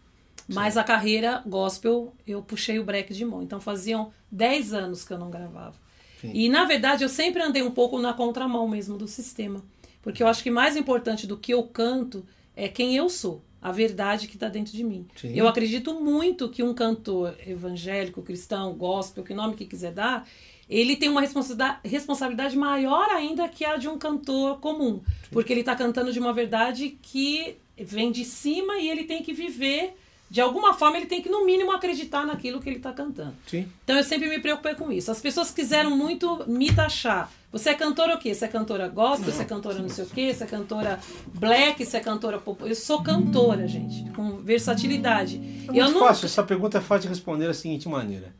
Mas 0.47 0.75
a 0.75 0.83
carreira 0.83 1.41
gospel, 1.45 2.13
eu 2.27 2.41
puxei 2.41 2.79
o 2.79 2.83
breque 2.83 3.13
de 3.13 3.23
mão. 3.23 3.41
Então 3.41 3.61
faziam 3.61 4.11
10 4.31 4.73
anos 4.73 5.03
que 5.03 5.13
eu 5.13 5.17
não 5.17 5.29
gravava. 5.29 5.75
Sim. 6.19 6.31
E 6.33 6.49
na 6.49 6.65
verdade 6.65 7.03
eu 7.03 7.09
sempre 7.09 7.41
andei 7.41 7.61
um 7.61 7.71
pouco 7.71 7.99
na 7.99 8.13
contramão 8.13 8.67
mesmo 8.67 8.97
do 8.97 9.07
sistema. 9.07 9.63
Porque 10.03 10.21
eu 10.21 10.27
acho 10.27 10.43
que 10.43 10.51
mais 10.51 10.77
importante 10.77 11.25
do 11.25 11.37
que 11.37 11.53
eu 11.53 11.63
canto 11.63 12.23
é 12.55 12.67
quem 12.67 12.95
eu 12.95 13.09
sou, 13.09 13.41
a 13.61 13.71
verdade 13.71 14.27
que 14.27 14.35
está 14.35 14.49
dentro 14.49 14.73
de 14.73 14.83
mim. 14.83 15.07
Sim. 15.15 15.33
Eu 15.33 15.47
acredito 15.47 15.93
muito 15.99 16.49
que 16.49 16.61
um 16.61 16.73
cantor 16.73 17.35
evangélico, 17.47 18.21
cristão, 18.21 18.73
gospel, 18.73 19.23
que 19.23 19.33
nome 19.33 19.55
que 19.55 19.65
quiser 19.65 19.93
dar, 19.93 20.27
ele 20.69 20.97
tem 20.97 21.07
uma 21.07 21.21
responsabilidade, 21.21 21.79
responsabilidade 21.85 22.57
maior 22.57 23.09
ainda 23.09 23.47
que 23.47 23.63
a 23.63 23.77
de 23.77 23.87
um 23.87 23.97
cantor 23.97 24.59
comum. 24.59 25.01
Porque 25.31 25.53
ele 25.53 25.61
está 25.61 25.75
cantando 25.75 26.11
de 26.11 26.19
uma 26.19 26.33
verdade 26.33 26.97
que 27.01 27.55
vem 27.77 28.11
de 28.11 28.25
cima 28.25 28.77
e 28.77 28.89
ele 28.89 29.05
tem 29.05 29.23
que 29.23 29.33
viver 29.33 29.95
de 30.29 30.41
alguma 30.41 30.73
forma 30.73 30.97
ele 30.97 31.05
tem 31.05 31.21
que, 31.21 31.29
no 31.29 31.45
mínimo, 31.45 31.71
acreditar 31.71 32.25
naquilo 32.25 32.59
que 32.59 32.69
ele 32.69 32.77
está 32.77 32.91
cantando. 32.91 33.35
Sim. 33.45 33.67
Então 33.83 33.95
eu 33.95 34.03
sempre 34.03 34.27
me 34.27 34.39
preocupei 34.39 34.73
com 34.75 34.91
isso. 34.91 35.11
As 35.11 35.21
pessoas 35.21 35.51
quiseram 35.51 35.91
muito 35.95 36.43
me 36.47 36.73
taxar. 36.73 37.31
Você 37.51 37.69
é 37.69 37.75
cantora 37.75 38.15
o 38.15 38.17
quê? 38.17 38.33
Você 38.33 38.45
é 38.45 38.47
cantora 38.47 38.87
gospel, 38.87 39.31
você 39.31 39.43
é 39.43 39.45
cantora 39.45 39.77
não 39.77 39.87
sei 39.87 40.05
o 40.05 40.07
quê, 40.07 40.33
você 40.33 40.43
é 40.43 40.47
cantora 40.47 40.99
black, 41.35 41.85
você 41.85 41.97
é 41.97 41.99
cantora 41.99 42.39
pop. 42.39 42.67
Eu 42.67 42.75
sou 42.75 43.03
cantora, 43.03 43.67
gente, 43.67 44.09
com 44.11 44.37
versatilidade. 44.37 45.35
É 45.67 45.69
eu 45.69 45.83
muito 45.83 45.93
não 45.93 45.99
fácil, 45.99 46.25
essa 46.25 46.41
pergunta 46.41 46.79
é 46.79 46.81
fácil 46.81 47.03
de 47.03 47.09
responder 47.09 47.45
da 47.45 47.53
seguinte 47.53 47.87
maneira. 47.87 48.33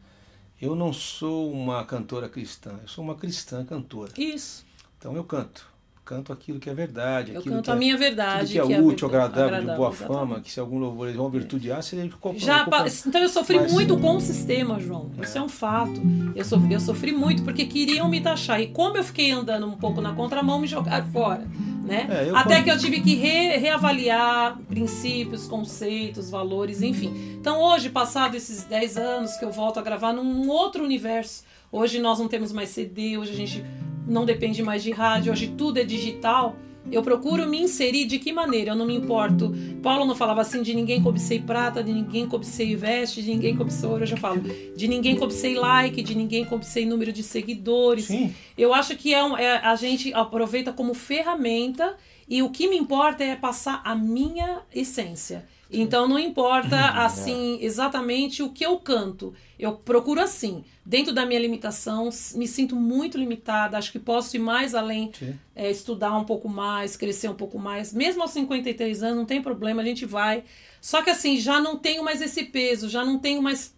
Eu 0.59 0.75
não 0.75 0.91
sou 0.91 1.51
uma 1.51 1.86
cantora 1.86 2.27
cristã, 2.27 2.79
eu 2.81 2.88
sou 2.88 3.03
uma 3.03 3.13
cristã 3.13 3.63
cantora. 3.63 4.11
Isso. 4.17 4.65
Então 4.97 5.15
eu 5.15 5.23
canto. 5.23 5.72
Canto 6.06 6.34
aquilo 6.34 6.60
que 6.60 6.70
é 6.70 6.74
verdade. 6.74 7.32
Eu 7.32 7.39
aquilo 7.39 7.56
canto 7.56 7.66
que 7.66 7.72
a 7.72 7.76
é, 7.76 7.78
minha 7.78 7.97
verdade. 7.97 8.60
aquilo 8.60 8.68
que 8.68 8.74
é 8.74 8.76
que 8.78 8.82
útil, 8.84 9.08
verdade- 9.08 9.39
agradável, 9.39 9.70
de 9.72 9.78
boa 9.78 9.89
exatamente. 9.89 10.20
fama, 10.20 10.41
que 10.41 10.51
se 10.51 10.60
algum 10.60 10.78
louvor 10.78 11.08
é 11.10 11.14
uma 11.14 11.30
virtude 11.30 11.72
há, 11.72 11.82
seria 11.82 12.10
Já, 12.36 12.68
então 13.08 13.22
eu 13.22 13.30
sofri 13.30 13.58
Mas- 13.60 13.72
muito 13.72 13.97
com 13.97 14.18
o 14.18 14.20
sistema, 14.20 14.80
João. 14.82 15.12
Isso 15.22 15.38
é 15.38 15.41
um 15.41 15.47
fato. 15.47 16.01
Eu 16.36 16.43
sofri, 16.43 16.74
eu 16.74 16.80
sofri 16.82 17.12
muito 17.14 17.43
porque 17.43 17.66
queriam 17.66 18.10
me 18.10 18.20
taxar. 18.20 18.60
E 18.60 18.68
como 18.68 18.97
eu 18.97 19.04
fiquei 19.04 19.32
andando 19.32 19.66
um 19.66 19.78
pouco 19.78 20.01
na 20.01 20.14
contramão, 20.14 20.60
me 20.60 20.68
jogaram 20.68 21.06
fora. 21.08 21.47
Né? 21.86 22.08
É, 22.10 22.30
Até 22.34 22.56
quando- 22.56 22.64
que 22.64 22.72
eu 22.72 22.78
tive 22.78 23.01
que 23.01 23.16
re- 23.16 23.58
reavaliar 23.58 24.58
princípios, 24.70 25.47
conceitos, 25.47 26.30
valores, 26.30 26.82
enfim. 26.82 27.36
Então 27.39 27.62
hoje, 27.62 27.89
passado 27.89 28.36
esses 28.36 28.64
10 28.64 28.97
anos 28.97 29.36
que 29.38 29.43
eu 29.45 29.51
volto 29.51 29.80
a 29.80 29.82
gravar 29.82 30.14
num 30.14 30.47
outro 30.49 30.84
universo, 30.84 31.43
hoje 31.72 31.99
nós 31.99 32.20
não 32.20 32.28
temos 32.30 32.51
mais 32.54 32.70
CD, 32.70 33.18
hoje 33.18 33.32
a 33.32 33.36
gente 33.36 33.64
não 34.08 34.26
depende 34.26 34.62
mais 34.64 34.84
de 34.84 34.91
rádio, 34.91 35.32
hoje 35.32 35.54
tudo 35.58 35.80
é 35.80 35.84
digital. 35.84 36.56
Eu 36.91 37.01
procuro 37.01 37.47
me 37.47 37.62
inserir 37.62 38.04
de 38.06 38.20
que 38.20 38.34
maneira? 38.34 38.72
Eu 38.72 38.76
não 38.76 38.86
me 38.86 38.93
importo. 38.93 39.54
Paulo 39.82 40.04
não 40.06 40.14
falava 40.16 40.41
assim 40.41 40.62
de 40.62 40.74
ninguém 40.74 41.01
cobicei 41.01 41.39
prata, 41.39 41.82
de 41.82 41.93
ninguém 41.93 42.28
cobicei 42.28 42.76
veste, 42.76 43.22
de 43.24 43.30
ninguém 43.32 43.56
cobicei 43.56 43.88
ouro. 43.88 44.04
Hoje 44.04 44.14
eu 44.14 44.18
falo 44.18 44.41
de 44.76 44.88
ninguém 44.89 45.16
cobicei 45.16 45.56
like, 45.56 46.01
de 46.04 46.14
ninguém 46.14 46.43
cobicei 46.43 46.86
número 46.86 47.14
de 47.14 47.24
seguidores. 47.24 48.06
Sim. 48.08 48.36
Eu 48.58 48.74
acho 48.74 48.97
que 48.97 49.14
é, 49.14 49.24
um- 49.24 49.38
é- 49.38 49.60
a 49.66 49.76
gente 49.78 50.14
aproveita 50.14 50.74
como 50.74 50.93
ferramenta 50.93 51.95
e 52.28 52.43
o 52.43 52.49
que 52.49 52.68
me 52.68 52.76
importa 52.78 53.24
é 53.24 53.34
passar 53.36 53.82
a 53.86 53.95
minha 53.95 54.62
essência. 54.76 55.45
Então 55.74 56.07
não 56.07 56.19
importa 56.19 56.78
assim 57.03 57.57
exatamente 57.61 58.43
o 58.43 58.49
que 58.49 58.65
eu 58.65 58.78
canto. 58.78 59.34
Eu 59.57 59.74
procuro 59.74 60.19
assim, 60.19 60.63
dentro 60.86 61.13
da 61.13 61.26
minha 61.26 61.39
limitação, 61.39 62.09
me 62.36 62.47
sinto 62.47 62.76
muito 62.76 63.17
limitada, 63.17 63.78
acho 63.78 63.91
que 63.91 63.99
posso 63.99 64.36
ir 64.36 64.39
mais 64.39 64.76
além, 64.76 65.11
é, 65.55 65.71
estudar 65.71 66.17
um 66.17 66.26
pouco 66.26 66.49
mais, 66.49 66.97
crescer 66.97 67.30
um 67.30 67.36
pouco 67.36 67.57
mais. 67.57 67.93
Mesmo 67.93 68.21
aos 68.21 68.32
53 68.32 69.03
anos, 69.03 69.17
não 69.17 69.26
tem 69.26 69.41
problema, 69.41 69.82
a 69.82 69.86
gente 69.86 70.05
vai. 70.05 70.43
Só 70.82 71.01
que 71.01 71.09
assim, 71.09 71.38
já 71.38 71.59
não 71.59 71.78
tenho 71.78 72.03
mais 72.03 72.21
esse 72.21 72.43
peso, 72.43 72.89
já 72.89 73.05
não 73.05 73.19
tenho 73.19 73.41
mais 73.41 73.74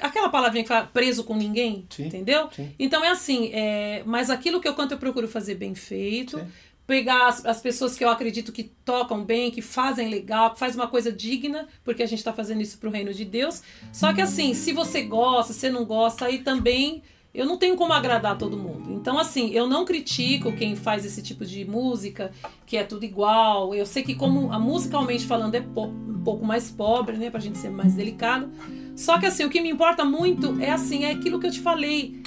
aquela 0.00 0.28
palavrinha 0.28 0.64
que 0.64 0.68
fala 0.68 0.86
preso 0.86 1.22
com 1.22 1.36
ninguém, 1.36 1.86
Sim, 1.88 2.06
entendeu? 2.06 2.48
sim. 2.50 2.74
Então 2.78 3.04
é 3.04 3.10
assim, 3.10 3.50
é, 3.52 4.02
mas 4.04 4.30
aquilo 4.30 4.60
que 4.60 4.66
eu 4.66 4.74
canto 4.74 4.92
eu 4.94 4.98
procuro 4.98 5.28
fazer 5.28 5.54
bem 5.54 5.74
feito. 5.74 6.38
Sim. 6.38 6.46
Pegar 6.86 7.28
as, 7.28 7.44
as 7.46 7.60
pessoas 7.60 7.96
que 7.96 8.04
eu 8.04 8.08
acredito 8.08 8.50
que 8.52 8.64
tocam 8.84 9.24
bem, 9.24 9.50
que 9.50 9.62
fazem 9.62 10.08
legal, 10.08 10.52
que 10.52 10.58
faz 10.58 10.74
uma 10.74 10.88
coisa 10.88 11.12
digna, 11.12 11.68
porque 11.84 12.02
a 12.02 12.06
gente 12.06 12.18
está 12.18 12.32
fazendo 12.32 12.60
isso 12.60 12.78
pro 12.78 12.90
reino 12.90 13.14
de 13.14 13.24
Deus. 13.24 13.62
Só 13.92 14.12
que 14.12 14.20
assim, 14.20 14.52
se 14.52 14.72
você 14.72 15.02
gosta, 15.02 15.52
se 15.52 15.70
não 15.70 15.84
gosta, 15.84 16.26
aí 16.26 16.38
também 16.40 17.02
eu 17.32 17.46
não 17.46 17.56
tenho 17.56 17.76
como 17.76 17.94
agradar 17.94 18.36
todo 18.36 18.58
mundo. 18.58 18.92
Então, 18.92 19.16
assim, 19.18 19.50
eu 19.52 19.66
não 19.66 19.86
critico 19.86 20.52
quem 20.52 20.76
faz 20.76 21.04
esse 21.06 21.22
tipo 21.22 21.46
de 21.46 21.64
música, 21.64 22.30
que 22.66 22.76
é 22.76 22.84
tudo 22.84 23.04
igual. 23.06 23.74
Eu 23.74 23.86
sei 23.86 24.02
que, 24.02 24.14
como 24.14 24.52
a 24.52 24.58
musicalmente 24.58 25.24
falando, 25.24 25.54
é 25.54 25.60
po- 25.62 25.86
um 25.86 26.20
pouco 26.22 26.44
mais 26.44 26.70
pobre, 26.70 27.16
né? 27.16 27.30
Pra 27.30 27.40
gente 27.40 27.56
ser 27.56 27.70
mais 27.70 27.94
delicado. 27.94 28.50
Só 28.94 29.18
que, 29.18 29.24
assim, 29.24 29.44
o 29.44 29.48
que 29.50 29.62
me 29.62 29.70
importa 29.70 30.04
muito 30.04 30.60
é 30.60 30.70
assim, 30.70 31.04
é 31.04 31.12
aquilo 31.12 31.40
que 31.40 31.46
eu 31.46 31.50
te 31.50 31.60
falei. 31.60 32.22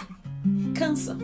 Cansa. 0.73 1.15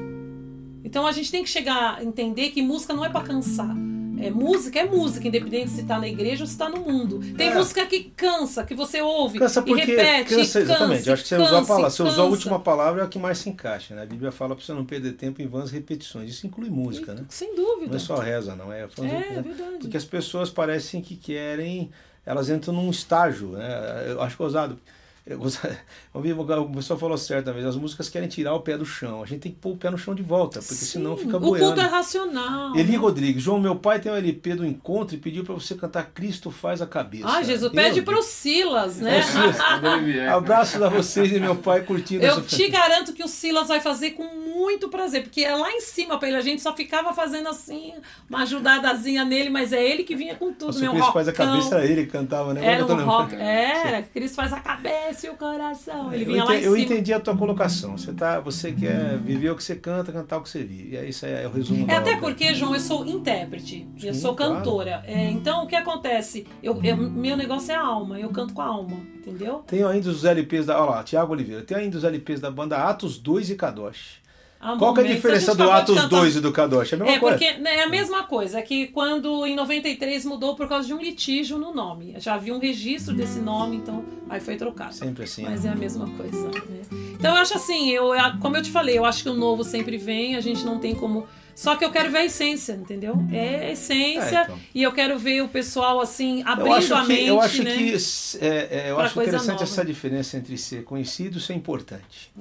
Então 0.92 1.08
a 1.08 1.14
gente 1.14 1.32
tem 1.32 1.42
que 1.42 1.50
chegar 1.50 2.00
a 2.00 2.04
entender 2.04 2.50
que 2.50 2.62
música 2.62 2.94
não 2.94 3.06
é 3.06 3.08
pra 3.08 3.22
cansar. 3.22 3.74
É, 4.20 4.30
música 4.30 4.78
é 4.78 4.84
música, 4.86 5.26
independente 5.26 5.72
se 5.72 5.84
tá 5.84 5.98
na 5.98 6.06
igreja 6.08 6.44
ou 6.44 6.48
se 6.48 6.58
tá 6.58 6.68
no 6.68 6.82
mundo. 6.82 7.22
Tem 7.38 7.48
É. 7.48 7.56
música 7.56 7.86
que 7.86 8.12
cansa, 8.16 8.66
que 8.66 8.76
você 8.76 9.02
ouve 9.02 9.40
Cansa 9.40 9.62
e 9.62 9.64
porque 9.64 9.86
repete. 9.86 10.36
cansa, 10.36 10.60
e 10.60 10.64
exatamente. 10.64 11.08
Eu 11.08 11.14
acho 11.14 11.24
que 11.24 11.30
você 11.30 11.36
usou 11.38 11.58
a 11.60 11.66
palavra. 11.66 11.90
Você 11.90 12.04
usou 12.04 12.26
a 12.26 12.28
última 12.28 12.60
palavra 12.60 13.02
é 13.04 13.06
a 13.06 13.08
que 13.08 13.18
mais 13.18 13.38
se 13.38 13.50
encaixa, 13.50 13.96
né? 13.96 14.04
A 14.04 14.06
Bíblia 14.06 14.34
fala 14.34 14.54
para 14.54 14.66
você 14.66 14.74
não 14.74 14.84
perder 14.86 15.14
tempo 15.14 15.42
em 15.42 15.48
vãs 15.48 15.72
repetições. 15.72 16.30
Isso 16.30 16.46
inclui 16.46 16.70
música, 16.70 17.14
né? 17.16 17.24
Sem 17.30 17.56
dúvida. 17.56 17.88
Não 17.92 17.96
é 17.96 18.00
só 18.00 18.18
reza, 18.18 18.54
não. 18.54 18.72
É, 18.72 18.82
É, 18.82 19.02
né? 19.02 19.42
verdade. 19.44 19.78
Porque 19.80 19.96
as 19.96 20.06
pessoas 20.06 20.50
parecem 20.50 21.02
que 21.02 21.16
querem. 21.16 21.90
Elas 22.26 22.50
entram 22.50 22.74
num 22.74 22.92
estágio, 22.92 23.48
né? 23.54 24.08
Eu 24.10 24.22
acho 24.22 24.36
que 24.36 24.42
é 24.44 24.46
ousado. 24.46 24.78
O 26.14 26.72
pessoal 26.74 27.00
falou 27.00 27.18
certa 27.18 27.54
vez, 27.54 27.66
as 27.66 27.76
músicas 27.76 28.10
querem 28.10 28.28
tirar 28.28 28.54
o 28.54 28.60
pé 28.60 28.78
do 28.78 28.86
chão. 28.86 29.22
A 29.22 29.26
gente 29.26 29.42
tem 29.42 29.52
que 29.52 29.58
pôr 29.60 29.72
o 29.72 29.78
pé 29.78 29.90
no 29.90 29.98
chão 29.98 30.16
de 30.16 30.24
volta, 30.24 30.60
porque 30.60 30.74
senão 30.74 31.16
Sim. 31.16 31.26
fica 31.26 31.38
O 31.38 31.42
culto 31.42 31.60
boiando. 31.60 31.80
é 31.82 31.86
racional. 31.86 32.76
Eli 32.76 32.96
Rodrigues, 32.96 33.42
João, 33.44 33.60
meu 33.60 33.76
pai 33.76 34.00
tem 34.00 34.12
um 34.12 34.16
LP 34.16 34.56
do 34.56 34.66
encontro 34.66 35.16
e 35.16 35.20
pediu 35.20 35.44
para 35.44 35.54
você 35.54 35.76
cantar 35.76 36.12
Cristo 36.12 36.50
faz 36.52 36.82
a 36.82 36.88
cabeça. 36.88 37.28
Ah, 37.28 37.44
Jesus, 37.44 37.72
pede 37.72 38.02
pro 38.02 38.22
Silas, 38.24 38.98
né? 38.98 39.20
É, 39.20 39.22
Silas. 39.22 39.58
Abraço 40.34 40.84
a 40.84 40.90
vocês 40.90 41.32
e 41.32 41.40
meu 41.40 41.56
pai 41.56 41.82
curtindo 41.84 42.26
Eu 42.26 42.42
te 42.42 42.68
garanto 42.68 43.14
que 43.14 43.24
o 43.24 43.28
Silas 43.28 43.68
vai 43.68 43.80
fazer 43.80 44.12
com 44.12 44.24
muito 44.24 44.90
prazer, 44.90 45.24
porque 45.24 45.44
é 45.44 45.56
lá 45.56 45.72
em 45.72 45.82
cima 45.82 46.18
pra 46.18 46.28
ele, 46.28 46.38
a 46.38 46.42
gente 46.42 46.62
só 46.62 46.76
ficava 46.76 47.14
fazendo 47.14 47.48
assim, 47.48 47.94
uma 48.30 48.42
ajudadazinha 48.44 49.24
nele, 49.24 49.50
mas 49.50 49.72
é 49.74 49.84
ele 49.84 50.04
que 50.04 50.16
vinha 50.16 50.36
com 50.36 50.52
tudo, 50.52 50.68
Nossa, 50.68 50.80
meu 50.80 50.92
o 50.92 50.96
Cristo 50.96 51.14
faz 51.14 51.28
a 51.28 51.32
rockão. 51.32 51.46
cabeça, 51.48 51.76
era 51.76 51.86
ele 51.86 52.06
que 52.06 52.12
cantava, 52.12 52.54
né? 52.54 52.66
Era 52.66 52.86
um 52.86 53.06
rock, 53.06 53.36
era, 53.36 54.02
Cristo 54.04 54.36
faz 54.36 54.52
a 54.54 54.60
cabeça 54.60 55.11
e 55.26 55.30
o 55.30 55.36
coração. 55.36 56.14
Ele 56.14 56.24
Eu 56.24 56.28
vinha 56.28 56.44
lá 56.44 56.54
em 56.54 56.58
ente- 56.58 56.66
eu 56.66 56.78
entendi 56.78 57.14
a 57.14 57.20
tua 57.20 57.36
colocação. 57.36 57.98
Você, 57.98 58.14
tá, 58.14 58.40
você 58.40 58.72
quer 58.72 59.18
viver 59.20 59.50
o 59.52 59.56
que 59.56 59.64
você 59.64 59.76
canta, 59.76 60.12
cantar 60.12 60.38
o 60.38 60.42
que 60.44 60.50
você 60.50 60.64
vive. 60.64 60.94
E 60.94 60.98
é 60.98 61.06
isso 61.08 61.26
é 61.26 61.46
o 61.48 61.52
resumo 61.52 61.86
É 61.90 61.96
até 61.96 62.12
obra. 62.12 62.22
porque, 62.22 62.54
João, 62.54 62.74
eu 62.74 62.80
sou 62.80 63.06
intérprete, 63.06 63.88
eu 64.04 64.14
Sim, 64.14 64.20
sou 64.20 64.36
claro. 64.36 64.56
cantora. 64.56 65.04
É, 65.06 65.30
então, 65.30 65.64
o 65.64 65.68
que 65.68 65.76
acontece? 65.76 66.46
Eu, 66.62 66.80
eu- 66.84 66.98
meu 66.98 67.36
negócio 67.38 67.72
é 67.72 67.76
a 67.76 67.82
alma, 67.86 68.20
eu 68.20 68.30
canto 68.30 68.54
com 68.54 68.62
a 68.62 68.66
alma, 68.66 68.98
entendeu? 69.18 69.64
Tem 69.68 69.84
ainda 69.84 70.10
os 70.10 70.24
LPs 70.26 70.66
da. 70.66 70.80
Olha 70.82 70.92
lá, 70.92 71.04
Tiago 71.04 71.34
Oliveira. 71.34 71.62
Tem 71.64 71.78
ainda 71.78 71.98
os 71.98 72.04
LPs 72.04 72.40
da 72.40 72.50
banda 72.52 72.78
Atos 72.78 73.18
2 73.18 73.50
e 73.50 73.56
Kadosh. 73.56 74.21
Há 74.62 74.78
Qual 74.78 74.94
que 74.94 75.02
é 75.02 75.04
a 75.04 75.08
diferença 75.08 75.54
gente 75.54 75.58
do 75.58 75.72
Atos 75.72 75.96
cantar- 75.96 76.08
2 76.20 76.36
e 76.36 76.40
do 76.40 76.52
Kadosh? 76.52 76.94
É 76.94 76.96
a 76.96 77.00
mesma 77.00 77.14
É, 77.16 77.20
coisa. 77.20 77.38
porque 77.38 77.54
né, 77.60 77.78
é 77.78 77.84
a 77.84 77.90
mesma 77.90 78.24
coisa, 78.24 78.60
é 78.60 78.62
que 78.62 78.88
quando 78.88 79.46
em 79.48 79.56
93 79.56 80.24
mudou 80.26 80.56
por 80.56 80.68
causa 80.70 80.86
de 80.88 80.94
um 80.94 81.02
litígio 81.02 81.58
no 81.58 81.74
nome. 81.74 82.14
Já 82.20 82.36
havia 82.36 82.54
um 82.54 82.60
registro 82.60 83.14
desse 83.16 83.40
nome, 83.40 83.78
então 83.78 84.06
aí 84.30 84.40
foi 84.40 84.56
trocado. 84.58 84.94
Sempre 84.94 85.24
assim. 85.24 85.44
Mas 85.44 85.64
né? 85.64 85.72
é 85.72 85.74
a 85.74 85.76
mesma 85.76 86.08
coisa. 86.12 86.48
né? 86.48 86.82
Então 87.14 87.36
eu 87.36 87.42
acho 87.42 87.56
assim, 87.56 87.90
eu, 87.90 88.12
como 88.40 88.56
eu 88.56 88.62
te 88.62 88.70
falei, 88.70 88.98
eu 88.98 89.04
acho 89.06 89.24
que 89.24 89.30
o 89.30 89.34
novo 89.34 89.64
sempre 89.64 89.98
vem, 89.98 90.36
a 90.36 90.42
gente 90.42 90.64
não 90.64 90.78
tem 90.80 90.94
como. 90.94 91.26
Só 91.56 91.76
que 91.76 91.84
eu 91.84 91.92
quero 91.92 92.10
ver 92.12 92.20
a 92.20 92.26
essência, 92.26 92.74
entendeu? 92.74 93.16
É 93.32 93.68
a 93.68 93.72
essência. 93.72 94.40
É, 94.40 94.44
então. 94.44 94.60
E 94.74 94.82
eu 94.84 94.92
quero 94.92 95.18
ver 95.20 95.42
o 95.44 95.48
pessoal 95.48 96.00
assim, 96.00 96.42
abrindo 96.46 96.96
a 96.96 97.04
mente, 97.04 97.28
eu 97.28 97.42
acho 97.42 97.64
né? 97.64 97.76
que 97.76 97.96
é, 98.40 98.48
é, 98.48 98.86
eu 98.92 99.00
acho 99.00 99.20
interessante 99.22 99.50
nova. 99.52 99.64
essa 99.64 99.84
diferença 99.86 100.38
entre 100.38 100.58
ser 100.58 100.84
conhecido 100.84 101.38
e 101.38 101.42
ser 101.42 101.54
importante. 101.54 102.32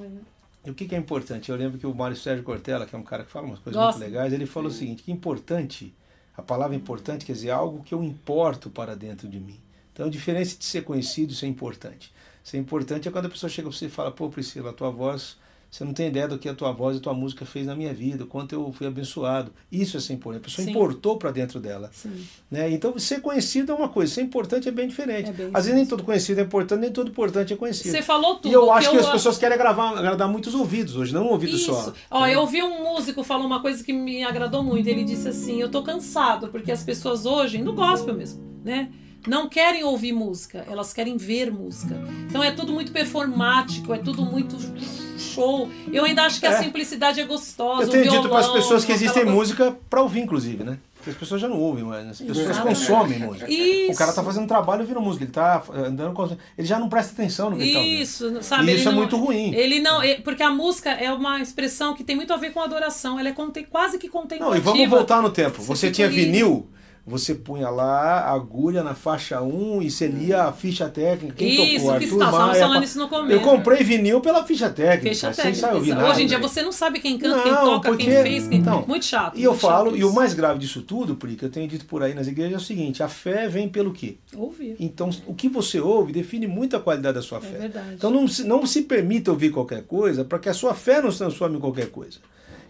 E 0.64 0.70
o 0.70 0.74
que, 0.74 0.86
que 0.86 0.94
é 0.94 0.98
importante? 0.98 1.50
Eu 1.50 1.56
lembro 1.56 1.78
que 1.78 1.86
o 1.86 1.94
Mário 1.94 2.16
Sérgio 2.16 2.44
Cortella, 2.44 2.86
que 2.86 2.94
é 2.94 2.98
um 2.98 3.02
cara 3.02 3.24
que 3.24 3.30
fala 3.30 3.46
umas 3.46 3.58
coisas 3.58 3.80
Gosto. 3.80 3.98
muito 3.98 4.10
legais, 4.10 4.32
ele 4.32 4.46
falou 4.46 4.68
o 4.68 4.72
seguinte: 4.72 5.02
que 5.02 5.10
importante, 5.10 5.94
a 6.36 6.42
palavra 6.42 6.76
importante 6.76 7.24
quer 7.24 7.32
dizer 7.32 7.50
algo 7.50 7.82
que 7.82 7.94
eu 7.94 8.02
importo 8.02 8.68
para 8.68 8.94
dentro 8.94 9.28
de 9.28 9.40
mim. 9.40 9.58
Então, 9.92 10.06
a 10.06 10.10
diferença 10.10 10.56
de 10.56 10.64
ser 10.64 10.82
conhecido 10.82 11.32
e 11.32 11.34
ser 11.34 11.46
importante. 11.46 12.12
Ser 12.42 12.58
importante 12.58 13.08
é 13.08 13.10
quando 13.10 13.26
a 13.26 13.30
pessoa 13.30 13.50
chega 13.50 13.68
para 13.68 13.76
você 13.76 13.86
e 13.86 13.90
fala: 13.90 14.10
pô, 14.10 14.28
Priscila, 14.28 14.70
a 14.70 14.72
tua 14.72 14.90
voz, 14.90 15.36
você 15.70 15.84
não 15.84 15.92
tem 15.92 16.08
ideia 16.08 16.26
do 16.26 16.36
que 16.36 16.48
a 16.48 16.54
tua 16.54 16.72
voz 16.72 16.96
e 16.96 16.98
a 16.98 17.02
tua 17.02 17.14
música 17.14 17.46
fez 17.46 17.64
na 17.64 17.76
minha 17.76 17.94
vida, 17.94 18.24
o 18.24 18.26
quanto 18.26 18.52
eu 18.54 18.72
fui 18.72 18.88
abençoado. 18.88 19.52
Isso 19.70 19.96
é 19.96 20.00
ser 20.00 20.14
importante. 20.14 20.40
A 20.42 20.44
pessoa 20.46 20.64
Sim. 20.64 20.70
importou 20.72 21.16
para 21.16 21.30
dentro 21.30 21.60
dela. 21.60 21.90
Sim. 21.92 22.10
Né? 22.50 22.70
Então, 22.72 22.98
ser 22.98 23.20
conhecido 23.20 23.70
é 23.70 23.74
uma 23.76 23.88
coisa, 23.88 24.12
ser 24.12 24.22
importante 24.22 24.68
é 24.68 24.72
bem 24.72 24.88
diferente. 24.88 25.30
É 25.30 25.32
bem 25.32 25.46
Às 25.54 25.66
vezes, 25.66 25.74
nem 25.74 25.86
todo 25.86 26.02
conhecido 26.02 26.40
é 26.40 26.42
importante, 26.42 26.80
nem 26.80 26.90
todo 26.90 27.08
importante 27.10 27.52
é 27.52 27.56
conhecido. 27.56 27.92
Você 27.92 28.02
falou 28.02 28.34
tudo. 28.36 28.48
E 28.50 28.52
eu 28.52 28.72
acho 28.72 28.90
que, 28.90 28.96
as 28.96 29.06
eu- 29.06 29.12
pessoas 29.12 29.38
querem 29.38 29.56
gravar, 29.56 29.96
agradar 29.96 30.28
muitos 30.28 30.54
ouvidos 30.56 30.96
hoje, 30.96 31.14
não 31.14 31.26
um 31.26 31.30
ouvido 31.30 31.54
Isso. 31.54 31.72
só. 31.72 31.92
Ó, 32.10 32.26
eu 32.26 32.40
ouvi 32.40 32.60
um 32.62 32.82
músico 32.82 33.22
falar 33.22 33.44
uma 33.46 33.60
coisa 33.62 33.84
que 33.84 33.92
me 33.92 34.24
agradou 34.24 34.64
muito. 34.64 34.88
Ele 34.88 35.04
disse 35.04 35.28
assim: 35.28 35.60
Eu 35.60 35.70
tô 35.70 35.84
cansado, 35.84 36.48
porque 36.48 36.72
as 36.72 36.82
pessoas 36.82 37.24
hoje, 37.24 37.58
no 37.58 37.72
gospel 37.74 38.14
mesmo, 38.14 38.42
né? 38.64 38.90
Não 39.26 39.48
querem 39.48 39.84
ouvir 39.84 40.12
música, 40.12 40.64
elas 40.68 40.92
querem 40.92 41.16
ver 41.16 41.50
música. 41.52 41.94
Então 42.28 42.42
é 42.42 42.50
tudo 42.50 42.72
muito 42.72 42.90
performático, 42.92 43.92
é 43.92 43.98
tudo 43.98 44.24
muito 44.24 44.56
show. 45.18 45.68
Eu 45.92 46.04
ainda 46.04 46.22
acho 46.24 46.40
que 46.40 46.46
a 46.46 46.50
É. 46.52 46.62
simplicidade 46.62 47.20
é 47.20 47.24
gostosa. 47.24 47.82
Eu 47.84 47.88
tenho 47.90 48.04
dito 48.10 48.28
para 48.28 48.38
as 48.38 48.46
violão, 48.46 48.62
pessoas 48.62 48.84
que 48.84 48.92
existem 48.92 49.24
música 49.24 49.76
para 49.88 50.00
ouvir, 50.02 50.20
inclusive, 50.20 50.64
né? 50.64 50.78
Porque 50.96 51.10
as 51.10 51.16
pessoas 51.16 51.40
já 51.40 51.48
não 51.48 51.58
ouvem 51.58 51.82
mais, 51.82 52.04
né? 52.04 52.10
as 52.10 52.18
pessoas 52.18 52.38
Exatamente. 52.50 52.78
consomem 52.78 53.18
música. 53.20 53.50
Isso. 53.50 53.92
O 53.92 53.96
cara 53.96 54.12
tá 54.12 54.22
fazendo 54.22 54.46
trabalho 54.46 54.82
ouvindo 54.82 55.00
música, 55.00 55.24
ele 55.24 55.32
tá 55.32 55.62
andando 55.74 56.12
com... 56.12 56.24
Ele 56.58 56.66
já 56.66 56.78
não 56.78 56.90
presta 56.90 57.12
atenção 57.14 57.48
no 57.50 57.56
que 57.56 57.62
ele 57.62 57.72
tá 57.72 57.78
ouvindo. 57.78 58.02
Isso, 58.02 58.42
sabe? 58.42 58.70
E 58.70 58.74
isso 58.74 58.88
é 58.88 58.92
não- 58.92 58.98
muito 58.98 59.16
ruim. 59.16 59.54
Ele 59.54 59.80
não, 59.80 60.02
é- 60.02 60.16
porque 60.20 60.42
a 60.42 60.50
música 60.50 60.90
é 60.90 61.10
uma 61.10 61.40
expressão 61.40 61.94
que 61.94 62.04
tem 62.04 62.14
muito 62.16 62.32
a 62.34 62.36
ver 62.36 62.52
com 62.52 62.60
adoração. 62.60 63.18
Ela 63.18 63.30
é 63.30 63.32
conte- 63.32 63.64
quase 63.64 63.98
que 63.98 64.08
Não, 64.08 64.12
contemplativa. 64.12 64.56
e 64.58 64.60
vamos 64.60 64.88
voltar 64.90 65.22
no 65.22 65.30
tempo. 65.30 65.62
Você 65.62 65.86
Você 65.86 65.90
tinha 65.90 66.08
vinil, 66.08 66.68
você 67.10 67.34
punha 67.34 67.68
lá 67.68 68.20
a 68.20 68.32
agulha 68.32 68.82
na 68.82 68.94
faixa 68.94 69.42
1 69.42 69.82
e 69.82 69.90
você 69.90 70.06
lia 70.06 70.44
a 70.44 70.52
ficha 70.52 70.88
técnica. 70.88 71.34
Quem 71.34 71.48
Isso, 71.48 71.84
tocou? 71.84 71.98
que 71.98 72.04
Arthur 72.04 72.04
estávamos 72.18 72.46
Maia, 72.48 72.60
falando 72.60 72.84
isso 72.84 72.98
no 72.98 73.08
começo. 73.08 73.32
Eu 73.32 73.40
comprei 73.40 73.82
vinil 73.82 74.20
pela 74.20 74.44
ficha 74.46 74.70
técnica, 74.70 75.08
Ficha 75.14 75.32
sem 75.32 75.44
técnica. 75.44 75.66
saber 75.66 75.78
exato. 75.86 76.00
nada. 76.00 76.12
Hoje 76.12 76.22
em 76.22 76.26
dia 76.26 76.38
você 76.38 76.62
não 76.62 76.72
sabe 76.72 77.00
quem 77.00 77.18
canta, 77.18 77.42
quem 77.42 77.52
Não, 77.52 77.64
toca, 77.64 77.88
porque- 77.88 78.04
quem 78.04 78.22
fez, 78.22 78.46
quem... 78.48 78.58
então, 78.58 78.84
muito 78.86 79.04
chato. 79.04 79.36
E 79.38 79.42
eu 79.42 79.54
falo, 79.54 79.96
e 79.96 80.04
o 80.04 80.12
mais 80.12 80.32
grave 80.32 80.58
disso 80.60 80.82
tudo, 80.82 81.16
Pri, 81.16 81.34
que 81.34 81.44
eu 81.44 81.50
tenho 81.50 81.66
dito 81.68 81.84
por 81.86 82.02
aí 82.02 82.14
nas 82.14 82.26
igrejas, 82.28 82.54
é 82.54 82.56
o 82.56 82.60
seguinte: 82.60 83.02
a 83.02 83.08
fé 83.08 83.48
vem 83.48 83.68
pelo 83.68 83.92
quê? 83.92 84.16
Ouvir. 84.36 84.76
Então, 84.78 85.10
o 85.26 85.34
que 85.34 85.48
você 85.48 85.80
ouve 85.80 86.12
define 86.12 86.46
muito 86.46 86.76
a 86.76 86.80
qualidade 86.80 87.16
da 87.16 87.22
sua 87.22 87.38
É 87.38 87.40
fé. 87.40 87.58
verdade. 87.58 87.94
Então, 87.94 88.10
não 88.10 88.28
se, 88.28 88.44
não 88.44 88.64
se 88.64 88.82
permita 88.82 89.30
ouvir 89.30 89.50
qualquer 89.50 89.82
coisa 89.82 90.24
para 90.24 90.38
que 90.38 90.48
a 90.48 90.54
sua 90.54 90.74
fé 90.74 91.02
não 91.02 91.10
se 91.10 91.18
transforme 91.18 91.56
em 91.56 91.60
qualquer 91.60 91.88
coisa. 91.90 92.18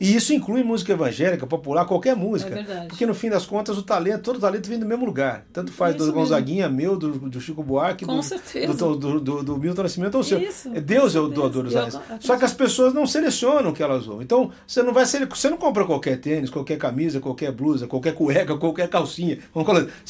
E 0.01 0.17
isso 0.17 0.33
inclui 0.33 0.65
música 0.65 0.93
evangélica, 0.93 1.47
popular, 1.47 1.85
qualquer 1.85 2.17
música. 2.17 2.51
É 2.51 2.55
verdade. 2.63 2.89
Porque 2.89 3.05
no 3.05 3.15
fim 3.15 3.29
das 3.29 3.45
contas, 3.45 3.77
o 3.77 3.83
talento, 3.83 4.23
todo 4.23 4.41
talento 4.41 4.67
vem 4.67 4.79
do 4.79 4.87
mesmo 4.87 5.05
lugar. 5.05 5.45
Tanto 5.53 5.71
faz 5.71 5.95
Isso 5.95 5.99
do 5.99 6.07
mesmo. 6.07 6.21
Gonzaguinha, 6.21 6.69
meu, 6.71 6.97
do, 6.97 7.11
do 7.29 7.41
Chico 7.41 7.63
Buarque, 7.63 8.07
Com 8.07 8.17
do, 8.17 8.23
certeza. 8.23 8.73
do, 8.73 8.97
do, 8.97 9.21
do, 9.21 9.43
do 9.43 9.59
Milton 9.59 9.83
Nascimento 9.83 10.15
ou 10.15 10.23
o 10.23 10.25
seu. 10.25 10.41
Isso, 10.41 10.71
É 10.75 10.81
Deus 10.81 11.15
é 11.15 11.21
o 11.21 11.29
doador 11.29 11.65
dos 11.65 11.77
acredito. 11.77 12.01
Só 12.21 12.37
que 12.39 12.45
as 12.45 12.55
pessoas 12.55 12.95
não 12.95 13.07
selecionam 13.07 13.71
o 13.71 13.75
que 13.75 13.83
elas 13.83 14.09
ouvem. 14.09 14.25
Então, 14.25 14.51
você 14.67 14.83
não 14.83 14.95
vai 14.95 15.05
sele... 15.05 15.27
você 15.27 15.51
não 15.51 15.59
compra 15.59 15.85
qualquer 15.85 16.19
tênis, 16.19 16.49
qualquer 16.49 16.79
camisa, 16.79 17.21
qualquer 17.21 17.53
blusa, 17.53 17.87
qualquer 17.87 18.15
cueca, 18.15 18.57
qualquer 18.57 18.89
calcinha. 18.89 19.39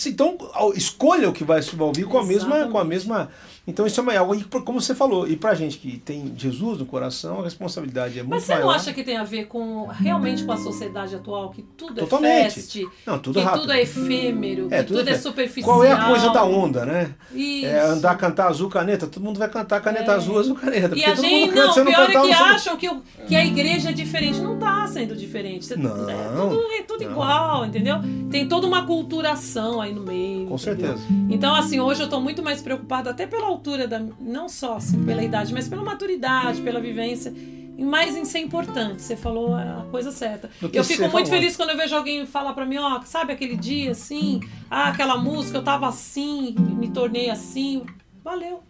Então, 0.07 0.39
escolha 0.75 1.29
o 1.29 1.33
que 1.33 1.43
vai 1.43 1.63
se 1.63 1.75
ouvir 1.81 2.05
com 2.05 2.19
a 2.19 2.25
mesma, 2.25 2.69
com 2.69 2.79
a 2.79 2.85
mesma. 2.85 3.29
Então, 3.67 3.87
isso 3.87 4.01
é 4.01 4.03
uma- 4.03 4.17
algo, 4.19 4.35
e 4.35 4.43
como 4.43 4.81
você 4.81 4.95
falou, 4.95 5.29
e 5.29 5.37
pra 5.37 5.55
gente 5.55 5.79
que 5.79 5.99
tem 5.99 6.33
Jesus 6.37 6.79
no 6.79 6.87
coração, 6.87 7.41
a 7.41 7.45
responsabilidade 7.45 8.19
é 8.19 8.23
muito 8.23 8.31
Mas 8.35 8.45
você 8.45 8.53
maior. 8.55 8.65
não 8.67 8.71
acha 8.73 8.93
que 8.93 9.05
tem 9.05 9.17
a 9.17 9.23
ver 9.25 9.47
com 9.47 9.87
realmente 9.87 10.43
com 10.45 10.53
a 10.53 10.57
sociedade 10.57 11.15
atual, 11.15 11.51
que 11.51 11.63
tudo 11.77 11.93
é 12.01 12.01
Totalmente. 12.05 12.55
feste, 12.55 12.89
Não, 13.07 13.19
tudo 13.19 13.39
que 13.39 13.45
rápido. 13.45 13.61
tudo 13.63 13.73
é 13.73 13.83
efêmero, 13.83 14.69
É, 14.71 14.79
que 14.79 14.85
tudo 14.89 14.99
tudo, 15.01 15.09
é 15.09 15.13
é 15.13 15.19
superficial. 15.19 15.75
Qual 15.77 15.85
é 15.85 15.93
a 15.93 16.05
coisa 16.07 16.31
da 16.31 16.45
onda, 16.45 16.85
né? 16.85 17.15
Isso. 17.33 17.67
É 17.67 17.81
andar, 17.81 18.17
cantar 18.17 18.49
azul, 18.49 18.69
caneta. 18.69 19.07
Todo 19.07 19.23
mundo 19.23 19.39
vai 19.39 19.49
cantar 19.49 19.81
caneta 19.81 20.13
É. 20.13 20.15
azul, 20.17 20.39
azul, 20.39 20.57
caneta. 20.57 20.97
E 20.97 21.05
a 21.05 21.15
gente, 21.15 21.53
canta, 21.53 21.67
não, 21.79 21.85
não 21.85 21.93
pior 21.93 22.03
é 22.03 22.07
cantar, 22.07 22.23
que 22.23 22.27
você 22.35 22.39
não- 22.41 22.47
acham 22.55 22.77
que, 22.77 22.89
o, 22.89 23.03
que 23.29 23.37
a 23.37 23.45
igreja 23.45 23.91
é 23.91 23.93
diferente. 23.93 24.41
Não 24.41 24.55
está 24.55 24.87
sendo 24.89 25.15
diferente. 25.15 25.67
Você- 25.67 25.77
Não. 25.77 26.09
É 26.09 26.29
tudo, 26.49 26.73
é 26.73 26.83
tudo 26.83 27.05
Não. 27.05 27.11
igual, 27.13 27.67
entendeu? 27.67 27.97
Tem 28.31 28.49
toda 28.49 28.67
uma 28.67 28.85
culturação 28.87 29.81
aí 29.81 29.93
no 29.93 30.03
meio. 30.03 30.47
Com 30.47 30.55
entendeu? 30.57 30.59
certeza. 30.59 31.01
Então, 31.29 31.55
assim, 31.55 31.79
hoje 31.79 32.03
eu 32.03 32.09
tô 32.09 32.21
muito 32.21 32.43
mais 32.43 32.63
preocupada, 32.63 33.11
até 33.11 33.27
pela 33.27 33.50
altura 33.51 33.87
da. 33.87 34.01
Não 34.21 34.49
só 34.49 34.77
assim, 34.77 35.03
pela 35.05 35.23
idade, 35.23 35.53
mas 35.53 35.69
pela 35.69 35.83
maturidade, 35.83 36.61
pela 36.63 36.81
vivência. 36.81 37.33
E 37.79 37.83
mais 37.85 38.15
em 38.15 38.25
ser 38.27 38.41
importante. 38.41 39.01
Você 39.01 39.17
falou 39.17 39.55
a 39.55 39.87
coisa 39.91 40.11
certa. 40.13 40.51
Eu 40.73 40.85
fico 40.85 41.01
muito 41.03 41.13
famoso. 41.13 41.31
feliz 41.33 41.57
quando 41.57 41.71
eu 41.71 41.77
vejo 41.79 41.97
alguém 41.97 42.27
falar 42.27 42.53
pra 42.53 42.67
mim, 42.67 42.77
ó, 42.77 43.01
sabe 43.05 43.33
aquele 43.33 43.57
dia 43.57 43.93
assim? 43.93 44.41
Ah, 44.71 44.89
aquela 44.89 45.17
música, 45.17 45.57
eu 45.59 45.63
tava 45.63 45.89
assim, 45.89 46.55
me 46.59 46.89
tornei 46.91 47.31
assim. 47.31 47.83
Valeu. 48.23 48.61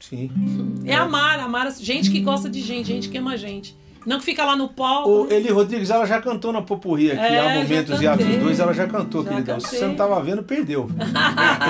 Sim. 0.00 0.30
É 0.86 0.94
amar, 0.94 1.38
amar. 1.40 1.66
as- 1.66 1.80
Gente 1.82 2.10
que 2.10 2.20
gosta 2.20 2.48
de 2.48 2.60
gente, 2.62 2.86
gente 2.86 3.08
que 3.10 3.18
ama 3.18 3.36
gente. 3.36 3.76
Não 4.06 4.18
que 4.20 4.24
fica 4.24 4.44
lá 4.44 4.54
no 4.56 4.68
palco. 4.68 5.10
O? 5.10 5.32
Eli 5.32 5.50
Rodrigues, 5.50 5.90
ela 5.90 6.06
já 6.06 6.20
cantou 6.20 6.52
na 6.52 6.62
Popurri 6.62 7.10
aqui, 7.10 7.20
É, 7.20 7.40
há 7.40 7.54
momentos 7.60 8.00
e 8.00 8.06
atos 8.06 8.24
dois, 8.36 8.60
ela 8.60 8.72
já 8.72 8.86
cantou, 8.86 9.24
Já 9.24 9.30
queridão. 9.30 9.58
Se 9.58 9.64
cantei. 9.66 9.80
você 9.80 9.86
não 9.86 9.96
tava 9.96 10.22
vendo, 10.22 10.42
perdeu. 10.44 10.88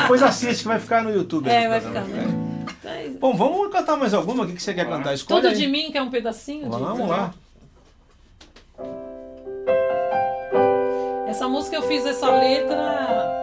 Depois 0.03 0.23
assiste 0.23 0.61
que 0.63 0.69
vai 0.69 0.79
ficar 0.79 1.03
no 1.03 1.11
YouTube. 1.11 1.49
É, 1.49 1.67
vai 1.67 1.81
programa. 1.81 2.07
ficar, 2.07 2.23
né? 2.23 2.46
É. 2.87 3.09
Bom, 3.21 3.35
vamos 3.35 3.71
cantar 3.73 3.97
mais 3.97 4.15
alguma? 4.15 4.45
O 4.45 4.47
que 4.47 4.55
que 4.55 4.63
você 4.63 4.73
quer 4.73 4.89
cantar? 4.89 5.13
Escolhe 5.15 5.41
Tudo 5.43 5.51
aí. 5.53 5.57
de 5.59 5.67
mim, 5.67 5.91
que 5.91 5.99
é 5.99 6.03
um 6.03 6.11
pedacinho 6.11 6.65
de. 6.65 6.71
Vamos 6.71 7.09
lá. 7.09 7.33
Essa 11.27 11.49
música 11.49 11.77
eu 11.77 11.83
fiz 11.83 12.05
essa 12.07 12.31
letra. 12.31 13.35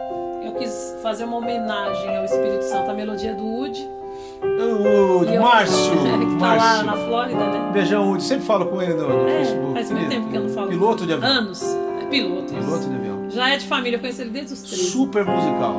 Eu 0.43 0.53
quis 0.55 0.95
fazer 1.01 1.25
uma 1.25 1.37
homenagem 1.37 2.15
ao 2.17 2.25
Espírito 2.25 2.63
Santo, 2.63 2.89
a 2.91 2.93
melodia 2.93 3.33
do 3.33 3.43
Woody. 3.43 3.87
O 4.41 5.23
E 5.25 5.35
eu- 5.35 5.41
Márcio. 5.41 5.91
que 6.31 6.39
tá 6.39 6.47
lá 6.47 6.57
Márcio. 6.57 6.85
na 6.85 6.93
Flórida, 6.97 7.45
né? 7.45 7.71
Beijão, 7.73 8.07
Woody. 8.09 8.23
Sempre 8.23 8.45
falo 8.45 8.65
com 8.67 8.81
ele 8.81 8.93
no, 8.93 9.07
no 9.23 9.27
É, 9.29 9.37
Facebook. 9.39 9.73
faz 9.73 9.91
muito 9.91 10.03
Querido, 10.07 10.09
tempo 10.21 10.29
que 10.31 10.37
eu 10.37 10.41
não 10.43 10.49
falo. 10.49 10.67
Piloto 10.69 11.05
de 11.05 11.13
avião. 11.13 11.29
Anos. 11.31 11.63
É 12.01 12.05
piloto. 12.05 12.45
isso. 12.45 12.55
Piloto 12.65 12.89
de 12.89 12.95
avião. 12.95 13.29
Já 13.29 13.49
é 13.49 13.57
de 13.57 13.65
família, 13.67 13.95
eu 13.97 13.99
conheço 14.01 14.21
ele 14.21 14.29
desde 14.31 14.53
os 14.53 14.61
três. 14.61 14.81
Super 14.89 15.25
musical. 15.25 15.75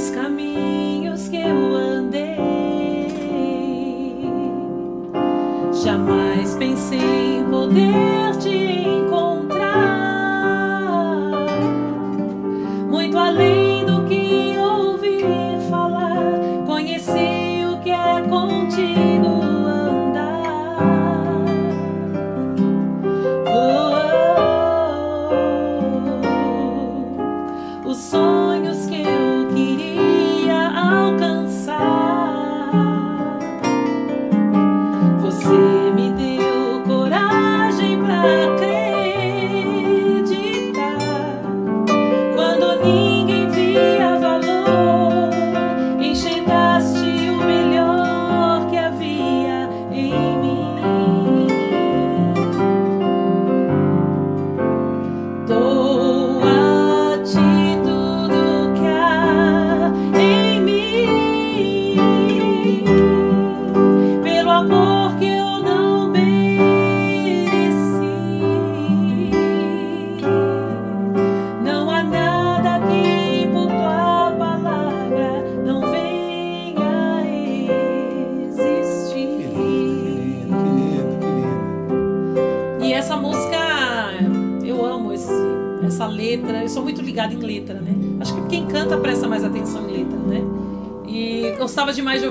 Os 0.00 0.08
caminhos 0.08 1.28
que 1.28 1.36
eu 1.36 1.76
andei, 1.76 2.38
jamais 5.84 6.54
pensei 6.54 7.40
em 7.40 7.44
poder 7.44 8.34
te 8.38 8.48
encontrar. 8.48 9.68
Muito 12.88 13.18
além 13.18 13.69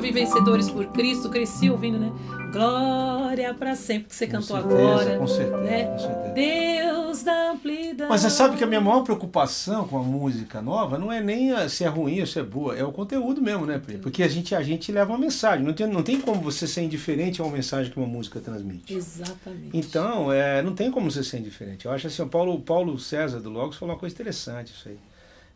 ouvir 0.09 0.11
Vencedores 0.11 0.69
por 0.69 0.85
Cristo, 0.87 1.29
cresci 1.29 1.69
ouvindo, 1.69 1.99
né? 1.99 2.11
Glória 2.51 3.53
para 3.53 3.75
sempre, 3.75 4.09
que 4.09 4.15
você 4.15 4.25
Com 4.25 4.33
cantou 4.33 4.57
certeza, 4.57 4.81
agora. 4.81 5.17
Com 5.17 5.27
certeza, 5.27 5.57
né? 5.61 5.83
com 5.85 5.99
certeza. 5.99 6.33
Deus 6.33 7.23
da 7.23 7.51
amplidão. 7.51 8.09
Mas 8.09 8.21
você 8.21 8.29
sabe 8.29 8.57
que 8.57 8.63
a 8.63 8.67
minha 8.67 8.81
maior 8.81 9.03
preocupação 9.03 9.87
com 9.87 9.97
a 9.97 10.03
música 10.03 10.61
nova 10.61 10.97
não 10.97 11.11
é 11.11 11.21
nem 11.21 11.51
se 11.69 11.83
é 11.83 11.87
ruim 11.87 12.19
ou 12.21 12.25
se 12.25 12.39
é 12.39 12.43
boa, 12.43 12.75
é 12.75 12.83
o 12.83 12.91
conteúdo 12.91 13.41
mesmo, 13.41 13.65
né, 13.65 13.77
Pri? 13.77 13.99
Porque 13.99 14.23
a 14.23 14.27
gente, 14.27 14.55
a 14.55 14.63
gente 14.63 14.91
leva 14.91 15.11
uma 15.11 15.19
mensagem. 15.19 15.63
Não 15.63 15.73
tem, 15.73 15.87
não 15.87 16.01
tem 16.01 16.19
como 16.19 16.41
você 16.41 16.65
ser 16.65 16.81
indiferente 16.81 17.39
a 17.39 17.43
uma 17.43 17.53
mensagem 17.53 17.91
que 17.91 17.97
uma 17.97 18.07
música 18.07 18.39
transmite. 18.39 18.93
Exatamente. 18.93 19.69
Então, 19.73 20.31
é, 20.31 20.61
não 20.63 20.73
tem 20.73 20.89
como 20.89 21.09
você 21.09 21.23
ser 21.23 21.37
indiferente. 21.37 21.85
Eu 21.85 21.91
acho 21.91 22.07
assim, 22.07 22.21
o 22.21 22.27
Paulo, 22.27 22.59
Paulo 22.61 22.97
César 22.97 23.39
do 23.39 23.49
Logos 23.49 23.77
falou 23.77 23.93
uma 23.93 23.99
coisa 23.99 24.13
interessante 24.13 24.73
isso 24.73 24.89
aí. 24.89 24.97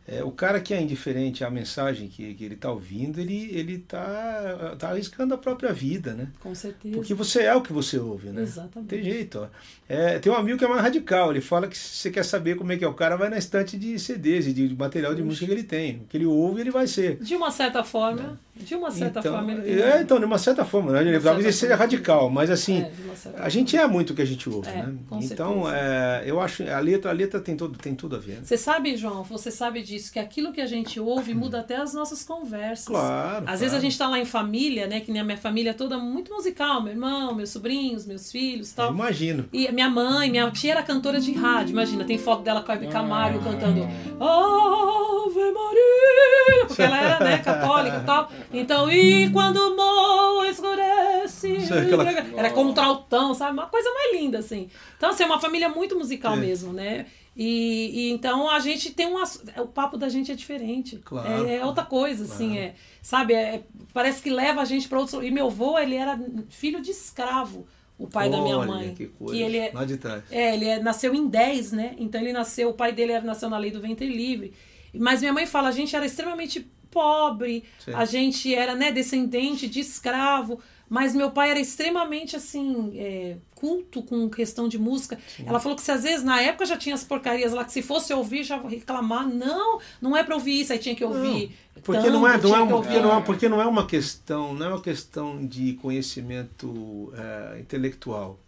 É, 0.06 0.22
o 0.22 0.30
cara 0.30 0.60
que 0.60 0.74
é 0.74 0.80
indiferente 0.80 1.42
à 1.42 1.50
mensagem 1.50 2.08
que, 2.08 2.34
que 2.34 2.44
ele 2.44 2.54
está 2.54 2.70
ouvindo, 2.70 3.18
ele 3.18 3.48
ele 3.56 3.78
tá, 3.78 4.76
tá 4.78 4.90
arriscando 4.90 5.32
a 5.32 5.38
própria 5.38 5.72
vida, 5.72 6.12
né? 6.12 6.28
Com 6.40 6.54
certeza. 6.54 6.94
Porque 6.94 7.14
você 7.14 7.44
é 7.44 7.54
o 7.54 7.62
que 7.62 7.72
você 7.72 7.98
ouve, 7.98 8.28
né? 8.28 8.42
Exatamente. 8.42 8.76
Não 8.76 8.84
tem 8.84 9.02
jeito. 9.02 9.38
Ó. 9.40 9.48
É, 9.88 10.18
tem 10.18 10.32
um 10.32 10.36
amigo 10.36 10.58
que 10.58 10.64
é 10.64 10.68
mais 10.68 10.80
radical. 10.80 11.30
Ele 11.30 11.40
fala 11.40 11.66
que 11.68 11.76
se 11.76 11.96
você 11.96 12.10
quer 12.10 12.24
saber 12.24 12.56
como 12.56 12.72
é 12.72 12.76
que 12.76 12.84
é 12.84 12.88
o 12.88 12.94
cara, 12.94 13.16
vai 13.16 13.28
na 13.28 13.36
estante 13.38 13.76
de 13.76 13.98
CDs 13.98 14.46
e 14.46 14.52
de 14.52 14.74
material 14.74 15.14
de 15.14 15.22
música 15.22 15.46
que 15.46 15.52
ele 15.52 15.62
tem. 15.62 15.96
O 15.96 16.04
que 16.08 16.16
ele 16.16 16.26
ouve, 16.26 16.60
ele 16.60 16.70
vai 16.70 16.86
ser. 16.86 17.16
De 17.18 17.36
uma 17.36 17.50
certa 17.50 17.84
forma, 17.84 18.40
de 18.56 18.74
uma 18.74 18.90
certa 18.90 19.20
então, 19.20 19.34
forma 19.34 19.52
ele 19.52 19.82
é, 19.82 20.00
então, 20.00 20.18
de 20.18 20.24
uma 20.24 20.38
certa 20.38 20.64
forma. 20.64 20.92
Né? 20.92 20.98
Talvez 21.04 21.22
certa 21.24 21.40
ele 21.42 21.52
seja 21.52 21.76
radical, 21.76 22.30
mas 22.30 22.50
assim, 22.50 22.82
É, 22.82 22.90
certa 23.14 23.42
a 23.42 23.48
gente 23.48 23.76
é 23.76 23.86
muito 23.86 24.10
o 24.10 24.14
que 24.14 24.22
a 24.22 24.24
gente 24.24 24.48
ouve, 24.48 24.68
É, 24.68 24.76
né? 24.86 24.94
com 25.08 25.18
Então, 25.20 25.64
certeza. 25.64 25.76
é, 25.76 26.22
eu 26.26 26.40
acho 26.40 26.62
a 26.62 26.78
letra, 26.80 27.10
a 27.10 27.14
letra 27.14 27.40
tem, 27.40 27.56
todo, 27.56 27.76
tem 27.78 27.94
tudo 27.94 28.16
a 28.16 28.18
ver. 28.18 28.36
né? 28.36 28.40
Você 28.42 28.56
sabe, 28.56 28.96
João, 28.96 29.22
você 29.22 29.50
sabe 29.50 29.82
disso, 29.82 30.10
que 30.12 30.18
aquilo 30.18 30.52
que 30.52 30.60
a 30.62 30.66
gente 30.66 30.98
ouve 30.98 31.34
muda 31.34 31.60
até 31.60 31.76
as 31.76 31.92
nossas 31.92 32.24
conversas. 32.24 32.86
Claro. 32.86 33.38
Às 33.40 33.44
claro. 33.44 33.58
vezes 33.58 33.74
a 33.74 33.80
gente 33.80 33.98
tá 33.98 34.08
lá 34.08 34.18
em 34.18 34.24
família, 34.24 34.86
né? 34.86 35.00
Que 35.00 35.12
nem 35.12 35.20
a 35.20 35.24
minha 35.24 35.36
família 35.36 35.74
toda 35.74 35.98
muito 35.98 36.32
musical, 36.32 36.82
meu 36.82 36.92
irmão, 36.92 37.34
meus 37.34 37.50
sobrinhos, 37.50 38.06
meus 38.06 38.32
filhos 38.32 38.68
e 38.70 38.72
Eu 38.72 38.76
tal. 38.76 38.94
imagino. 38.94 39.44
E 39.52 39.73
minha 39.74 39.90
mãe, 39.90 40.30
minha 40.30 40.50
tia 40.50 40.72
era 40.72 40.82
cantora 40.82 41.20
de 41.20 41.32
rádio, 41.32 41.72
imagina, 41.72 42.04
tem 42.04 42.16
foto 42.16 42.42
dela 42.42 42.62
com 42.62 42.72
a 42.72 42.74
Hebe 42.74 42.86
Camargo 42.88 43.40
cantando 43.42 43.82
Ave 43.84 45.52
Maria, 45.52 46.66
porque 46.66 46.82
ela 46.82 46.98
era 46.98 47.24
né, 47.24 47.38
católica 47.38 47.98
e 47.98 48.04
tal. 48.06 48.30
Então, 48.52 48.90
e 48.90 49.30
quando 49.30 49.56
o 49.58 49.76
morro 49.76 50.44
escurece. 50.46 51.56
É 51.72 51.78
aquela- 51.80 52.10
Era 52.38 52.50
contraltão, 52.50 53.34
sabe? 53.34 53.52
Uma 53.52 53.66
coisa 53.66 53.90
mais 53.92 54.12
linda, 54.14 54.38
assim. 54.38 54.68
Então, 54.96 55.10
assim, 55.10 55.22
é 55.22 55.26
uma 55.26 55.40
família 55.40 55.68
muito 55.68 55.96
musical 55.96 56.34
É. 56.34 56.36
mesmo, 56.36 56.72
né? 56.72 57.06
E, 57.36 57.90
e 58.08 58.12
então 58.12 58.48
a 58.48 58.60
gente 58.60 58.92
tem 58.92 59.06
um. 59.08 59.16
O 59.58 59.66
papo 59.66 59.96
da 59.96 60.08
gente 60.08 60.30
é 60.30 60.34
diferente. 60.36 61.00
Claro. 61.04 61.48
É, 61.48 61.56
é 61.56 61.64
outra 61.64 61.84
coisa, 61.84 62.24
assim, 62.24 62.58
é. 62.58 62.74
Sabe? 63.02 63.34
É, 63.34 63.62
parece 63.92 64.22
que 64.22 64.30
leva 64.30 64.60
a 64.62 64.64
gente 64.64 64.88
para 64.88 65.00
outro. 65.00 65.20
E 65.22 65.30
meu 65.32 65.46
avô, 65.46 65.76
ele 65.78 65.96
era 65.96 66.16
filho 66.48 66.80
de 66.80 66.92
escravo, 66.92 67.66
o 67.98 68.06
pai 68.08 68.28
da 68.28 68.40
minha 68.40 68.58
Olha, 68.58 68.66
mãe. 68.66 68.94
Que 68.94 69.06
coisa. 69.06 69.40
ele 69.40 69.56
é, 69.58 69.70
Lá 69.72 69.84
de 69.84 69.96
trás. 69.96 70.22
é, 70.30 70.54
ele 70.54 70.64
é- 70.66 70.80
nasceu 70.80 71.14
em 71.14 71.26
10, 71.28 71.72
né? 71.72 71.94
Então 71.98 72.20
ele 72.20 72.32
nasceu, 72.32 72.70
o 72.70 72.74
pai 72.74 72.92
dele 72.92 73.12
era, 73.12 73.24
nasceu 73.24 73.48
na 73.48 73.58
lei 73.58 73.70
do 73.70 73.80
ventre 73.80 74.08
livre. 74.08 74.52
Mas 74.92 75.20
minha 75.20 75.32
mãe 75.32 75.46
fala, 75.46 75.68
a 75.68 75.72
gente 75.72 75.94
era 75.94 76.04
extremamente 76.06 76.66
pobre, 76.90 77.64
Sim. 77.84 77.92
a 77.92 78.04
gente 78.04 78.54
era 78.54 78.74
né, 78.76 78.92
descendente 78.92 79.68
de 79.68 79.80
escravo, 79.80 80.60
mas 80.94 81.12
meu 81.12 81.28
pai 81.28 81.50
era 81.50 81.58
extremamente 81.58 82.36
assim, 82.36 82.92
é, 82.96 83.36
culto 83.52 84.00
com 84.00 84.30
questão 84.30 84.68
de 84.68 84.78
música. 84.78 85.18
Ela 85.44 85.58
falou 85.58 85.74
que 85.74 85.82
se 85.82 85.90
às 85.90 86.04
vezes 86.04 86.22
na 86.22 86.40
época 86.40 86.64
já 86.66 86.76
tinha 86.76 86.94
as 86.94 87.02
porcarias 87.02 87.52
lá, 87.52 87.64
que 87.64 87.72
se 87.72 87.82
fosse 87.82 88.14
ouvir, 88.14 88.44
já 88.44 88.60
reclamar, 88.60 89.28
não, 89.28 89.80
não 90.00 90.16
é 90.16 90.22
pra 90.22 90.36
ouvir 90.36 90.60
isso, 90.60 90.72
aí 90.72 90.78
tinha 90.78 90.94
que 90.94 91.04
ouvir. 91.04 91.50
Porque 91.82 92.08
não 92.08 92.28
é, 92.28 92.38
não 92.40 92.56
é, 92.56 92.68
porque 92.68 93.00
não 93.00 93.18
é, 93.18 93.20
porque 93.22 93.48
não 93.48 93.60
é 93.60 93.66
uma 93.66 93.88
questão, 93.88 94.54
não 94.54 94.66
é 94.66 94.68
uma 94.68 94.80
questão 94.80 95.44
de 95.44 95.72
conhecimento 95.82 97.12
eh, 97.16 97.58
intelectual. 97.58 98.38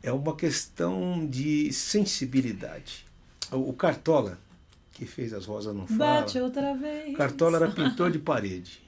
É 0.00 0.12
uma 0.12 0.36
questão 0.36 1.26
de 1.26 1.72
sensibilidade. 1.72 3.04
O, 3.50 3.70
o 3.70 3.72
Cartola, 3.72 4.38
que 4.92 5.04
fez 5.04 5.32
as 5.32 5.44
rosas 5.44 5.74
não 5.74 5.88
fala, 5.88 6.20
Bate 6.20 6.38
outra 6.38 6.72
vez. 6.76 7.16
Cartola 7.16 7.56
era 7.56 7.68
pintor 7.68 8.12
de 8.12 8.20
parede. 8.20 8.80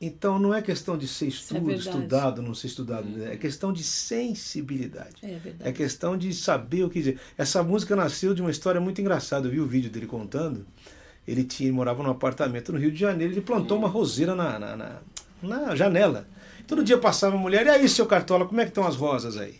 Então 0.00 0.38
não 0.38 0.54
é 0.54 0.62
questão 0.62 0.96
de 0.96 1.08
ser 1.08 1.24
é 1.24 1.28
estudo, 1.28 1.66
verdade. 1.66 1.88
estudado, 1.88 2.40
não 2.42 2.54
ser 2.54 2.68
estudado, 2.68 3.24
é 3.24 3.36
questão 3.36 3.72
de 3.72 3.82
sensibilidade. 3.82 5.16
É 5.22 5.32
É 5.32 5.38
verdade. 5.38 5.72
questão 5.72 6.16
de 6.16 6.32
saber 6.32 6.84
o 6.84 6.90
que 6.90 7.00
dizer. 7.00 7.18
Essa 7.36 7.62
música 7.62 7.96
nasceu 7.96 8.32
de 8.32 8.40
uma 8.40 8.50
história 8.50 8.80
muito 8.80 9.00
engraçada. 9.00 9.48
Eu 9.48 9.50
vi 9.50 9.60
o 9.60 9.66
vídeo 9.66 9.90
dele 9.90 10.06
contando. 10.06 10.64
Ele 11.26 11.42
tinha, 11.44 11.72
morava 11.72 12.02
num 12.02 12.10
apartamento 12.10 12.72
no 12.72 12.78
Rio 12.78 12.92
de 12.92 12.98
Janeiro. 13.00 13.32
Ele 13.34 13.40
plantou 13.40 13.76
uma 13.76 13.88
roseira 13.88 14.34
na, 14.34 14.58
na, 14.58 14.76
na, 14.76 15.00
na 15.42 15.74
janela. 15.74 16.28
Todo 16.66 16.84
dia 16.84 16.96
passava 16.96 17.34
uma 17.34 17.42
mulher. 17.42 17.66
E 17.66 17.70
aí, 17.70 17.88
seu 17.88 18.06
Cartola, 18.06 18.46
como 18.46 18.60
é 18.60 18.64
que 18.64 18.70
estão 18.70 18.86
as 18.86 18.94
rosas 18.94 19.36
aí? 19.36 19.56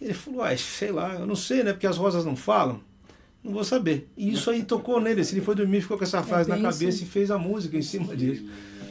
Ele 0.00 0.14
falou, 0.14 0.42
ah, 0.42 0.56
sei 0.56 0.92
lá, 0.92 1.14
eu 1.14 1.26
não 1.26 1.34
sei, 1.36 1.62
né? 1.62 1.72
Porque 1.72 1.86
as 1.86 1.96
rosas 1.96 2.24
não 2.24 2.36
falam. 2.36 2.80
Não 3.42 3.52
vou 3.52 3.64
saber. 3.64 4.08
E 4.16 4.32
isso 4.32 4.50
aí 4.50 4.62
tocou 4.62 5.00
nele. 5.00 5.24
Se 5.24 5.34
ele 5.34 5.40
foi 5.40 5.54
dormir, 5.54 5.80
ficou 5.80 5.96
com 5.96 6.04
essa 6.04 6.22
frase 6.22 6.48
na 6.48 6.56
bem 6.56 6.64
cabeça 6.64 6.88
isso. 6.88 7.04
e 7.04 7.06
fez 7.06 7.30
a 7.30 7.38
música 7.38 7.76
em 7.76 7.82
cima 7.82 8.14
disso. 8.14 8.44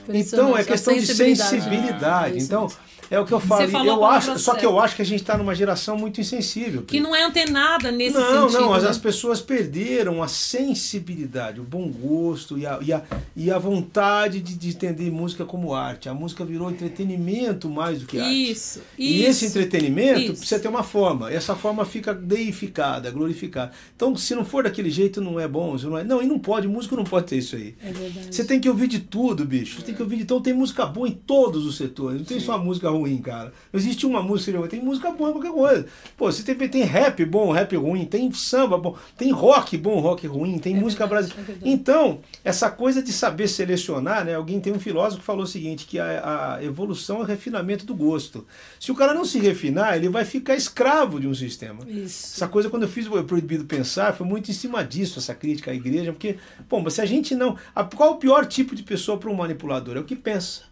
Então 0.10 0.58
é 0.58 0.64
questão 0.64 0.94
de 0.94 1.06
sensibilidade. 1.06 1.50
sensibilidade. 1.50 2.34
É 2.34 2.38
isso 2.38 2.46
Então 2.48 2.70
é 3.12 3.20
o 3.20 3.26
que 3.26 3.34
eu 3.34 3.40
a 3.40 3.86
Eu 3.86 4.06
acho, 4.06 4.38
só 4.38 4.54
que 4.54 4.66
eu 4.66 4.80
acho 4.80 4.96
que 4.96 5.02
a 5.02 5.06
gente 5.06 5.22
está 5.22 5.36
numa 5.36 5.56
geração 5.56 5.98
muito 5.98 6.22
insensível. 6.22 6.84
Que 6.84 7.00
não 7.00 7.16
é 7.16 7.24
antenada 7.24 7.92
nesse 7.92 8.16
não, 8.16 8.48
sentido. 8.48 8.62
não, 8.62 8.74
as, 8.74 8.84
né? 8.84 8.90
as 8.90 8.98
pessoas 9.00 9.42
perderam 9.42 10.22
a 10.22 10.28
sensibilidade, 10.28 11.60
o 11.60 11.64
bom 11.64 11.90
gosto 11.90 12.58
e 12.58 12.68
a, 12.68 12.78
e 12.82 12.94
a, 12.94 13.02
e 13.36 13.50
a 13.50 13.58
vontade 13.58 14.40
de, 14.40 14.54
de 14.54 14.70
entender 14.70 15.10
música 15.10 15.44
como 15.44 15.74
arte. 15.74 16.08
A 16.08 16.14
música 16.14 16.46
virou 16.46 16.70
entretenimento 16.70 17.68
mais 17.68 18.02
do 18.02 18.06
que 18.06 18.20
arte. 18.20 18.52
Isso, 18.52 18.82
E 18.98 19.22
isso. 19.22 19.30
esse 19.30 19.46
entretenimento 19.48 20.20
Isso. 20.20 20.34
precisa 20.34 20.60
ter 20.60 20.68
uma 20.68 20.84
forma. 20.84 21.32
Essa 21.32 21.56
forma 21.56 21.86
fica 21.86 22.14
deificada, 22.14 23.10
glorificada. 23.10 23.72
Então, 23.96 24.16
se 24.16 24.36
não 24.36 24.46
for 24.46 24.64
daquele 24.64 24.92
jeito, 24.92 25.20
não 25.20 25.40
é 25.40 25.48
bom. 25.48 25.76
Não, 25.78 25.98
é... 25.98 26.04
não, 26.04 26.22
e 26.22 26.28
não 26.28 26.38
pode, 26.38 26.68
músico 26.68 26.96
não 26.96 27.04
pode 27.04 27.26
ter 27.26 27.38
isso 27.38 27.56
aí. 27.56 27.76
É 27.84 27.92
verdade. 27.92 28.36
Você 28.36 28.44
tem 28.44 28.60
que 28.60 28.70
ouvir 28.70 28.88
de 28.88 29.00
tudo, 29.00 29.44
bicho. 29.46 29.80
Você 29.80 29.86
tem 29.88 29.96
que 29.96 29.99
ouvir 30.04 30.18
de 30.18 30.24
então 30.24 30.42
tem 30.42 30.54
música 30.54 30.86
boa 30.86 31.08
em 31.08 31.12
todos 31.12 31.66
os 31.66 31.78
setores. 31.78 32.20
Não 32.20 32.26
tem 32.26 32.40
só 32.40 32.58
música 32.58 32.90
ruim, 32.90 33.18
cara. 33.18 33.52
Não 33.74 33.80
existe 33.80 34.06
uma 34.06 34.22
música 34.22 34.58
ruim, 34.58 34.68
tem 34.68 34.82
música 34.82 35.12
boa 35.12 35.30
em 35.30 35.34
qualquer 35.34 35.52
coisa. 35.52 35.86
Pô, 36.18 36.32
você 36.32 36.44
tem, 36.44 36.56
tem 36.70 36.84
rap 36.84 37.24
bom, 37.26 37.52
rap 37.52 37.76
ruim, 37.76 38.06
tem 38.06 38.32
samba 38.32 38.78
bom, 38.78 38.96
tem 39.18 39.32
rock 39.32 39.78
bom, 39.78 40.00
rock 40.00 40.26
ruim, 40.28 40.58
tem 40.60 40.76
É 40.76 40.80
música 40.80 41.06
brasileira. 41.08 41.54
é 41.54 41.70
então, 41.70 42.20
essa 42.44 42.70
coisa 42.70 43.02
de 43.02 43.12
saber 43.12 43.48
selecionar, 43.48 44.24
né? 44.26 44.36
Alguém 44.36 44.60
tem 44.60 44.74
um 44.74 44.80
filósofo 44.80 45.20
que 45.22 45.26
falou 45.26 45.44
o 45.44 45.48
seguinte, 45.48 45.86
que 45.86 46.00
a, 46.00 46.56
a 46.56 46.64
evolução 46.64 47.18
é 47.18 47.22
o 47.22 47.24
refinamento 47.26 47.86
do 47.86 47.96
gosto. 47.96 48.46
Se 48.80 48.92
o 48.92 48.96
cara 48.96 49.14
não 49.14 49.26
se 49.26 49.40
refinar, 49.40 49.96
ele 49.96 50.10
vai 50.10 50.26
ficar 50.26 50.56
escravo 50.56 51.20
de 51.20 51.28
um 51.28 51.34
sistema. 51.36 51.80
Isso. 51.88 52.36
Essa 52.36 52.48
coisa, 52.48 52.70
quando 52.70 52.84
eu 52.84 52.90
fiz 52.90 53.08
o 53.08 53.24
Proibido 53.24 53.66
Pensar, 53.66 54.14
foi 54.14 54.26
muito 54.26 54.50
em 54.50 54.54
cima 54.54 54.84
disso, 54.84 55.20
essa 55.20 55.34
crítica 55.36 55.72
à 55.72 55.74
igreja, 55.74 56.12
porque, 56.12 56.38
bom, 56.70 56.82
mas 56.82 56.94
se 56.94 57.02
a 57.02 57.06
gente 57.06 57.36
não. 57.36 57.56
a- 57.76 57.84
qual 57.84 58.12
o 58.14 58.16
pior 58.18 58.46
tipo 58.46 58.76
de 58.76 58.84
pessoa 58.84 59.18
para 59.18 59.30
um 59.30 59.34
manipulador? 59.36 59.89
É 59.98 60.02
o 60.02 60.04
que 60.04 60.16
pensa. 60.16 60.70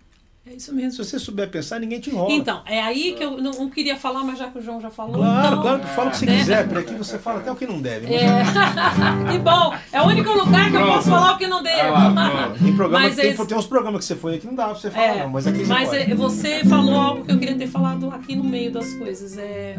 É 0.49 0.53
isso 0.53 0.73
mesmo. 0.73 0.91
Se 0.93 0.97
você 0.99 1.19
souber 1.19 1.49
pensar, 1.49 1.77
ninguém 1.77 1.99
te 1.99 2.09
enrola. 2.09 2.31
Então, 2.31 2.61
é 2.65 2.81
aí 2.81 3.11
que 3.17 3.21
eu 3.21 3.31
não, 3.31 3.51
não 3.51 3.69
queria 3.69 3.97
falar, 3.97 4.23
mas 4.23 4.39
já 4.39 4.47
que 4.47 4.57
o 4.57 4.61
João 4.61 4.79
já 4.79 4.89
falou. 4.89 5.15
claro, 5.15 5.47
então, 5.47 5.61
claro 5.61 5.79
que 5.81 5.87
fala 5.87 6.07
o 6.07 6.11
que 6.11 6.17
você 6.19 6.25
né? 6.25 6.37
quiser, 6.37 6.69
por 6.69 6.77
aqui 6.77 6.95
você 6.95 7.19
fala 7.19 7.39
até 7.41 7.51
o 7.51 7.55
que 7.57 7.67
não 7.67 7.81
deve. 7.81 8.13
É. 8.13 8.29
que 9.29 9.39
bom. 9.39 9.73
É 9.91 10.01
o 10.01 10.05
único 10.05 10.31
lugar 10.31 10.71
que 10.71 10.77
eu 10.77 10.85
posso 10.87 11.09
falar 11.09 11.33
o 11.33 11.37
que 11.37 11.47
não 11.47 11.61
devo. 11.61 11.93
Ah, 11.93 12.53
Tem, 12.57 12.73
programa, 12.73 13.03
Mas 13.05 13.15
tem, 13.17 13.31
esse- 13.31 13.45
tem 13.45 13.57
uns 13.57 13.67
programas 13.67 13.99
que 13.99 14.05
você 14.05 14.15
foi 14.15 14.31
aqui 14.35 14.41
que 14.41 14.47
não 14.47 14.55
dá 14.55 14.65
pra 14.67 14.75
você 14.75 14.89
falar, 14.89 15.05
É, 15.05 15.23
não, 15.23 15.29
mas 15.31 15.47
aqui 15.47 15.59
você 15.59 15.65
mas 15.73 15.89
pode. 15.89 16.01
é, 16.11 16.15
você 16.15 16.63
falou 16.63 16.95
algo 16.97 17.25
que 17.25 17.31
eu 17.33 17.39
queria 17.39 17.57
ter 17.57 17.67
falado 17.67 18.09
aqui 18.11 18.33
no 18.33 18.45
meio 18.45 18.71
das 18.71 18.93
coisas. 18.93 19.37
É, 19.37 19.77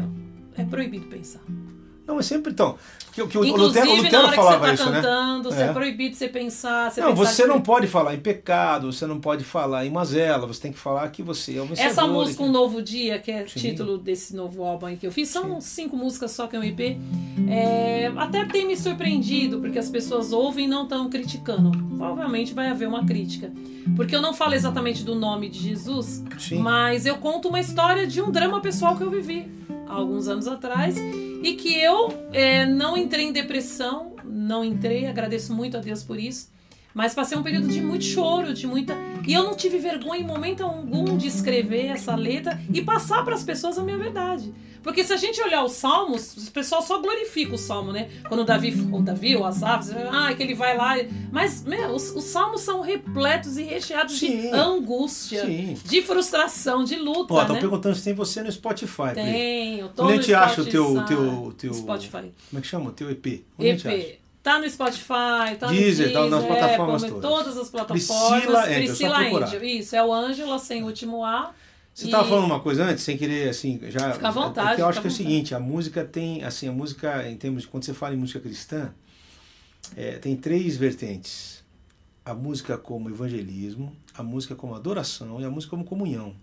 é 0.55 0.63
proibido 0.65 1.07
pensar. 1.07 1.39
Não, 2.09 2.15
mas 2.15 2.25
sempre 2.25 2.51
então. 2.51 2.75
Porque, 3.05 3.21
porque 3.21 3.37
o 3.37 3.55
Lutero, 3.55 3.85
o 3.91 3.95
na 3.97 4.01
Lutero 4.03 4.29
que 4.29 4.35
falava 4.35 4.67
você 4.67 4.73
isso, 4.73 4.83
tá 4.83 4.89
né? 4.89 4.95
cantando, 4.97 5.51
você 5.51 5.61
é 5.61 5.65
É. 5.65 5.73
proibido 5.73 6.15
você 6.15 6.27
pensar. 6.27 6.89
Você 6.91 7.01
Não, 7.01 7.09
pensar 7.09 7.23
você 7.25 7.41
não 7.43 7.47
diferente. 7.57 7.65
pode 7.65 7.87
falar 7.87 8.15
em 8.15 8.19
pecado, 8.19 8.91
você 8.91 9.05
não 9.05 9.19
pode 9.19 9.43
falar 9.43 9.85
em 9.85 9.91
mazela, 9.91 10.47
você 10.47 10.59
tem 10.61 10.71
que 10.71 10.77
falar 10.79 11.07
que 11.09 11.21
você 11.21 11.57
é 11.57 11.61
um 11.61 11.67
vencedor. 11.67 11.87
Essa 11.91 12.07
música, 12.07 12.37
que- 12.37 12.49
Um 12.49 12.51
Novo 12.51 12.81
Dia, 12.81 13.19
que 13.19 13.31
é 13.31 13.43
o 13.43 13.47
Sim. 13.49 13.59
título 13.59 13.97
desse 13.99 14.35
novo 14.35 14.63
álbum 14.63 14.95
que 14.95 15.05
eu 15.05 15.11
fiz, 15.11 15.29
são 15.29 15.61
cinco 15.61 15.95
músicas 15.95 16.31
só 16.31 16.47
que 16.47 16.55
é 16.55 16.59
um 16.59 16.63
EP. 16.63 16.97
É, 17.47 18.11
até 18.17 18.45
tem 18.45 18.65
me 18.67 18.75
surpreendido, 18.75 19.59
porque 19.59 19.77
as 19.79 19.89
pessoas 19.89 20.31
ouvem 20.31 20.65
e 20.65 20.67
não 20.67 20.83
estão 20.83 21.09
criticando. 21.09 21.71
Provavelmente 21.97 22.53
vai 22.53 22.69
haver 22.69 22.87
uma 22.87 23.05
crítica. 23.05 23.51
Porque 23.95 24.15
eu 24.15 24.21
não 24.21 24.33
falo 24.33 24.53
exatamente 24.53 25.03
do 25.03 25.15
nome 25.15 25.49
de 25.49 25.59
Jesus, 25.59 26.23
Sim. 26.37 26.59
mas 26.59 27.05
eu 27.05 27.17
conto 27.17 27.49
uma 27.49 27.59
história 27.59 28.05
de 28.07 28.21
um 28.21 28.31
drama 28.31 28.61
pessoal 28.61 28.95
que 28.95 29.03
eu 29.03 29.09
vivi 29.09 29.47
alguns 29.89 30.27
anos 30.27 30.47
atrás 30.47 30.95
e 30.97 31.55
que 31.55 31.77
eu 31.77 32.09
é, 32.31 32.65
não 32.65 32.95
entrei 32.95 33.25
em 33.25 33.33
depressão, 33.33 34.15
não 34.23 34.63
entrei, 34.63 35.07
agradeço 35.07 35.53
muito 35.53 35.75
a 35.75 35.79
Deus 35.79 36.03
por 36.03 36.19
isso. 36.19 36.49
Mas 36.93 37.13
passei 37.13 37.37
um 37.37 37.43
período 37.43 37.67
de 37.67 37.81
muito 37.81 38.03
choro, 38.03 38.53
de 38.53 38.65
muita. 38.65 38.95
E 39.27 39.33
eu 39.33 39.43
não 39.43 39.55
tive 39.55 39.77
vergonha 39.77 40.21
em 40.21 40.25
momento 40.25 40.63
algum 40.63 41.15
de 41.17 41.27
escrever 41.27 41.85
essa 41.87 42.15
letra 42.15 42.59
e 42.73 42.81
passar 42.81 43.23
para 43.23 43.35
as 43.35 43.43
pessoas 43.43 43.77
a 43.77 43.83
minha 43.83 43.97
verdade. 43.97 44.51
Porque 44.81 45.03
se 45.03 45.11
a 45.11 45.17
gente 45.17 45.39
olhar 45.41 45.63
os 45.63 45.73
salmos, 45.73 46.47
o 46.47 46.51
pessoal 46.51 46.81
só 46.81 46.99
glorifica 47.01 47.53
o 47.53 47.57
salmo, 47.57 47.91
né? 47.91 48.09
Quando 48.27 48.41
o 48.41 48.43
Davi, 48.45 48.71
o 48.91 49.01
Davi, 49.01 49.35
o 49.35 49.43
Asaf, 49.45 49.89
ah, 50.11 50.33
que 50.33 50.41
ele 50.41 50.53
vai 50.55 50.75
lá. 50.75 50.95
Mas, 51.31 51.63
meu, 51.63 51.89
os, 51.89 52.15
os 52.15 52.23
salmos 52.23 52.61
são 52.61 52.81
repletos 52.81 53.57
e 53.57 53.63
recheados 53.63 54.17
de 54.17 54.27
Sim. 54.27 54.51
angústia, 54.51 55.45
Sim. 55.45 55.77
de 55.83 56.01
frustração, 56.01 56.83
de 56.83 56.95
luta, 56.95 57.33
Ó, 57.33 57.41
estão 57.41 57.55
né? 57.55 57.61
perguntando 57.61 57.95
se 57.95 58.03
tem 58.05 58.13
você 58.13 58.41
no 58.41 58.51
Spotify. 58.51 59.13
Tenho, 59.13 59.89
tô 59.89 60.03
Onde 60.03 60.13
a 60.13 60.15
no 60.15 60.21
gente 60.21 60.33
acha 60.33 60.61
o 60.61 60.65
teu, 60.65 60.85
Spotify. 60.91 61.07
teu, 61.07 61.53
teu. 61.57 61.73
Spotify. 61.73 62.11
Como 62.11 62.57
é 62.57 62.61
que 62.61 62.67
chama? 62.67 62.89
O 62.89 62.93
teu 62.93 63.11
EP. 63.11 63.43
Onde 63.57 63.69
a 63.69 63.71
gente 63.73 63.87
acha? 63.87 63.97
EP. 63.97 64.19
Tá 64.49 64.59
no 64.59 64.67
Spotify, 64.69 65.55
tá 65.59 65.67
Deezer, 65.67 66.07
no 66.07 66.13
tá 66.13 66.21
Deezer, 66.21 66.29
nas 66.29 66.45
plataformas 66.45 67.03
Apple, 67.03 67.21
todas. 67.21 67.31
todas 67.31 67.57
as 67.57 67.69
plataformas. 67.69 68.05
Priscila 68.07 68.63
Angel, 68.63 68.75
Priscila 68.75 69.09
só 69.15 69.19
procurar. 69.21 69.45
Angel, 69.47 69.63
isso, 69.63 69.95
é 69.95 70.03
o 70.03 70.13
Ângela 70.13 70.59
sem 70.59 70.81
o 70.83 70.85
último 70.87 71.23
A. 71.23 71.53
Você 71.93 72.05
E- 72.05 72.07
estava 72.07 72.27
falando 72.27 72.45
uma 72.45 72.59
coisa 72.59 72.83
antes, 72.85 73.03
sem 73.03 73.15
querer, 73.17 73.49
assim, 73.49 73.79
já. 73.89 74.13
Fica 74.13 74.27
à 74.27 74.31
vontade, 74.31 74.71
é 74.71 74.75
que 74.75 74.81
eu 74.81 74.87
acho 74.87 75.01
que 75.01 75.07
é 75.07 75.09
o 75.11 75.13
seguinte, 75.13 75.53
a 75.53 75.59
música 75.59 76.03
tem, 76.03 76.43
assim, 76.43 76.67
a 76.67 76.71
música, 76.71 77.29
em 77.29 77.35
termos 77.37 77.61
de 77.63 77.67
quando 77.67 77.83
você 77.83 77.93
fala 77.93 78.15
em 78.15 78.17
música 78.17 78.39
cristã, 78.39 78.91
é, 79.95 80.13
tem 80.13 80.35
três 80.35 80.75
vertentes. 80.77 81.63
A 82.25 82.33
música 82.33 82.77
como 82.77 83.09
evangelismo, 83.09 83.95
a 84.15 84.23
música 84.23 84.55
como 84.55 84.73
adoração 84.75 85.39
e 85.41 85.45
a 85.45 85.49
música 85.49 85.71
como 85.71 85.83
comunhão. 85.83 86.33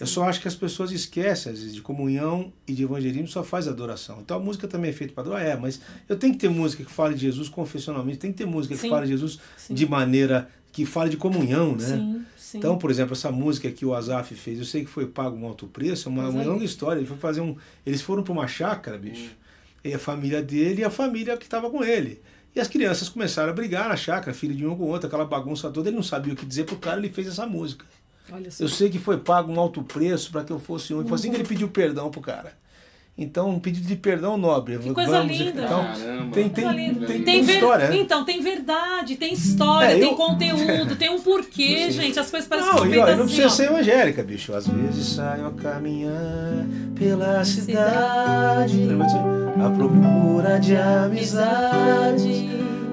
Eu 0.00 0.06
só 0.06 0.24
acho 0.24 0.40
que 0.40 0.48
as 0.48 0.54
pessoas 0.54 0.90
esquecem, 0.90 1.52
às 1.52 1.58
vezes, 1.58 1.74
de 1.74 1.80
comunhão 1.80 2.52
e 2.66 2.72
de 2.72 2.82
evangelismo 2.82 3.28
só 3.28 3.42
faz 3.42 3.66
adoração. 3.66 4.20
Então 4.20 4.36
a 4.36 4.40
música 4.40 4.68
também 4.68 4.90
é 4.90 4.92
feita 4.92 5.12
para 5.12 5.22
adorar, 5.22 5.46
é, 5.46 5.56
mas 5.56 5.80
eu 6.08 6.16
tenho 6.16 6.32
que 6.34 6.38
ter 6.38 6.48
música 6.48 6.84
que 6.84 6.90
fale 6.90 7.14
de 7.14 7.22
Jesus 7.22 7.48
confessionalmente, 7.48 8.18
tem 8.18 8.32
que 8.32 8.38
ter 8.38 8.46
música 8.46 8.74
que 8.74 8.80
Sim. 8.80 8.90
fale 8.90 9.06
de 9.06 9.12
Jesus 9.12 9.38
Sim. 9.56 9.74
de 9.74 9.88
maneira 9.88 10.48
que 10.72 10.84
fale 10.84 11.08
de 11.08 11.16
comunhão, 11.16 11.74
né? 11.74 11.86
Sim, 11.86 12.24
sim. 12.36 12.58
Então, 12.58 12.76
por 12.76 12.90
exemplo, 12.90 13.14
essa 13.14 13.32
música 13.32 13.70
que 13.70 13.86
o 13.86 13.94
Azaf 13.94 14.34
fez, 14.34 14.58
eu 14.58 14.64
sei 14.66 14.84
que 14.84 14.90
foi 14.90 15.06
pago 15.06 15.34
um 15.34 15.46
alto 15.46 15.66
preço, 15.66 16.08
é 16.08 16.12
uma, 16.12 16.22
uma 16.22 16.28
Exatamente. 16.28 16.48
longa 16.52 16.64
história. 16.66 16.98
Ele 17.00 17.06
foi 17.06 17.16
fazer 17.16 17.40
um. 17.40 17.56
Eles 17.86 18.02
foram 18.02 18.22
para 18.22 18.32
uma 18.32 18.46
chácara, 18.46 18.98
bicho. 18.98 19.30
E 19.82 19.94
a 19.94 19.98
família 19.98 20.42
dele 20.42 20.82
e 20.82 20.84
a 20.84 20.90
família 20.90 21.34
que 21.38 21.44
estava 21.44 21.70
com 21.70 21.82
ele. 21.82 22.20
E 22.54 22.60
as 22.60 22.68
crianças 22.68 23.08
começaram 23.08 23.50
a 23.50 23.52
brigar 23.54 23.88
na 23.88 23.96
chácara, 23.96 24.34
filho 24.34 24.54
de 24.54 24.66
um 24.66 24.76
com 24.76 24.84
o 24.84 24.88
outro, 24.88 25.06
aquela 25.06 25.24
bagunça 25.24 25.70
toda. 25.70 25.88
Ele 25.88 25.96
não 25.96 26.02
sabia 26.02 26.34
o 26.34 26.36
que 26.36 26.44
dizer 26.44 26.64
pro 26.64 26.76
cara, 26.76 26.98
ele 26.98 27.08
fez 27.08 27.26
essa 27.26 27.46
música. 27.46 27.86
Olha 28.32 28.50
só. 28.50 28.64
Eu 28.64 28.68
sei 28.68 28.88
que 28.90 28.98
foi 28.98 29.18
pago 29.18 29.52
um 29.52 29.58
alto 29.60 29.82
preço 29.82 30.30
para 30.32 30.42
que 30.44 30.52
eu 30.52 30.58
fosse 30.58 30.92
um. 30.94 31.02
E 31.02 31.04
foi 31.08 31.14
assim 31.16 31.30
que 31.30 31.36
ele 31.36 31.44
pediu 31.48 31.68
perdão 31.68 32.10
pro 32.10 32.20
cara. 32.20 32.52
Então, 33.18 33.48
um 33.48 33.58
pedido 33.58 33.86
de 33.86 33.96
perdão 33.96 34.36
nobre. 34.36 34.76
Que 34.78 34.92
coisa 34.92 35.20
linda. 35.20 35.62
Então, 35.64 35.84
Caramba. 35.84 36.32
tem, 36.34 36.48
tem, 36.50 36.64
Coisa 36.64 36.78
linda. 36.78 37.06
tem, 37.06 37.22
Tem 37.22 37.42
ver- 37.42 37.54
história, 37.54 37.88
né? 37.88 37.96
Então, 37.96 38.24
tem 38.26 38.42
verdade, 38.42 39.16
tem 39.16 39.32
história, 39.32 39.86
É, 39.86 39.98
tem 39.98 40.10
eu- 40.10 40.14
conteúdo, 40.16 40.96
tem 40.96 41.08
um 41.08 41.18
porquê, 41.22 41.90
gente. 41.90 42.18
As 42.18 42.30
coisas 42.30 42.46
parecem 42.46 42.70
Não, 42.74 42.82
que 42.82 42.88
e 42.88 42.88
ó, 42.98 43.06
feitas 43.06 43.16
não 43.16 43.24
assim, 43.24 43.34
precisa 43.36 43.46
ó. 43.46 43.48
ser 43.48 43.64
evangélica, 43.72 44.22
bicho. 44.22 44.52
Às 44.54 44.66
vezes 44.68 45.14
saio 45.14 45.46
a 45.46 45.50
caminhar 45.52 46.66
pela 46.94 47.42
cidade, 47.42 48.86
disso? 48.86 49.62
à 49.64 49.70
procura 49.70 50.58
de 50.60 50.76
amizade. 50.76 52.50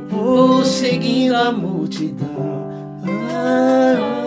Vou 0.08 0.64
seguindo 0.64 1.36
a 1.36 1.52
multidão. 1.52 2.64
Ah. 3.36 4.23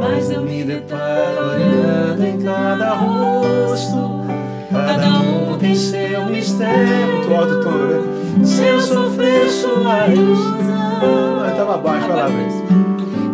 Mas 0.00 0.30
eu 0.30 0.40
me 0.40 0.64
deparo 0.64 1.50
olhando 1.54 2.24
em 2.26 2.38
cada 2.42 2.94
rosto. 2.94 4.24
Cada 4.70 5.20
um 5.20 5.58
tem 5.58 5.74
seu 5.74 6.24
mistério. 6.26 7.18
Muito 7.18 7.34
alto 7.34 7.60
tom, 7.62 7.70
né? 7.70 8.44
Se 8.44 8.62
eu 8.64 8.80
sofrer 8.80 9.48
sua 9.50 10.06
ilusão. 10.08 11.44
Ah, 11.44 11.52
tava 11.54 11.76
baixo, 11.76 12.08
vai 12.08 12.16
lá. 12.16 12.28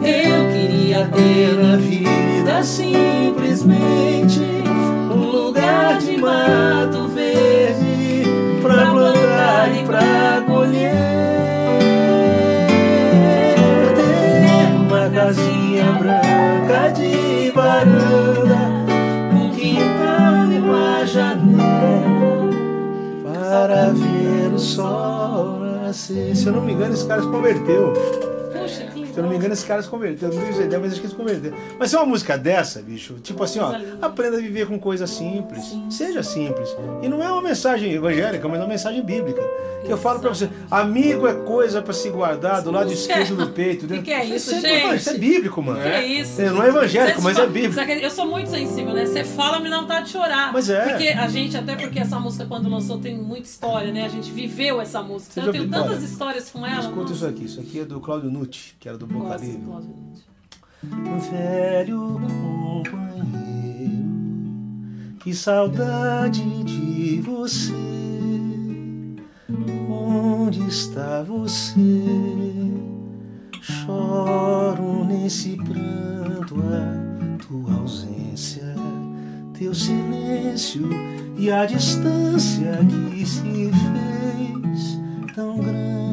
Eu 0.03 0.53
queria 0.53 1.07
ter 1.07 1.57
na 1.63 1.77
vida 1.77 2.63
simplesmente 2.63 4.41
um 5.11 5.31
lugar 5.31 5.99
de 5.99 6.17
mato 6.17 7.09
verde 7.09 8.25
pra 8.63 8.91
plantar 8.91 9.75
e 9.75 9.85
pra 9.85 10.43
colher. 10.47 11.16
Varanda, 17.77 18.57
um 19.35 19.51
quintal 19.51 20.51
e 20.51 20.59
uma 20.59 21.05
janela 21.05 22.51
para 23.35 23.91
ver 23.91 24.55
o 24.55 24.59
sol 24.59 25.59
nascer. 25.59 26.35
Se 26.35 26.47
eu 26.47 26.53
não 26.55 26.63
me 26.63 26.73
engano, 26.73 26.95
esse 26.95 27.07
cara 27.07 27.23
se 27.23 27.29
converteu. 27.29 27.93
Se 29.17 29.21
eu 29.21 29.23
não 29.23 29.31
me 29.31 29.37
engano, 29.37 29.55
esse 29.55 29.65
cara 29.65 29.83
se 29.83 29.89
converteu. 29.89 30.29
Não 30.29 30.43
tenho 30.43 30.63
ideia, 30.63 30.79
mas 30.79 30.93
acho 30.93 31.01
que 31.01 31.07
ele 31.07 31.13
se 31.15 31.19
converteu. 31.19 31.55
Mas 31.79 31.89
se 31.89 31.97
é 31.97 31.99
uma 31.99 32.05
música 32.05 32.37
dessa, 32.37 32.83
bicho, 32.83 33.15
tipo 33.23 33.43
assim, 33.43 33.61
ó, 33.61 33.73
aprenda 34.03 34.37
a 34.37 34.41
viver 34.41 34.67
com 34.67 34.79
coisas 34.79 35.09
simples. 35.09 35.75
Seja 35.89 36.23
simples. 36.23 36.69
E 37.01 37.09
não 37.09 37.23
é 37.23 37.33
uma 37.33 37.41
mensagem 37.41 37.91
evangélica, 37.95 38.47
mas 38.47 38.59
é 38.59 38.63
uma 38.63 38.69
mensagem 38.69 39.03
bíblica. 39.03 39.41
Que 39.87 39.93
eu 39.93 39.97
falo 39.97 40.19
pra 40.19 40.31
você, 40.31 40.51
amigo 40.69 41.29
é 41.29 41.35
coisa 41.35 41.81
pra 41.81 41.95
se 41.95 42.11
guardar 42.11 42.61
do 42.61 42.73
lado 42.73 42.91
é- 42.91 42.93
esquerdo 42.93 43.37
do 43.37 43.49
peito. 43.51 43.87
Que 43.87 44.03
que 44.03 44.13
é 44.13 44.25
isso, 44.25 44.51
Isso 44.51 44.61
gente? 44.61 44.97
Isso 44.97 45.11
é 45.11 45.15
bíblico, 45.15 45.63
mano. 45.63 45.81
Que 45.81 45.89
é 45.89 46.05
isso? 46.05 46.43
É, 46.43 46.51
não 46.51 46.63
é 46.63 46.69
evangélico, 46.69 47.23
mas 47.23 47.39
é 47.39 47.47
bíblico. 47.47 47.81
Eu 47.81 48.11
sou 48.11 48.27
muito 48.27 48.51
sensível, 48.51 48.93
né? 48.93 49.07
Você 49.07 49.23
fala, 49.23 49.61
me 49.61 49.71
dá 49.71 49.81
vontade 49.81 50.07
de 50.07 50.13
chorar. 50.13 50.53
Mas 50.53 50.69
é. 50.69 50.89
Porque 50.89 51.09
a 51.09 51.29
gente, 51.29 51.57
até 51.57 51.77
porque 51.77 52.01
essa 52.01 52.19
música, 52.19 52.45
quando 52.47 52.69
lançou, 52.69 52.99
tem 52.99 53.17
muita 53.17 53.45
história, 53.45 53.93
né? 53.93 54.05
A 54.05 54.09
gente 54.09 54.31
viveu 54.31 54.81
essa 54.81 55.01
música. 55.03 55.33
Então, 55.37 55.47
eu 55.47 55.53
tenho 55.53 55.69
tantas 55.71 56.03
histórias 56.03 56.51
com 56.51 56.67
ela. 56.67 56.81
Escuta 56.81 57.13
isso 57.13 57.27
aqui. 57.27 57.45
Isso 57.45 57.61
aqui 57.61 57.81
é 57.81 57.85
do 57.85 58.01
Claudio 58.01 58.29
Nucci, 58.29 58.75
que 58.81 58.89
era 58.89 58.99
do 58.99 59.06
Boca 59.07 59.29
Gosto, 59.29 59.45
Livre. 59.45 59.61
gosto, 59.63 59.89
gente. 59.89 60.27
Velho 61.31 62.21
companheiro, 62.85 64.05
que 65.21 65.35
saudade 65.35 66.65
de 66.65 67.21
você. 67.21 67.73
Onde 69.89 70.61
está 70.69 71.23
você? 71.23 71.75
Choro 73.61 75.05
nesse 75.05 75.57
pranto 75.57 76.57
a 76.61 77.37
tua 77.47 77.75
ausência, 77.81 78.75
teu 79.59 79.75
silêncio 79.75 80.89
e 81.37 81.51
a 81.51 81.65
distância 81.67 82.79
que 83.13 83.27
se 83.27 83.71
fez 83.71 85.01
tão 85.35 85.59
grande 85.59 86.06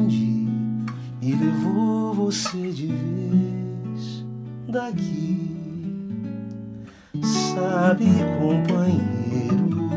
levou 1.34 2.14
você 2.14 2.70
de 2.70 2.86
vez 2.86 4.24
daqui. 4.68 5.50
Sabe, 7.22 8.06
companheiro, 8.40 9.90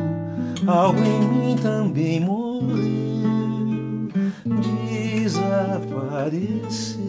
algo 0.67 0.99
em 0.99 1.27
mim 1.27 1.55
também 1.55 2.19
morreu, 2.19 2.77
desapareceu 5.23 7.01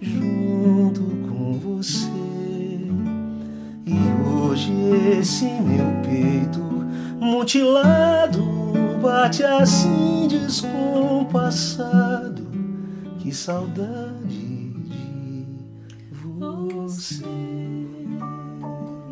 junto 0.00 1.02
com 1.28 1.58
você. 1.58 2.08
E 3.86 3.96
hoje 4.26 4.72
esse 5.18 5.44
meu 5.44 5.84
peito 6.02 6.58
mutilado 7.20 8.42
bate 9.00 9.44
assim 9.44 10.26
descompassado. 10.28 12.47
Que 13.28 13.34
saudade 13.34 14.26
de 14.26 15.46
você. 16.22 17.26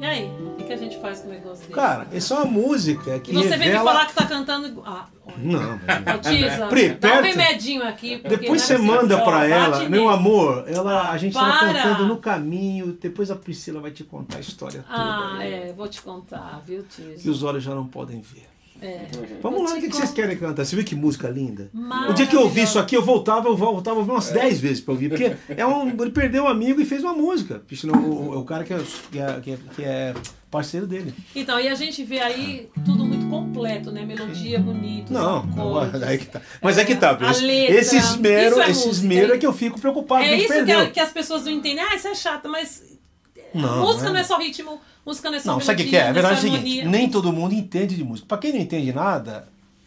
E 0.00 0.04
aí? 0.06 0.24
O 0.58 0.64
que, 0.64 0.72
a 0.72 0.76
gente 0.78 0.98
faz 1.02 1.20
com 1.20 1.28
um 1.28 1.32
negócio 1.32 1.58
desse? 1.58 1.72
Cara, 1.72 2.06
essa 2.10 2.32
é 2.32 2.36
uma 2.38 2.46
música 2.46 3.20
que 3.20 3.30
e 3.30 3.34
você 3.34 3.50
vem 3.50 3.58
me 3.58 3.64
revela... 3.66 3.84
falar 3.84 4.06
que 4.06 4.14
tá 4.14 4.24
cantando. 4.24 4.82
Ah, 4.86 5.04
olha. 5.26 5.36
Não, 5.36 5.76
velho. 5.76 6.16
Ô, 6.16 6.18
Tisa, 6.18 6.66
Pri, 6.68 6.94
dá 6.94 7.18
um 7.18 7.22
remedinho 7.22 7.86
aqui. 7.86 8.16
Depois 8.16 8.48
não 8.48 8.58
você 8.58 8.78
manda 8.78 9.22
pra 9.22 9.46
ela, 9.46 9.86
meu 9.86 10.08
amor, 10.08 10.64
ela, 10.66 11.10
a 11.10 11.18
gente 11.18 11.34
tava 11.34 11.58
Para. 11.58 11.82
cantando 11.82 12.06
no 12.06 12.16
caminho, 12.16 12.96
depois 12.98 13.30
a 13.30 13.36
Priscila 13.36 13.82
vai 13.82 13.90
te 13.90 14.02
contar 14.02 14.38
a 14.38 14.40
história 14.40 14.82
toda. 14.82 14.98
Ah, 14.98 15.34
né? 15.36 15.68
é, 15.68 15.72
vou 15.74 15.88
te 15.88 16.00
contar, 16.00 16.62
viu, 16.64 16.82
Tisa? 16.84 17.22
Que 17.22 17.28
os 17.28 17.42
olhos 17.42 17.62
já 17.62 17.74
não 17.74 17.86
podem 17.86 18.22
ver. 18.22 18.55
É. 18.80 19.06
Vamos 19.42 19.60
Eu 19.60 19.64
lá, 19.66 19.74
o 19.74 19.80
que, 19.80 19.88
que 19.88 19.96
vocês 19.96 20.10
querem 20.12 20.36
cantar? 20.36 20.64
Você 20.64 20.76
viu 20.76 20.84
que 20.84 20.94
música 20.94 21.28
linda? 21.28 21.70
O 22.08 22.12
dia 22.12 22.26
que 22.26 22.36
eu 22.36 22.42
ouvi 22.42 22.62
isso 22.62 22.78
aqui, 22.78 22.96
eu 22.96 23.02
voltava, 23.02 23.48
eu 23.48 23.56
voltava 23.56 24.00
umas 24.00 24.30
10 24.30 24.60
vezes 24.60 24.80
pra 24.80 24.92
ouvir. 24.92 25.08
Porque 25.08 25.36
é 25.48 25.66
um, 25.66 25.88
ele 25.88 26.10
perdeu 26.10 26.44
um 26.44 26.48
amigo 26.48 26.80
e 26.80 26.84
fez 26.84 27.02
uma 27.02 27.12
música. 27.12 27.62
O, 27.84 27.96
o, 27.96 28.38
o 28.40 28.44
cara 28.44 28.64
que 28.64 28.72
é, 28.74 28.78
que, 29.10 29.18
é, 29.18 29.40
que, 29.40 29.50
é, 29.52 29.58
que 29.74 29.84
é 29.84 30.14
parceiro 30.50 30.86
dele. 30.86 31.12
Então, 31.34 31.58
e 31.60 31.68
a 31.68 31.74
gente 31.74 32.02
vê 32.04 32.20
aí 32.20 32.68
tudo 32.84 33.04
muito 33.04 33.28
completo, 33.28 33.90
né? 33.90 34.04
Melodia 34.04 34.58
bonita. 34.58 35.12
Não, 35.12 35.38
acordes, 35.38 36.02
aí 36.02 36.18
que 36.18 36.26
tá. 36.26 36.40
Mas 36.62 36.78
é 36.78 36.84
que 36.84 36.94
tá, 36.94 37.10
a 37.10 37.32
letra. 37.32 37.74
Esse 37.76 37.96
esmero, 37.96 38.52
Isso 38.52 38.60
é 38.62 38.70
esse 38.70 38.88
esmero 38.88 39.34
é 39.34 39.38
que 39.38 39.46
eu 39.46 39.52
fico 39.52 39.80
preocupado 39.80 40.24
É 40.24 40.36
isso 40.36 40.64
que, 40.64 40.72
a- 40.72 40.90
que 40.90 41.00
as 41.00 41.10
pessoas 41.10 41.44
não 41.44 41.52
entendem. 41.52 41.84
Ah, 41.84 41.94
isso 41.94 42.08
é 42.08 42.14
chato, 42.14 42.48
mas 42.48 42.82
Não, 43.52 43.80
música 43.80 44.06
é. 44.06 44.10
não 44.10 44.16
é 44.16 44.24
só 44.24 44.38
ritmo, 44.38 44.80
música 45.06 45.30
não 45.30 45.36
é 45.36 45.40
só 45.40 45.52
Não, 45.52 45.60
sabe 45.60 45.84
o 45.84 45.88
que 45.88 45.96
é? 45.96 46.08
A 46.08 46.12
verdade 46.12 46.34
é 46.34 46.38
o 46.38 46.40
só 46.40 46.56
seguinte, 46.56 46.84
nem 46.84 47.08
todo 47.08 47.32
mundo 47.32 47.54
entende 47.54 47.94
de 47.94 48.04
música. 48.04 48.26
Pra 48.28 48.38
quem 48.38 48.52
não 48.52 48.60
entende 48.60 48.92
nada, 48.92 49.46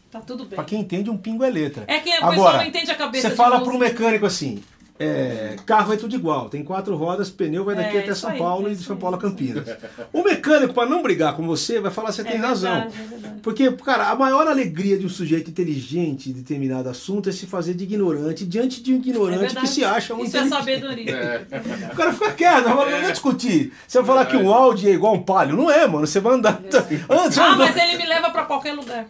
Tá 0.09 0.19
tudo 0.21 0.45
bem. 0.45 0.55
pra 0.55 0.63
quem 0.63 0.79
entende, 0.79 1.09
um 1.09 1.17
pingo 1.17 1.43
é 1.43 1.49
letra. 1.49 1.83
É 1.87 1.99
que 1.99 2.09
o 2.09 2.13
pessoal 2.13 2.31
Agora, 2.31 2.57
não 2.59 2.65
entende 2.65 2.89
a 2.89 2.95
cabeça 2.95 3.29
você 3.29 3.35
fala 3.35 3.61
para 3.61 3.71
um 3.73 3.77
mecânico 3.77 4.25
assim, 4.25 4.63
é, 4.99 5.55
carro 5.65 5.93
é 5.93 5.97
tudo 5.97 6.13
igual, 6.15 6.49
tem 6.49 6.63
quatro 6.63 6.95
rodas, 6.95 7.29
pneu 7.29 7.63
vai 7.63 7.73
daqui 7.75 7.97
É, 7.97 8.01
até 8.01 8.13
São 8.13 8.31
aí, 8.31 8.37
Paulo 8.37 8.67
é 8.67 8.71
e 8.73 8.75
de 8.75 8.83
São 8.83 8.97
Paulo 8.97 9.15
a 9.15 9.19
aí. 9.19 9.21
Campinas. 9.21 9.65
O 10.11 10.21
mecânico, 10.23 10.73
para 10.73 10.89
não 10.89 11.01
brigar 11.01 11.35
com 11.35 11.45
você, 11.47 11.79
vai 11.79 11.89
falar 11.91 12.11
você 12.11 12.21
É 12.21 12.23
tem 12.25 12.33
verdade, 12.33 12.65
razão. 12.65 12.75
é. 12.75 12.89
Porque, 13.41 13.71
cara, 13.71 14.09
a 14.09 14.15
maior 14.15 14.45
alegria 14.47 14.97
de 14.97 15.05
um 15.05 15.09
sujeito 15.09 15.49
inteligente 15.49 16.29
em 16.29 16.33
determinado 16.33 16.89
assunto 16.89 17.29
é 17.29 17.31
se 17.31 17.45
fazer 17.45 17.73
de 17.73 17.85
ignorante 17.85 18.45
diante 18.45 18.83
de 18.83 18.91
um 18.91 18.97
É 18.97 18.99
ignorante 18.99 19.55
que 19.55 19.67
se 19.67 19.85
acha 19.85 20.13
um 20.13 20.23
Isso 20.23 20.35
é 20.35 20.47
sabedoria. 20.47 21.47
O 21.91 21.95
cara 21.95 22.11
fica 22.13 22.31
quieto, 22.33 22.67
não 22.67 22.75
vai 22.77 23.11
discutir. 23.11 23.71
Você 23.87 23.97
vai 23.99 24.07
falar 24.07 24.25
que 24.25 24.35
um 24.35 24.51
Audi 24.53 24.89
é 24.89 24.93
igual 24.93 25.13
um 25.13 25.21
palio. 25.23 25.55
Não 25.55 25.71
é, 25.71 25.87
mano. 25.87 26.05
Você 26.05 26.19
vai 26.19 26.33
andar. 26.33 26.59
Antes, 27.09 27.37
Ah, 27.37 27.55
mas 27.55 27.75
ele 27.77 27.97
me 27.97 28.05
leva 28.05 28.29
pra 28.31 28.43
qualquer 28.43 28.73
lugar. 28.73 29.05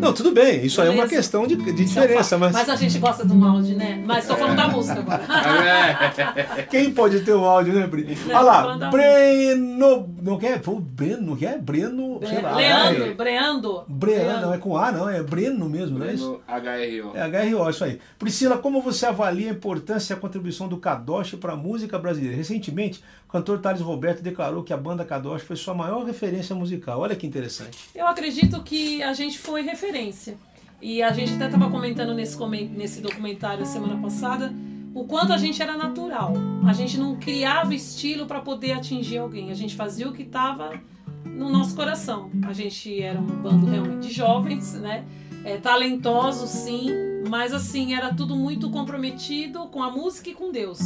Não, 0.00 0.12
tudo 0.12 0.32
bem. 0.32 0.66
Isso 0.66 0.80
aí 0.82 0.88
é 0.88 0.90
uma 0.90 1.04
Beleza. 1.04 1.16
questão 1.16 1.46
de, 1.46 1.56
de 1.56 1.84
diferença, 1.84 2.38
falo. 2.38 2.52
mas 2.52 2.68
a 2.68 2.76
gente 2.76 2.98
gosta 2.98 3.24
do 3.24 3.34
molde, 3.34 3.74
né? 3.74 4.02
Mas 4.04 4.26
tô 4.26 4.36
falando 4.36 4.56
da 4.56 4.68
música 4.68 4.98
agora. 5.00 5.13
quem 6.70 6.92
pode 6.92 7.20
ter 7.20 7.34
um 7.34 7.44
áudio, 7.44 7.74
né, 7.74 7.86
Pri? 7.86 8.16
Não, 8.26 8.36
Olha 8.36 8.40
lá, 8.40 8.90
Breno. 8.90 10.14
Não 10.22 10.38
quer? 10.38 10.60
Pô, 10.60 10.78
Breno, 10.80 11.22
não 11.22 11.36
quer? 11.36 11.58
Breno. 11.60 12.20
Sei 12.26 12.40
lá. 12.40 12.56
Leandro, 12.56 13.14
Breando. 13.14 13.84
Breno, 13.88 14.40
não 14.40 14.54
é 14.54 14.58
com 14.58 14.76
A, 14.76 14.92
não. 14.92 15.08
É 15.08 15.22
Breno 15.22 15.68
mesmo, 15.68 15.98
não 15.98 16.06
é 16.06 16.14
isso? 16.14 16.40
HRO. 16.46 17.12
É 17.14 17.50
HRO, 17.50 17.70
isso 17.70 17.84
aí. 17.84 18.00
Priscila, 18.18 18.58
como 18.58 18.80
você 18.80 19.06
avalia 19.06 19.48
a 19.48 19.52
importância 19.52 20.12
e 20.12 20.16
a 20.16 20.20
contribuição 20.20 20.68
do 20.68 20.78
Kadosh 20.78 21.34
para 21.34 21.52
a 21.52 21.56
música 21.56 21.98
brasileira? 21.98 22.36
Recentemente, 22.36 23.02
o 23.28 23.32
cantor 23.32 23.58
Thales 23.58 23.80
Roberto 23.80 24.22
declarou 24.22 24.62
que 24.62 24.72
a 24.72 24.76
banda 24.76 25.04
Kadosh 25.04 25.42
foi 25.42 25.56
sua 25.56 25.74
maior 25.74 26.04
referência 26.04 26.54
musical. 26.54 27.00
Olha 27.00 27.16
que 27.16 27.26
interessante. 27.26 27.78
Eu 27.94 28.06
acredito 28.06 28.62
que 28.62 29.02
a 29.02 29.12
gente 29.12 29.38
foi 29.38 29.62
referência. 29.62 30.36
E 30.80 31.02
a 31.02 31.12
gente 31.12 31.34
até 31.34 31.46
estava 31.46 31.70
comentando 31.70 32.12
nesse, 32.12 32.38
nesse 32.68 33.00
documentário 33.00 33.64
semana 33.64 33.96
passada 34.02 34.52
o 34.94 35.04
quanto 35.04 35.32
a 35.32 35.36
gente 35.36 35.60
era 35.60 35.76
natural. 35.76 36.32
A 36.66 36.72
gente 36.72 36.98
não 36.98 37.16
criava 37.16 37.74
estilo 37.74 38.26
para 38.26 38.40
poder 38.40 38.72
atingir 38.72 39.18
alguém. 39.18 39.50
A 39.50 39.54
gente 39.54 39.74
fazia 39.74 40.08
o 40.08 40.12
que 40.12 40.22
estava 40.22 40.80
no 41.24 41.50
nosso 41.50 41.74
coração. 41.74 42.30
A 42.46 42.52
gente 42.52 43.02
era 43.02 43.20
um 43.20 43.26
bando 43.26 43.66
realmente 43.66 44.08
de 44.08 44.14
jovens, 44.14 44.74
né? 44.74 45.04
é, 45.44 45.58
talentosos, 45.58 46.48
sim, 46.48 46.88
mas 47.28 47.52
assim, 47.52 47.94
era 47.94 48.12
tudo 48.12 48.34
muito 48.34 48.70
comprometido 48.70 49.66
com 49.66 49.82
a 49.82 49.90
música 49.90 50.30
e 50.30 50.34
com 50.34 50.50
Deus. 50.50 50.80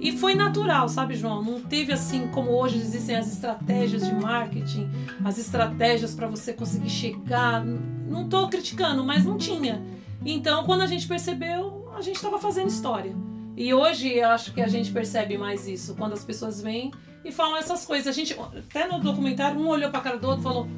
E 0.00 0.12
foi 0.12 0.36
natural, 0.36 0.88
sabe, 0.88 1.14
João? 1.14 1.42
Não 1.42 1.60
teve 1.60 1.92
assim 1.92 2.28
como 2.28 2.52
hoje 2.52 2.78
existem 2.78 3.16
as 3.16 3.30
estratégias 3.32 4.06
de 4.06 4.14
marketing, 4.14 4.88
as 5.24 5.38
estratégias 5.38 6.14
para 6.14 6.28
você 6.28 6.52
conseguir 6.52 6.88
chegar. 6.88 7.64
Não 7.64 8.22
estou 8.22 8.48
criticando, 8.48 9.02
mas 9.04 9.24
não 9.24 9.36
tinha. 9.36 9.82
Então, 10.24 10.62
quando 10.64 10.82
a 10.82 10.86
gente 10.86 11.08
percebeu, 11.08 11.90
a 11.96 12.00
gente 12.00 12.14
estava 12.14 12.38
fazendo 12.38 12.68
história. 12.68 13.12
E 13.60 13.74
hoje 13.74 14.14
eu 14.14 14.28
acho 14.28 14.54
que 14.54 14.60
a 14.60 14.68
gente 14.68 14.92
percebe 14.92 15.36
mais 15.36 15.66
isso, 15.66 15.96
quando 15.96 16.12
as 16.12 16.24
pessoas 16.24 16.62
vêm 16.62 16.92
e 17.24 17.32
falam 17.32 17.56
essas 17.56 17.84
coisas. 17.84 18.06
A 18.06 18.12
gente, 18.12 18.32
até 18.56 18.86
no 18.86 19.00
documentário, 19.00 19.58
um 19.58 19.66
olhou 19.66 19.90
para 19.90 20.00
cara 20.00 20.16
do 20.16 20.28
outro 20.28 20.42
e 20.42 20.44
falou: 20.44 20.68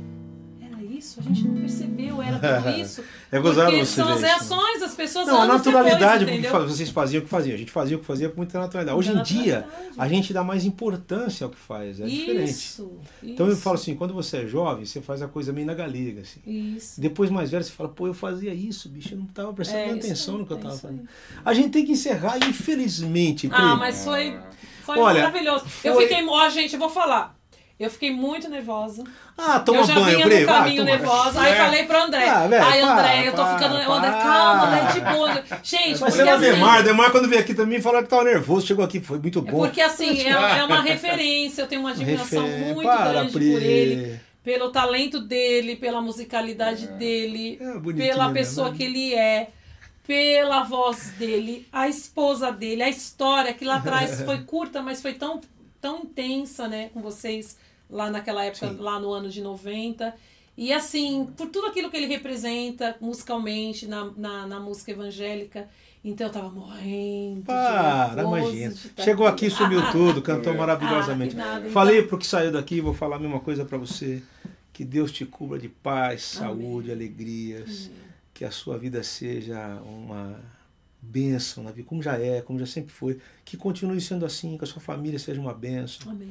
isso, 0.98 1.20
a 1.20 1.22
gente 1.22 1.42
não 1.46 1.54
percebeu, 1.60 2.20
era 2.22 2.38
tudo 2.38 2.70
isso. 2.80 3.04
é 3.30 3.38
gozado 3.38 3.70
Porque 3.70 3.86
são 3.86 4.08
as 4.12 4.20
reações, 4.20 4.82
as 4.82 4.94
pessoas 4.94 5.26
Não, 5.28 5.42
a 5.42 5.46
naturalidade, 5.46 6.24
depois, 6.24 6.46
porque 6.48 6.66
vocês 6.66 6.90
faziam 6.90 7.20
o 7.20 7.24
que 7.24 7.30
faziam. 7.30 7.54
A 7.54 7.58
gente 7.58 7.70
fazia 7.70 7.96
o 7.96 8.00
que 8.00 8.06
fazia 8.06 8.28
com 8.28 8.36
muita 8.36 8.58
naturalidade. 8.58 8.98
Hoje 8.98 9.12
em 9.12 9.22
dia, 9.22 9.66
a 9.96 10.08
gente 10.08 10.32
dá 10.32 10.42
mais 10.44 10.64
importância 10.64 11.44
ao 11.44 11.50
que 11.50 11.58
faz. 11.58 12.00
É 12.00 12.04
diferente. 12.06 12.50
Isso, 12.50 12.92
Então 13.22 13.46
eu 13.48 13.56
falo 13.56 13.76
assim, 13.76 13.94
quando 13.94 14.12
você 14.14 14.38
é 14.38 14.46
jovem, 14.46 14.84
você 14.84 15.00
faz 15.00 15.22
a 15.22 15.28
coisa 15.28 15.52
meio 15.52 15.66
na 15.66 15.74
galega, 15.74 16.22
assim. 16.22 16.40
Isso. 16.46 17.00
Depois 17.00 17.30
mais 17.30 17.50
velho, 17.50 17.64
você 17.64 17.70
fala, 17.70 17.88
pô, 17.88 18.06
eu 18.06 18.14
fazia 18.14 18.52
isso, 18.52 18.88
bicho, 18.88 19.14
eu 19.14 19.18
não 19.18 19.26
tava 19.26 19.52
prestando 19.52 19.78
É, 19.80 19.90
atenção 19.92 20.38
no 20.38 20.46
que 20.46 20.52
eu 20.52 20.58
é 20.58 20.60
tava 20.60 20.74
isso 20.74 20.86
aí. 20.86 20.92
fazendo. 20.94 21.08
A 21.44 21.54
gente 21.54 21.70
tem 21.70 21.84
que 21.84 21.92
encerrar, 21.92 22.38
infelizmente. 22.46 23.48
Ah, 23.52 23.76
mas 23.76 24.04
foi, 24.04 24.38
foi 24.82 24.98
Olha, 24.98 25.20
maravilhoso. 25.22 25.64
Eu 25.84 25.94
foi- 25.94 26.06
fiquei, 26.08 26.26
ó, 26.26 26.48
gente, 26.48 26.74
eu 26.74 26.78
vou 26.80 26.88
falar. 26.90 27.39
Eu 27.80 27.88
fiquei 27.90 28.10
muito 28.12 28.46
nervosa. 28.50 29.02
Ah, 29.38 29.58
toma 29.58 29.80
eu 29.80 29.84
já 29.84 29.94
banho, 29.94 30.16
vinha 30.16 30.26
Pri. 30.26 30.40
no 30.40 30.46
vai, 30.46 30.54
caminho 30.58 30.76
toma- 30.84 30.90
nervosa. 30.98 31.40
Aí 31.40 31.52
É. 31.52 31.56
falei 31.56 31.84
pro 31.86 32.02
André. 32.02 32.28
Ah, 32.28 32.46
velho, 32.46 32.62
Ai, 32.62 32.80
André, 32.82 32.94
para, 32.94 33.24
eu 33.24 33.32
tô 33.32 33.42
para, 33.42 33.54
ficando. 33.58 33.74
para. 33.86 33.94
André, 33.94 34.10
calma, 34.10 34.66
André, 34.66 34.92
de 34.92 35.00
boa. 35.16 35.34
Gente, 35.62 35.88
Mas 35.88 35.98
porque 35.98 36.12
você 36.12 36.24
não 36.24 36.28
é 36.30 36.34
o 36.34 36.36
assim. 36.36 36.44
Demar, 36.52 36.82
Demar 36.82 37.10
quando 37.10 37.28
veio 37.28 37.40
aqui 37.40 37.54
também 37.54 37.80
falou 37.80 38.02
que 38.02 38.08
tava 38.10 38.24
nervoso, 38.24 38.66
chegou 38.66 38.84
aqui, 38.84 39.00
foi 39.00 39.18
muito 39.18 39.38
É 39.38 39.42
bom. 39.50 39.58
porque 39.60 39.80
assim, 39.80 40.20
é, 40.20 40.30
é 40.58 40.62
uma 40.64 40.82
referência, 40.82 41.62
eu 41.62 41.66
tenho 41.66 41.80
uma 41.80 41.90
admiração 41.92 42.44
Refer- 42.44 42.74
muito 42.74 42.86
Para, 42.86 43.12
grande 43.12 43.32
Pri. 43.32 43.50
por 43.52 43.62
ele, 43.62 44.20
pelo 44.44 44.70
talento 44.70 45.18
dele, 45.18 45.74
pela 45.76 46.02
musicalidade 46.02 46.86
dele, 46.86 47.58
É, 47.62 47.92
pela 47.94 48.24
mesmo, 48.28 48.34
pessoa 48.34 48.70
né? 48.70 48.76
que 48.76 48.82
ele 48.82 49.14
é, 49.14 49.48
pela 50.06 50.64
voz 50.64 51.12
dele, 51.18 51.66
a 51.72 51.88
esposa 51.88 52.50
dele, 52.52 52.82
a 52.82 52.90
história 52.90 53.54
que 53.54 53.64
lá 53.64 53.76
atrás 53.76 54.20
foi 54.24 54.38
curta, 54.42 54.82
mas 54.82 55.00
foi 55.00 55.14
tão, 55.14 55.40
tão 55.80 56.00
intensa, 56.00 56.66
né, 56.68 56.90
com 56.92 57.00
vocês 57.00 57.56
lá 57.90 58.10
naquela 58.10 58.44
época, 58.44 58.68
Sim. 58.68 58.76
lá 58.78 58.98
no 59.00 59.10
ano 59.12 59.28
de 59.28 59.40
90. 59.40 60.14
E 60.56 60.72
assim, 60.72 61.28
por 61.36 61.48
tudo 61.48 61.68
aquilo 61.68 61.90
que 61.90 61.96
ele 61.96 62.06
representa 62.06 62.96
musicalmente, 63.00 63.86
na, 63.86 64.10
na, 64.16 64.46
na 64.46 64.60
música 64.60 64.90
evangélica. 64.90 65.68
Então 66.02 66.26
eu 66.28 66.32
tava 66.32 66.48
morrendo. 66.50 67.42
Para, 67.44 68.22
imagina. 68.22 68.74
Chegou 68.98 69.26
aqui, 69.26 69.50
sumiu 69.50 69.80
tudo, 69.92 70.22
cantou 70.22 70.52
É. 70.52 70.56
maravilhosamente. 70.56 71.34
Ah, 71.34 71.38
nada, 71.38 71.60
então. 71.60 71.72
Falei 71.72 72.02
pro 72.02 72.16
que 72.18 72.26
saiu 72.26 72.50
daqui, 72.50 72.80
vou 72.80 72.94
falar 72.94 73.16
a 73.16 73.18
mesma 73.18 73.40
coisa 73.40 73.64
pra 73.64 73.76
você. 73.76 74.22
Que 74.72 74.82
Deus 74.84 75.12
te 75.12 75.26
cubra 75.26 75.58
de 75.58 75.68
paz, 75.68 76.38
Amém. 76.40 76.56
saúde, 76.64 76.90
alegrias. 76.92 77.90
Que 78.32 78.44
a 78.46 78.50
sua 78.50 78.78
vida 78.78 79.02
seja 79.02 79.78
uma 79.84 80.40
bênção 81.02 81.62
na 81.64 81.70
vida, 81.70 81.86
como 81.88 82.02
já 82.02 82.18
é, 82.18 82.40
como 82.40 82.58
já 82.58 82.66
sempre 82.66 82.92
foi. 82.92 83.18
Que 83.44 83.56
continue 83.56 84.00
sendo 84.00 84.24
assim, 84.24 84.56
que 84.56 84.64
a 84.64 84.66
sua 84.66 84.80
família 84.80 85.18
seja 85.18 85.40
uma 85.40 85.52
bênção. 85.52 86.10
Amém. 86.10 86.30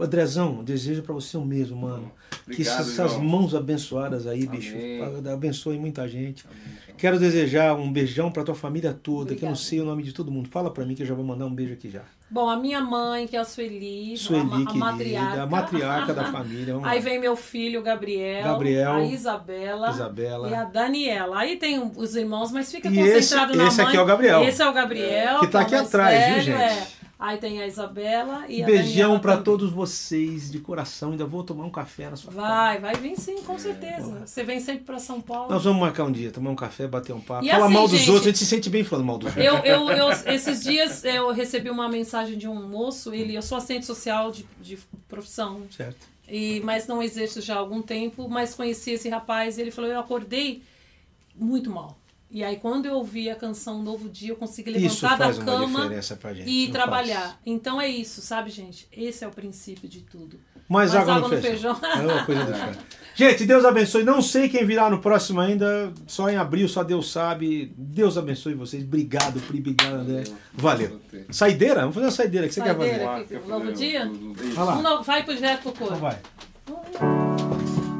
Andrezão, 0.00 0.64
desejo 0.64 1.02
pra 1.02 1.12
você 1.14 1.36
o 1.36 1.44
mesmo, 1.44 1.76
mano. 1.76 2.10
que 2.46 2.52
Obrigado, 2.62 2.80
essas 2.80 3.10
João. 3.12 3.24
mãos 3.24 3.54
abençoadas 3.54 4.26
aí, 4.26 4.46
bicho, 4.46 4.74
Amém. 4.74 5.32
abençoe 5.32 5.78
muita 5.78 6.08
gente. 6.08 6.44
Amém. 6.50 6.96
Quero 6.96 7.18
desejar 7.18 7.74
um 7.76 7.92
beijão 7.92 8.30
pra 8.30 8.42
tua 8.42 8.54
família 8.54 8.92
toda, 8.92 9.34
que 9.34 9.42
eu 9.44 9.46
não 9.46 9.52
Obrigada. 9.52 9.56
sei 9.56 9.80
o 9.80 9.84
nome 9.84 10.02
de 10.02 10.12
todo 10.12 10.30
mundo. 10.30 10.48
Fala 10.48 10.70
pra 10.70 10.84
mim 10.84 10.94
que 10.94 11.02
eu 11.02 11.06
já 11.06 11.14
vou 11.14 11.24
mandar 11.24 11.46
um 11.46 11.54
beijo 11.54 11.74
aqui 11.74 11.90
já. 11.90 12.02
Bom, 12.30 12.48
a 12.48 12.56
minha 12.56 12.80
mãe, 12.80 13.26
que 13.26 13.36
é 13.36 13.40
a 13.40 13.44
Sueli, 13.44 14.16
Sueli, 14.16 14.42
a, 14.50 14.54
a 14.54 14.58
querida, 14.58 14.74
matriarca. 14.74 15.42
a 15.42 15.46
matriarca 15.46 16.14
da 16.14 16.24
família. 16.32 16.72
Vamos 16.74 16.88
Aí 16.88 16.98
lá. 16.98 17.04
vem 17.04 17.20
meu 17.20 17.36
filho, 17.36 17.80
o 17.80 17.82
Gabriel, 17.82 18.44
Gabriel, 18.44 18.92
a 18.94 19.04
Isabela, 19.04 19.90
Isabela. 19.90 20.48
e 20.48 20.54
a 20.54 20.64
Daniela. 20.64 21.38
Aí 21.38 21.56
tem 21.56 21.78
os 21.96 22.16
irmãos, 22.16 22.50
mas 22.50 22.72
fica 22.72 22.88
E 22.88 22.96
concentrado 22.96 23.52
esse- 23.52 23.58
na 23.62 23.68
esse 23.68 23.76
mãe. 23.78 23.86
aqui 23.88 23.96
é 23.96 24.00
o 24.00 24.06
Gabriel. 24.06 24.42
Esse 24.44 24.62
é 24.62 24.68
o 24.68 24.72
Gabriel. 24.72 25.40
Que 25.40 25.46
tá 25.48 25.58
o 25.58 25.62
aqui 25.62 25.74
atrás, 25.74 26.34
viu, 26.34 26.40
gente? 26.42 26.56
é. 26.56 26.86
Aí 27.22 27.38
tem 27.38 27.62
a 27.62 27.66
Isabela 27.68 28.46
e 28.48 28.64
a 28.64 28.66
Beijão 28.66 29.20
também. 29.20 29.44
todos 29.44 29.70
vocês, 29.70 30.50
de 30.50 30.58
coração. 30.58 31.12
Ainda 31.12 31.24
vou 31.24 31.44
tomar 31.44 31.64
um 31.64 31.70
café 31.70 32.10
na 32.10 32.16
sua 32.16 32.32
casa. 32.32 32.44
Vai, 32.44 32.80
vai 32.80 32.94
vir 32.96 33.16
sim, 33.16 33.36
com 33.42 33.56
certeza. 33.56 34.26
Você 34.26 34.42
vem 34.42 34.58
sempre 34.58 34.82
pra 34.82 34.98
São 34.98 35.20
Paulo. 35.20 35.48
Nós 35.48 35.62
vamos 35.62 35.80
marcar 35.80 36.02
um 36.02 36.10
dia, 36.10 36.32
tomar 36.32 36.50
um 36.50 36.56
café, 36.56 36.88
bater 36.88 37.12
um 37.12 37.20
papo. 37.20 37.46
E 37.46 37.48
Falar 37.48 37.66
assim, 37.66 37.74
mal 37.74 37.86
dos 37.86 37.96
gente, 37.96 38.10
outros, 38.10 38.26
a 38.26 38.30
gente 38.30 38.38
se 38.40 38.46
sente 38.46 38.68
bem 38.68 38.82
falando 38.82 39.06
mal 39.06 39.18
dos 39.18 39.28
outros. 39.28 39.46
Eu, 39.46 39.58
eu, 39.58 39.88
eu, 39.90 40.08
esses 40.34 40.64
dias 40.64 41.04
eu 41.04 41.30
recebi 41.30 41.70
uma 41.70 41.88
mensagem 41.88 42.36
de 42.36 42.48
um 42.48 42.60
moço, 42.68 43.14
ele, 43.14 43.36
eu 43.36 43.42
sou 43.42 43.56
assistente 43.56 43.86
social 43.86 44.32
de, 44.32 44.44
de 44.60 44.76
profissão, 45.06 45.62
Certo. 45.70 46.04
e, 46.28 46.60
mas 46.64 46.88
não 46.88 47.00
exerço 47.00 47.40
já 47.40 47.54
há 47.54 47.58
algum 47.58 47.80
tempo, 47.82 48.28
mas 48.28 48.52
conheci 48.52 48.90
esse 48.90 49.08
rapaz 49.08 49.58
e 49.58 49.60
ele 49.60 49.70
falou, 49.70 49.88
eu 49.88 50.00
acordei 50.00 50.60
muito 51.36 51.70
mal. 51.70 51.96
E 52.34 52.42
aí 52.42 52.56
quando 52.56 52.86
eu 52.86 52.94
ouvi 52.94 53.28
a 53.28 53.36
canção 53.36 53.82
Novo 53.82 54.08
Dia, 54.08 54.30
eu 54.30 54.36
consegui 54.36 54.70
levantar 54.70 55.18
da 55.18 55.34
cama 55.34 55.88
gente. 56.34 56.48
e 56.48 56.64
não 56.66 56.72
trabalhar. 56.72 57.20
faz. 57.20 57.34
Então 57.44 57.78
é 57.78 57.86
isso, 57.88 58.22
sabe, 58.22 58.48
gente? 58.50 58.88
Esse 58.90 59.22
é 59.22 59.28
o 59.28 59.30
princípio 59.30 59.86
de 59.86 60.00
tudo. 60.00 60.40
Mais, 60.68 60.92
Mais 60.94 61.02
água, 61.02 61.16
água 61.16 61.28
no 61.28 61.34
no 61.36 61.42
feijão. 61.42 61.74
feijão. 61.74 62.00
É 62.00 62.12
uma 62.14 62.24
coisa 62.24 62.44
diferente. 62.44 62.78
Gente, 63.14 63.44
Deus 63.44 63.62
abençoe. 63.66 64.04
Não 64.04 64.22
sei 64.22 64.48
quem 64.48 64.64
virá 64.64 64.88
no 64.88 64.98
próximo 64.98 65.38
ainda. 65.38 65.92
Só 66.06 66.30
em 66.30 66.36
abril, 66.36 66.66
só 66.66 66.82
Deus 66.82 67.12
sabe. 67.12 67.70
Deus 67.76 68.16
abençoe 68.16 68.54
vocês. 68.54 68.82
Obrigado, 68.82 69.38
Pri. 69.42 69.58
Obrigado, 69.58 69.96
André. 69.96 70.24
Valeu. 70.54 70.98
Saideira? 71.30 71.80
Vamos 71.80 71.94
fazer 71.96 72.06
uma 72.06 72.10
saideira. 72.12 72.46
O 72.46 72.48
que 72.48 72.54
você 72.54 72.62
quer 72.62 72.74
Saideira. 72.74 72.94
fazer? 72.94 73.04
Vamos 73.04 73.14
lá, 73.14 73.20
aqui, 73.20 73.28
quer 73.28 73.40
um 73.42 73.48
novo 73.48 73.64
fazer 73.66 73.86
dia? 73.86 74.06
um- 74.06 74.30
um- 74.30 75.02
Vai. 75.02 75.20
Um 75.20 75.24
pro 75.24 75.34
direto 75.34 75.60
pro 75.62 75.72
corpo. 75.72 75.84
Então 75.94 75.98
vai. 76.00 76.18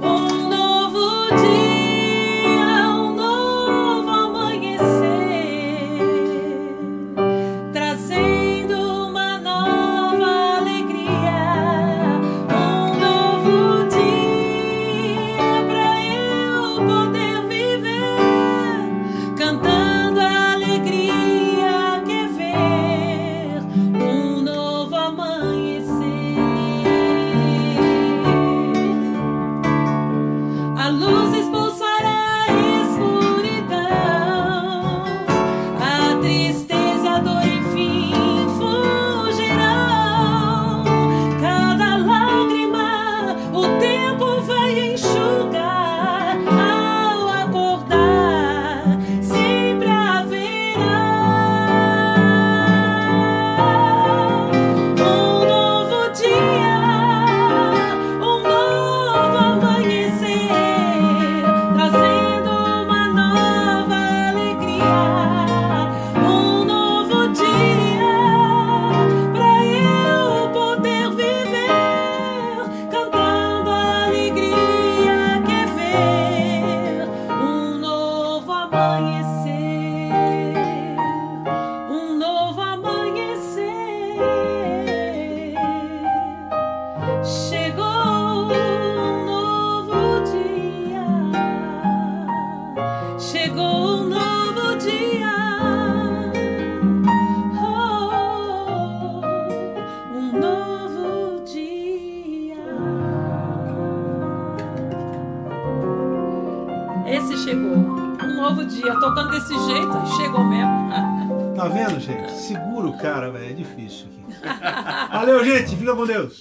Um 0.00 0.48
novo 0.48 1.26
dia, 1.36 1.61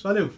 Valeu. 0.03 0.31